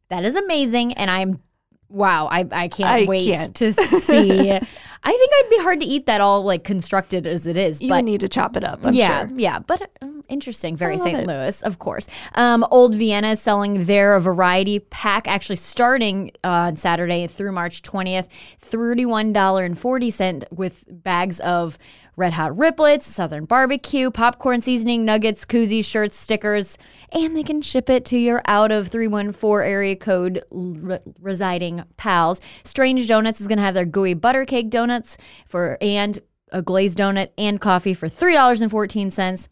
That 0.09 0.25
is 0.25 0.37
amazing, 0.37 0.93
and 0.93 1.11
I'm 1.11 1.41
wow, 1.89 2.27
I, 2.27 2.47
I 2.53 2.69
can't 2.69 2.91
I 2.91 3.05
wait 3.07 3.25
can't. 3.25 3.57
to 3.57 3.73
see. 3.73 4.61
I 5.03 5.11
think 5.11 5.31
I'd 5.35 5.51
be 5.51 5.59
hard 5.63 5.81
to 5.81 5.87
eat 5.87 6.07
that 6.07 6.21
all 6.21 6.43
like 6.43 6.65
constructed 6.65 7.27
as 7.27 7.47
it 7.47 7.57
is, 7.57 7.81
You 7.81 7.89
but 7.89 8.05
need 8.05 8.21
to 8.21 8.29
chop 8.29 8.57
it 8.57 8.65
up. 8.65 8.85
I'm 8.85 8.93
yeah, 8.95 9.29
sure. 9.29 9.39
yeah, 9.39 9.59
but 9.61 9.91
um, 10.03 10.25
interesting. 10.29 10.77
Very 10.77 10.99
St. 10.99 11.21
it. 11.21 11.27
Louis, 11.27 11.63
of 11.63 11.79
course. 11.79 12.07
Um, 12.35 12.67
Old 12.71 12.95
Vienna 12.95 13.29
is 13.31 13.41
selling 13.41 13.85
their 13.85 14.19
variety 14.21 14.81
pack, 14.81 15.29
actually 15.29 15.57
starting 15.57 16.33
uh, 16.45 16.49
on 16.69 16.77
Saturday 16.77 17.27
through 17.27 17.53
March 17.53 17.83
twentieth, 17.83 18.29
thirty-one 18.59 19.33
dollar 19.33 19.65
and 19.65 19.79
forty 19.79 20.11
cent 20.11 20.45
with 20.51 20.85
bags 20.89 21.41
of 21.41 21.79
red 22.19 22.33
hot 22.33 22.51
riplets, 22.53 23.05
southern 23.05 23.45
barbecue, 23.45 24.11
popcorn 24.11 24.61
seasoning, 24.61 25.05
nuggets, 25.05 25.45
koozies, 25.45 25.85
shirts, 25.85 26.17
stickers, 26.17 26.77
and 27.13 27.37
they 27.37 27.45
can 27.45 27.63
ship 27.63 27.89
it 27.89 28.05
to 28.07 28.19
your 28.19 28.43
out 28.47 28.73
of 28.73 28.89
314 28.89 29.67
area 29.67 29.95
code 29.95 30.43
re- 30.51 30.99
residing 31.21 31.85
pals. 31.97 32.41
Strange 32.65 33.07
Donuts 33.07 33.41
is 33.41 33.47
going 33.47 33.59
to 33.59 33.65
have 33.65 33.75
their 33.75 33.85
gooey 33.85 34.15
butter 34.15 34.45
cake 34.45 34.69
donuts 34.69 35.17
for 35.47 35.79
and 35.81 36.19
a 36.51 36.61
glazed 36.61 36.99
donut 36.99 37.31
and 37.39 37.61
coffee 37.61 37.95
for 37.95 38.09
$3.14 38.09 39.49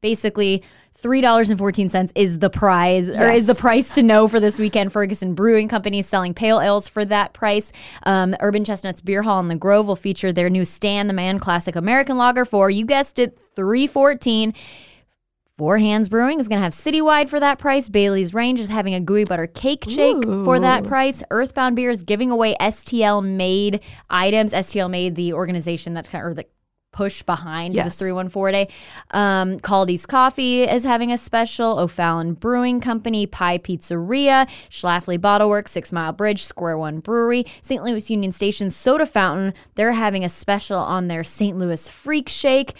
basically 0.00 0.62
$3.14 1.04 2.12
is 2.14 2.38
the 2.38 2.48
prize 2.48 3.10
or 3.10 3.30
is 3.30 3.46
the 3.46 3.54
price 3.54 3.94
to 3.94 4.02
know 4.02 4.26
for 4.26 4.40
this 4.40 4.58
weekend 4.58 4.90
ferguson 4.90 5.34
brewing 5.34 5.68
company 5.68 5.98
is 5.98 6.06
selling 6.06 6.32
pale 6.32 6.62
ales 6.62 6.88
for 6.88 7.04
that 7.04 7.34
price 7.34 7.72
um, 8.04 8.34
urban 8.40 8.64
chestnuts 8.64 9.02
beer 9.02 9.22
hall 9.22 9.38
in 9.38 9.48
the 9.48 9.54
grove 9.54 9.86
will 9.86 9.96
feature 9.96 10.32
their 10.32 10.48
new 10.48 10.64
Stan 10.64 11.06
the 11.06 11.12
Man 11.12 11.38
classic 11.38 11.76
american 11.76 12.16
lager 12.16 12.46
for 12.46 12.70
you 12.70 12.86
guessed 12.86 13.18
it 13.18 13.38
314 13.54 14.54
Four 15.56 15.78
Hands 15.78 16.08
Brewing 16.08 16.40
is 16.40 16.48
going 16.48 16.58
to 16.58 16.64
have 16.64 16.72
citywide 16.72 17.28
for 17.28 17.38
that 17.38 17.60
price. 17.60 17.88
Bailey's 17.88 18.34
Range 18.34 18.58
is 18.58 18.68
having 18.68 18.92
a 18.94 19.00
gooey 19.00 19.22
butter 19.22 19.46
cake 19.46 19.84
shake 19.88 20.20
for 20.24 20.58
that 20.58 20.82
price. 20.82 21.22
Earthbound 21.30 21.76
Beer 21.76 21.90
is 21.90 22.02
giving 22.02 22.32
away 22.32 22.56
STL 22.60 23.24
made 23.24 23.80
items. 24.10 24.52
STL 24.52 24.90
made 24.90 25.14
the 25.14 25.32
organization 25.32 25.94
that 25.94 26.10
kind 26.10 26.24
of, 26.24 26.32
or 26.32 26.34
the 26.34 26.46
push 26.94 27.22
behind 27.24 27.74
Yes. 27.74 27.86
this 27.86 27.98
314 27.98 28.52
day. 28.52 28.68
Um, 29.10 29.58
Kaldi's 29.58 30.06
Coffee 30.06 30.62
is 30.62 30.84
having 30.84 31.12
a 31.12 31.18
special. 31.18 31.78
O'Fallon 31.78 32.34
Brewing 32.34 32.80
Company, 32.80 33.26
Pi 33.26 33.58
Pizzeria, 33.58 34.46
Schlafly 34.70 35.20
Bottle 35.20 35.48
Works, 35.48 35.72
Six 35.72 35.92
Mile 35.92 36.12
Bridge, 36.12 36.44
Square 36.44 36.78
One 36.78 37.00
Brewery, 37.00 37.44
St. 37.60 37.82
Louis 37.82 38.08
Union 38.08 38.30
Station 38.32 38.70
Soda 38.70 39.04
Fountain. 39.06 39.52
They're 39.74 39.92
having 39.92 40.24
a 40.24 40.28
special 40.28 40.78
on 40.78 41.08
their 41.08 41.24
St. 41.24 41.58
Louis 41.58 41.88
Freak 41.88 42.28
Shake. 42.28 42.74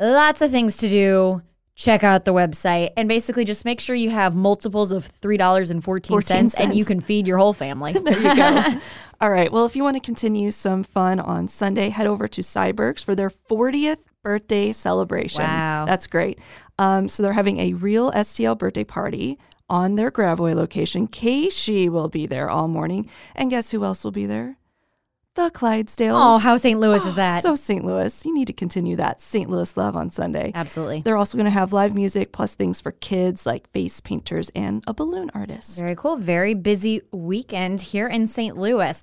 Lots 0.00 0.42
of 0.42 0.50
things 0.50 0.76
to 0.78 0.88
do. 0.88 1.42
Check 1.78 2.02
out 2.02 2.24
the 2.24 2.32
website 2.32 2.92
and 2.96 3.06
basically 3.06 3.44
just 3.44 3.66
make 3.66 3.80
sure 3.80 3.94
you 3.94 4.08
have 4.08 4.34
multiples 4.34 4.92
of 4.92 5.04
$3.14 5.06 6.54
and 6.58 6.74
you 6.74 6.86
can 6.86 7.00
feed 7.00 7.26
your 7.26 7.36
whole 7.38 7.52
family. 7.52 7.92
There 8.02 8.18
you 8.18 8.34
go. 8.34 8.80
All 9.20 9.30
right. 9.30 9.50
Well, 9.50 9.64
if 9.64 9.74
you 9.76 9.82
want 9.82 9.96
to 9.96 10.00
continue 10.00 10.50
some 10.50 10.82
fun 10.82 11.20
on 11.20 11.48
Sunday, 11.48 11.88
head 11.88 12.06
over 12.06 12.28
to 12.28 12.42
Syberg's 12.42 13.02
for 13.02 13.14
their 13.14 13.30
40th 13.30 14.04
birthday 14.22 14.72
celebration. 14.72 15.42
Wow. 15.42 15.84
That's 15.86 16.06
great. 16.06 16.38
Um, 16.78 17.08
so 17.08 17.22
they're 17.22 17.32
having 17.32 17.60
a 17.60 17.72
real 17.74 18.12
STL 18.12 18.58
birthday 18.58 18.84
party 18.84 19.38
on 19.68 19.94
their 19.94 20.10
Gravois 20.10 20.54
location. 20.54 21.08
Keishi 21.08 21.88
will 21.88 22.08
be 22.08 22.26
there 22.26 22.50
all 22.50 22.68
morning. 22.68 23.08
And 23.34 23.50
guess 23.50 23.70
who 23.70 23.84
else 23.84 24.04
will 24.04 24.12
be 24.12 24.26
there? 24.26 24.58
The 25.36 25.50
Clydesdales. 25.50 26.12
oh, 26.14 26.38
how 26.38 26.56
St. 26.56 26.80
Louis 26.80 27.04
is 27.04 27.12
Oh, 27.12 27.16
that? 27.16 27.42
So 27.42 27.54
St. 27.54 27.84
Louis. 27.84 28.24
You 28.24 28.34
need 28.34 28.46
to 28.46 28.52
continue 28.54 28.96
that 28.96 29.20
St. 29.20 29.48
Louis 29.50 29.76
love 29.76 29.94
on 29.94 30.08
Sunday. 30.10 30.50
Absolutely. 30.54 31.02
They're 31.02 31.16
also 31.18 31.36
going 31.36 31.44
to 31.44 31.50
have 31.50 31.72
live 31.74 31.94
music 31.94 32.32
plus 32.32 32.54
things 32.54 32.80
for 32.80 32.90
kids 32.92 33.44
like 33.46 33.70
face 33.70 34.00
painters 34.00 34.50
and 34.54 34.82
a 34.86 34.94
balloon 34.94 35.30
artist. 35.34 35.78
Very 35.78 35.94
cool. 35.94 36.16
Very 36.16 36.54
busy 36.54 37.02
weekend 37.12 37.80
here 37.80 38.08
in 38.08 38.26
St. 38.26 38.56
Louis. 38.56 39.00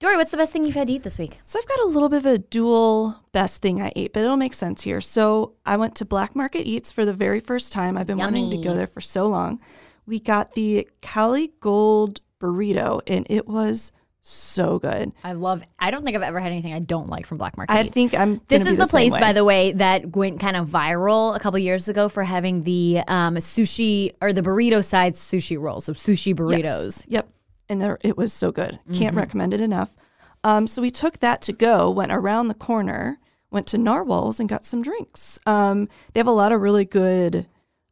Dory, 0.00 0.16
what's 0.16 0.32
the 0.32 0.36
best 0.36 0.52
thing 0.52 0.64
you've 0.64 0.74
had 0.74 0.88
to 0.88 0.94
eat 0.94 1.04
this 1.04 1.16
week? 1.16 1.38
So 1.44 1.60
I've 1.60 1.68
got 1.68 1.78
a 1.78 1.86
little 1.86 2.08
bit 2.08 2.18
of 2.18 2.26
a 2.26 2.38
dual 2.38 3.20
best 3.30 3.62
thing 3.62 3.80
I 3.80 3.92
ate, 3.94 4.12
but 4.12 4.24
it'll 4.24 4.36
make 4.36 4.54
sense 4.54 4.82
here. 4.82 5.00
So 5.00 5.54
I 5.64 5.76
went 5.76 5.94
to 5.96 6.04
Black 6.04 6.34
Market 6.34 6.66
Eats 6.66 6.90
for 6.90 7.04
the 7.04 7.12
very 7.12 7.38
first 7.38 7.70
time. 7.70 7.96
I've 7.96 8.08
been 8.08 8.18
wanting 8.18 8.50
to 8.50 8.56
go 8.56 8.74
there 8.74 8.88
for 8.88 9.00
so 9.00 9.28
long. 9.28 9.60
We 10.06 10.18
got 10.18 10.54
the 10.54 10.88
Cali 11.02 11.52
Gold 11.60 12.20
burrito, 12.40 13.00
and 13.06 13.24
it 13.30 13.46
was 13.46 13.92
so 14.22 14.78
good. 14.78 15.12
I 15.24 15.32
love. 15.32 15.62
I 15.78 15.90
don't 15.90 16.04
think 16.04 16.16
I've 16.16 16.22
ever 16.22 16.38
had 16.38 16.52
anything 16.52 16.72
I 16.72 16.78
don't 16.78 17.08
like 17.08 17.26
from 17.26 17.38
Black 17.38 17.56
Market. 17.56 17.74
I 17.74 17.80
Eats. 17.80 17.90
think 17.90 18.14
I'm. 18.14 18.40
This 18.48 18.64
is 18.64 18.76
the, 18.76 18.86
same 18.86 19.10
place, 19.10 19.18
by 19.18 19.32
the 19.32 19.44
way, 19.44 19.72
that 19.72 20.14
went 20.16 20.40
kind 20.40 20.56
of 20.56 20.68
viral 20.68 21.34
a 21.36 21.40
couple 21.40 21.58
years 21.58 21.88
ago 21.88 22.08
for 22.08 22.22
having 22.22 22.62
the 22.62 23.00
um, 23.08 23.34
sushi 23.36 24.14
or 24.22 24.32
the 24.32 24.42
burrito 24.42 24.84
size 24.84 25.18
sushi 25.18 25.58
rolls, 25.58 25.84
so 25.86 25.92
sushi 25.92 26.34
burritos. 26.34 26.62
Yes. 26.62 27.04
Yep. 27.08 27.28
And 27.68 27.82
there, 27.82 27.98
it 28.02 28.16
was 28.16 28.32
so 28.32 28.52
good. 28.52 28.78
Mm-hmm. 28.86 28.98
Can't 28.98 29.16
recommend 29.16 29.54
it 29.54 29.60
enough. 29.60 29.96
Um, 30.44 30.66
so 30.66 30.82
we 30.82 30.90
took 30.90 31.18
that 31.18 31.42
to 31.42 31.52
go, 31.52 31.90
went 31.90 32.12
around 32.12 32.48
the 32.48 32.54
corner, 32.54 33.18
went 33.50 33.66
to 33.68 33.78
Narwhals 33.78 34.40
and 34.40 34.48
got 34.48 34.64
some 34.64 34.82
drinks. 34.82 35.38
Um, 35.46 35.88
they 36.12 36.20
have 36.20 36.26
a 36.26 36.32
lot 36.32 36.52
of 36.52 36.60
really 36.60 36.84
good 36.84 37.46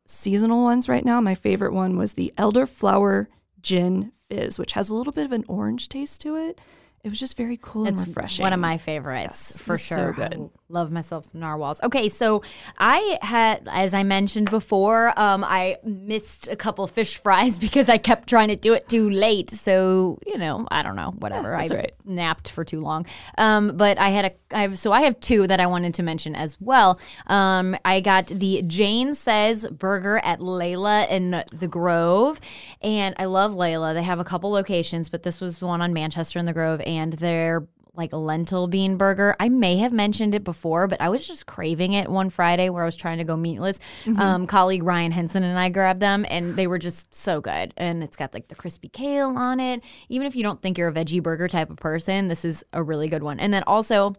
seasonal 0.07 0.65
ones 0.65 0.89
right 0.89 1.05
now. 1.05 1.21
My 1.21 1.35
favorite 1.35 1.73
one 1.73 1.97
was 1.97 2.15
the 2.15 2.33
elderflower 2.37 3.29
gin 3.63 4.13
Fizz, 4.31 4.59
which 4.59 4.73
has 4.73 4.89
a 4.89 4.95
little 4.95 5.13
bit 5.13 5.27
of 5.27 5.33
an 5.33 5.45
orange 5.49 5.89
taste 5.89 6.21
to 6.23 6.37
it. 6.37 6.61
It 7.03 7.09
was 7.09 7.19
just 7.19 7.37
very 7.37 7.59
cool 7.63 7.87
and 7.87 7.97
It's 7.97 8.07
refreshing. 8.07 8.43
one 8.43 8.53
of 8.53 8.61
my 8.61 8.77
favorites 8.77 9.53
Yes, 9.57 9.63
for 9.63 9.77
so 9.77 9.95
sure. 9.97 10.13
good. 10.13 10.51
Love 10.69 10.93
myself 10.93 11.25
some 11.25 11.41
narwhals. 11.41 11.81
Okay, 11.83 12.09
so 12.11 12.43
I 12.79 13.19
had, 13.23 13.67
as 13.73 13.93
I 13.95 14.03
mentioned 14.05 14.51
before, 14.51 15.19
um, 15.19 15.43
I 15.43 15.79
missed 15.83 16.47
a 16.49 16.55
couple 16.57 16.87
fish 16.87 17.17
fries 17.17 17.59
because 17.67 17.89
I 17.89 17.97
kept 17.99 18.29
trying 18.29 18.49
to 18.49 18.57
do 18.57 18.75
it 18.75 18.89
too 18.89 19.09
late. 19.11 19.51
So 19.51 20.19
you 20.27 20.37
know, 20.39 20.67
I 20.71 20.83
don't 20.83 20.95
know, 20.95 21.13
whatever. 21.19 21.57
that's 21.57 21.73
I 21.73 21.77
right. 21.77 21.95
napped 22.05 22.51
for 22.51 22.65
too 22.65 22.81
long. 22.83 23.07
Um, 23.39 23.77
but 23.77 23.99
I 23.99 24.11
had 24.11 24.25
a, 24.27 24.57
I 24.57 24.63
have, 24.63 24.79
so 24.79 24.93
I 24.93 25.01
have 25.01 25.19
two 25.21 25.47
that 25.47 25.59
I 25.59 25.67
wanted 25.67 25.95
to 25.95 26.03
mention 26.03 26.37
as 26.37 26.57
well. 26.61 27.01
Um, 27.27 27.77
I 27.85 28.01
got 28.01 28.27
the 28.27 28.63
Jane 28.67 29.15
Says 29.15 29.67
Burger 29.71 30.19
at 30.19 30.39
Layla 30.41 31.09
in 31.11 31.43
the 31.53 31.67
Grove, 31.69 32.41
and 32.83 33.15
I 33.19 33.25
love 33.25 33.53
Layla. 33.55 33.95
They 33.95 34.03
have 34.03 34.21
a 34.21 34.25
couple 34.25 34.51
locations, 34.53 35.09
but 35.09 35.23
this 35.25 35.41
was 35.41 35.59
the 35.61 35.67
one 35.67 35.81
on 35.81 35.93
Manchester 35.93 36.39
in 36.39 36.45
the 36.45 36.53
Grove, 36.53 36.81
and 36.97 37.13
they're 37.15 37.67
like 37.95 38.13
lentil 38.13 38.67
bean 38.67 38.97
burger. 38.97 39.37
I 39.41 39.49
may 39.49 39.77
have 39.79 39.93
mentioned 39.93 40.35
it 40.35 40.45
before, 40.45 40.87
but 40.87 41.01
I 41.01 41.09
was 41.09 41.27
just 41.27 41.47
craving 41.47 41.93
it 41.93 42.09
one 42.09 42.31
Friday 42.31 42.71
where 42.71 42.83
I 42.83 42.87
was 42.87 42.97
trying 42.97 43.19
to 43.19 43.25
go 43.25 43.37
meatless. 43.37 43.81
Um, 44.17 44.47
colleague 44.47 44.83
Ryan 44.83 45.13
Henson 45.13 45.43
and 45.43 45.59
I 45.59 45.69
grabbed 45.69 46.01
them, 46.01 46.25
and 46.29 46.57
they 46.57 46.67
were 46.67 46.79
just 46.79 47.15
so 47.15 47.41
good. 47.41 47.75
And 47.77 48.03
it's 48.03 48.17
got 48.17 48.33
like 48.33 48.49
the 48.49 48.55
crispy 48.55 48.89
kale 48.89 49.37
on 49.37 49.61
it. 49.61 49.83
Even 50.09 50.27
if 50.27 50.37
you 50.37 50.43
don't 50.43 50.61
think 50.63 50.79
you're 50.79 50.89
a 50.89 50.93
veggie 50.93 51.23
burger 51.23 51.49
type 51.49 51.71
of 51.71 51.77
person, 51.77 52.29
this 52.29 52.45
is 52.45 52.65
a 52.73 52.83
really 52.83 53.09
good 53.09 53.23
one. 53.23 53.41
And 53.41 53.53
then 53.53 53.65
also, 53.67 54.15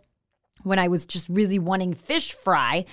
when 0.64 0.80
I 0.80 0.88
was 0.88 1.06
just 1.06 1.30
really 1.30 1.60
wanting 1.60 1.94
fish 1.94 2.34
fry, 2.34 2.86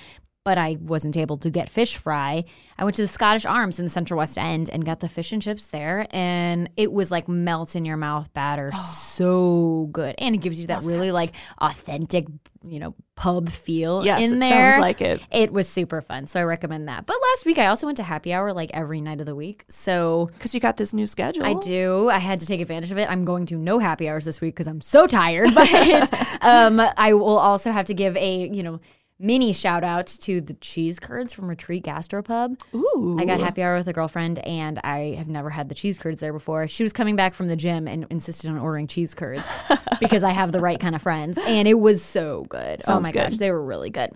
but 0.44 0.56
I 0.58 0.78
wasn't 0.80 1.16
able 1.16 1.36
to 1.38 1.50
get 1.50 1.68
fish 1.68 1.96
fry. 1.96 2.44
I 2.78 2.84
went 2.84 2.94
to 2.96 3.02
the 3.02 3.08
Scottish 3.08 3.44
Arms 3.44 3.78
in 3.78 3.84
the 3.84 3.90
Central 3.90 4.18
West 4.18 4.38
End 4.38 4.70
and 4.70 4.84
got 4.84 5.00
the 5.00 5.08
fish 5.08 5.32
and 5.32 5.42
chips 5.42 5.66
there, 5.68 6.06
and 6.10 6.70
it 6.76 6.92
was 6.92 7.10
like 7.10 7.28
melt 7.28 7.74
in 7.76 7.84
your 7.84 7.96
mouth 7.96 8.32
batter, 8.32 8.72
so 8.94 9.88
good, 9.92 10.14
and 10.18 10.34
it 10.34 10.38
gives 10.38 10.60
you 10.60 10.68
that 10.68 10.82
really 10.84 11.10
like 11.10 11.32
authentic, 11.60 12.26
you 12.64 12.78
know, 12.78 12.94
pub 13.16 13.48
feel 13.48 14.04
Yes, 14.04 14.22
in 14.22 14.36
it 14.36 14.40
there. 14.40 14.72
sounds 14.72 14.80
like 14.82 15.00
it. 15.00 15.20
It 15.32 15.52
was 15.52 15.68
super 15.68 16.00
fun, 16.00 16.26
so 16.28 16.38
I 16.38 16.44
recommend 16.44 16.88
that. 16.88 17.04
But 17.04 17.16
last 17.32 17.44
week 17.44 17.58
I 17.58 17.66
also 17.66 17.86
went 17.86 17.96
to 17.96 18.04
happy 18.04 18.32
hour 18.32 18.52
like 18.52 18.70
every 18.72 19.00
night 19.00 19.18
of 19.20 19.26
the 19.26 19.34
week, 19.34 19.64
so 19.68 20.28
Because 20.34 20.54
you 20.54 20.60
got 20.60 20.76
this 20.76 20.94
new 20.94 21.06
schedule. 21.08 21.44
I 21.44 21.54
do. 21.54 22.08
I 22.10 22.18
had 22.18 22.38
to 22.40 22.46
take 22.46 22.60
advantage 22.60 22.92
of 22.92 22.98
it. 22.98 23.10
I'm 23.10 23.24
going 23.24 23.46
to 23.46 23.56
no 23.56 23.80
happy 23.80 24.08
hours 24.08 24.24
this 24.24 24.40
week 24.40 24.54
because 24.54 24.68
I'm 24.68 24.80
so 24.80 25.06
tired. 25.06 25.50
But 25.58 25.68
um, 26.42 26.80
I 26.96 27.12
will 27.14 27.38
also 27.38 27.72
have 27.72 27.86
to 27.86 27.94
give 27.94 28.16
a 28.16 28.48
you 28.48 28.62
know 28.62 28.80
mini 29.18 29.52
shout 29.52 29.84
out 29.84 30.06
to 30.06 30.40
the 30.40 30.54
cheese 30.54 30.98
curds 30.98 31.32
from 31.32 31.48
Retreat 31.48 31.84
Gastropub. 31.84 32.60
Ooh. 32.74 33.16
I 33.18 33.24
got 33.24 33.40
happy 33.40 33.62
hour 33.62 33.76
with 33.76 33.88
a 33.88 33.92
girlfriend, 33.92 34.38
and 34.40 34.78
I 34.84 35.14
have 35.18 35.28
never 35.28 35.50
had 35.50 35.68
the 35.68 35.74
cheese 35.74 35.98
curds 35.98 36.20
there 36.20 36.32
before. 36.32 36.68
She 36.68 36.82
was 36.82 36.92
coming 36.92 37.16
back 37.16 37.34
from 37.34 37.48
the 37.48 37.56
gym 37.56 37.88
and 37.88 38.06
insisted 38.10 38.50
on 38.50 38.58
ordering 38.58 38.86
cheese 38.86 39.14
curds 39.14 39.46
because 40.00 40.22
I 40.22 40.30
have 40.30 40.52
the 40.52 40.60
right 40.60 40.78
kind 40.78 40.94
of 40.94 41.02
friends, 41.02 41.38
and 41.46 41.66
it 41.66 41.78
was 41.78 42.02
so 42.02 42.44
good. 42.48 42.82
oh 42.86 43.00
my 43.00 43.10
good. 43.10 43.30
gosh, 43.30 43.38
they 43.38 43.50
were 43.50 43.62
really 43.62 43.90
good. 43.90 44.10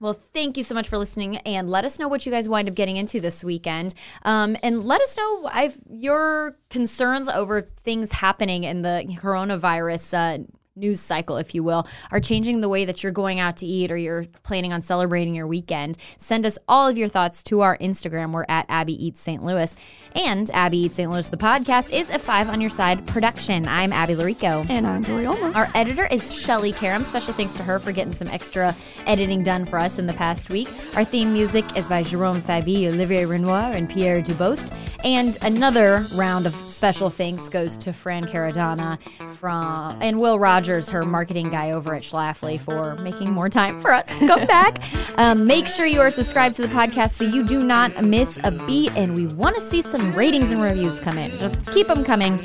Well, 0.00 0.14
thank 0.14 0.56
you 0.56 0.64
so 0.64 0.74
much 0.74 0.88
for 0.88 0.96
listening, 0.96 1.36
and 1.38 1.68
let 1.68 1.84
us 1.84 1.98
know 1.98 2.08
what 2.08 2.24
you 2.24 2.32
guys 2.32 2.48
wind 2.48 2.68
up 2.68 2.74
getting 2.74 2.96
into 2.96 3.20
this 3.20 3.44
weekend, 3.44 3.94
um, 4.22 4.56
and 4.62 4.84
let 4.84 5.00
us 5.02 5.16
know 5.16 5.50
I've, 5.52 5.78
your 5.90 6.56
concerns 6.70 7.28
over 7.28 7.60
things 7.60 8.10
happening 8.10 8.64
in 8.64 8.82
the 8.82 9.04
coronavirus. 9.20 10.40
Uh, 10.40 10.44
News 10.80 11.00
cycle, 11.00 11.36
if 11.36 11.54
you 11.54 11.62
will, 11.62 11.86
are 12.10 12.20
changing 12.20 12.60
the 12.60 12.68
way 12.68 12.86
that 12.86 13.02
you're 13.02 13.12
going 13.12 13.38
out 13.38 13.58
to 13.58 13.66
eat 13.66 13.92
or 13.92 13.96
you're 13.98 14.24
planning 14.42 14.72
on 14.72 14.80
celebrating 14.80 15.34
your 15.34 15.46
weekend. 15.46 15.98
Send 16.16 16.46
us 16.46 16.58
all 16.66 16.88
of 16.88 16.96
your 16.96 17.08
thoughts 17.08 17.42
to 17.44 17.60
our 17.60 17.76
Instagram. 17.78 18.32
We're 18.32 18.46
at 18.48 18.64
Abby 18.70 19.04
Eats 19.04 19.20
St. 19.20 19.44
Louis. 19.44 19.76
And 20.14 20.50
Abby 20.52 20.78
Eats 20.78 20.96
St. 20.96 21.10
Louis, 21.10 21.28
the 21.28 21.36
podcast, 21.36 21.92
is 21.92 22.08
a 22.08 22.18
five 22.18 22.48
on 22.48 22.60
your 22.60 22.70
side 22.70 23.06
production. 23.06 23.68
I'm 23.68 23.92
Abby 23.92 24.14
Llorico. 24.14 24.68
And 24.70 24.86
I'm 24.86 25.02
Dory 25.02 25.24
Olmos. 25.24 25.54
Our 25.54 25.68
editor 25.74 26.06
is 26.06 26.34
Shelly 26.40 26.72
Karam. 26.72 27.04
Special 27.04 27.34
thanks 27.34 27.52
to 27.54 27.62
her 27.62 27.78
for 27.78 27.92
getting 27.92 28.14
some 28.14 28.28
extra 28.28 28.74
editing 29.06 29.42
done 29.42 29.66
for 29.66 29.78
us 29.78 29.98
in 29.98 30.06
the 30.06 30.14
past 30.14 30.48
week. 30.48 30.68
Our 30.96 31.04
theme 31.04 31.32
music 31.32 31.76
is 31.76 31.88
by 31.88 32.02
Jerome 32.02 32.40
Fabi, 32.40 32.88
Olivier 32.88 33.26
Renoir, 33.26 33.72
and 33.72 33.88
Pierre 33.88 34.22
Dubost. 34.22 34.74
And 35.04 35.38
another 35.42 36.06
round 36.14 36.46
of 36.46 36.54
special 36.54 37.08
thanks 37.10 37.48
goes 37.48 37.78
to 37.78 37.92
Fran 37.92 38.24
Caradonna 38.24 39.00
from 39.36 39.96
and 40.02 40.20
Will 40.20 40.38
Rogers, 40.38 40.88
her 40.90 41.02
marketing 41.02 41.50
guy 41.50 41.70
over 41.70 41.94
at 41.94 42.02
Schlafly, 42.02 42.60
for 42.60 42.96
making 43.02 43.32
more 43.32 43.48
time 43.48 43.80
for 43.80 43.92
us 43.92 44.18
to 44.18 44.26
come 44.26 44.46
back. 44.46 44.78
Um, 45.18 45.46
make 45.46 45.66
sure 45.66 45.86
you 45.86 46.00
are 46.00 46.10
subscribed 46.10 46.54
to 46.56 46.62
the 46.62 46.68
podcast 46.68 47.10
so 47.12 47.24
you 47.24 47.46
do 47.46 47.64
not 47.64 48.04
miss 48.04 48.38
a 48.44 48.50
beat. 48.50 48.96
And 48.96 49.14
we 49.14 49.26
want 49.26 49.56
to 49.56 49.60
see 49.62 49.80
some 49.82 50.12
ratings 50.14 50.52
and 50.52 50.60
reviews 50.62 51.00
come 51.00 51.16
in. 51.16 51.30
Just 51.38 51.72
keep 51.72 51.86
them 51.86 52.04
coming 52.04 52.38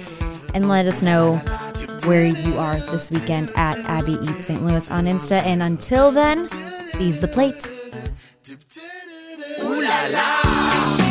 and 0.54 0.70
let 0.70 0.86
us 0.86 1.02
know 1.02 1.36
where 2.06 2.26
you 2.26 2.58
are 2.58 2.80
this 2.92 3.12
weekend 3.12 3.52
at 3.56 3.78
Abby 3.80 4.14
Eats 4.14 4.46
St. 4.46 4.64
Louis 4.64 4.90
on 4.90 5.06
Insta. 5.06 5.42
And 5.44 5.62
until 5.62 6.12
then, 6.12 6.48
seize 6.94 7.20
the 7.20 7.28
plate. 7.28 7.70
Ooh 9.62 9.82
la 9.82 10.08
la. 10.08 11.05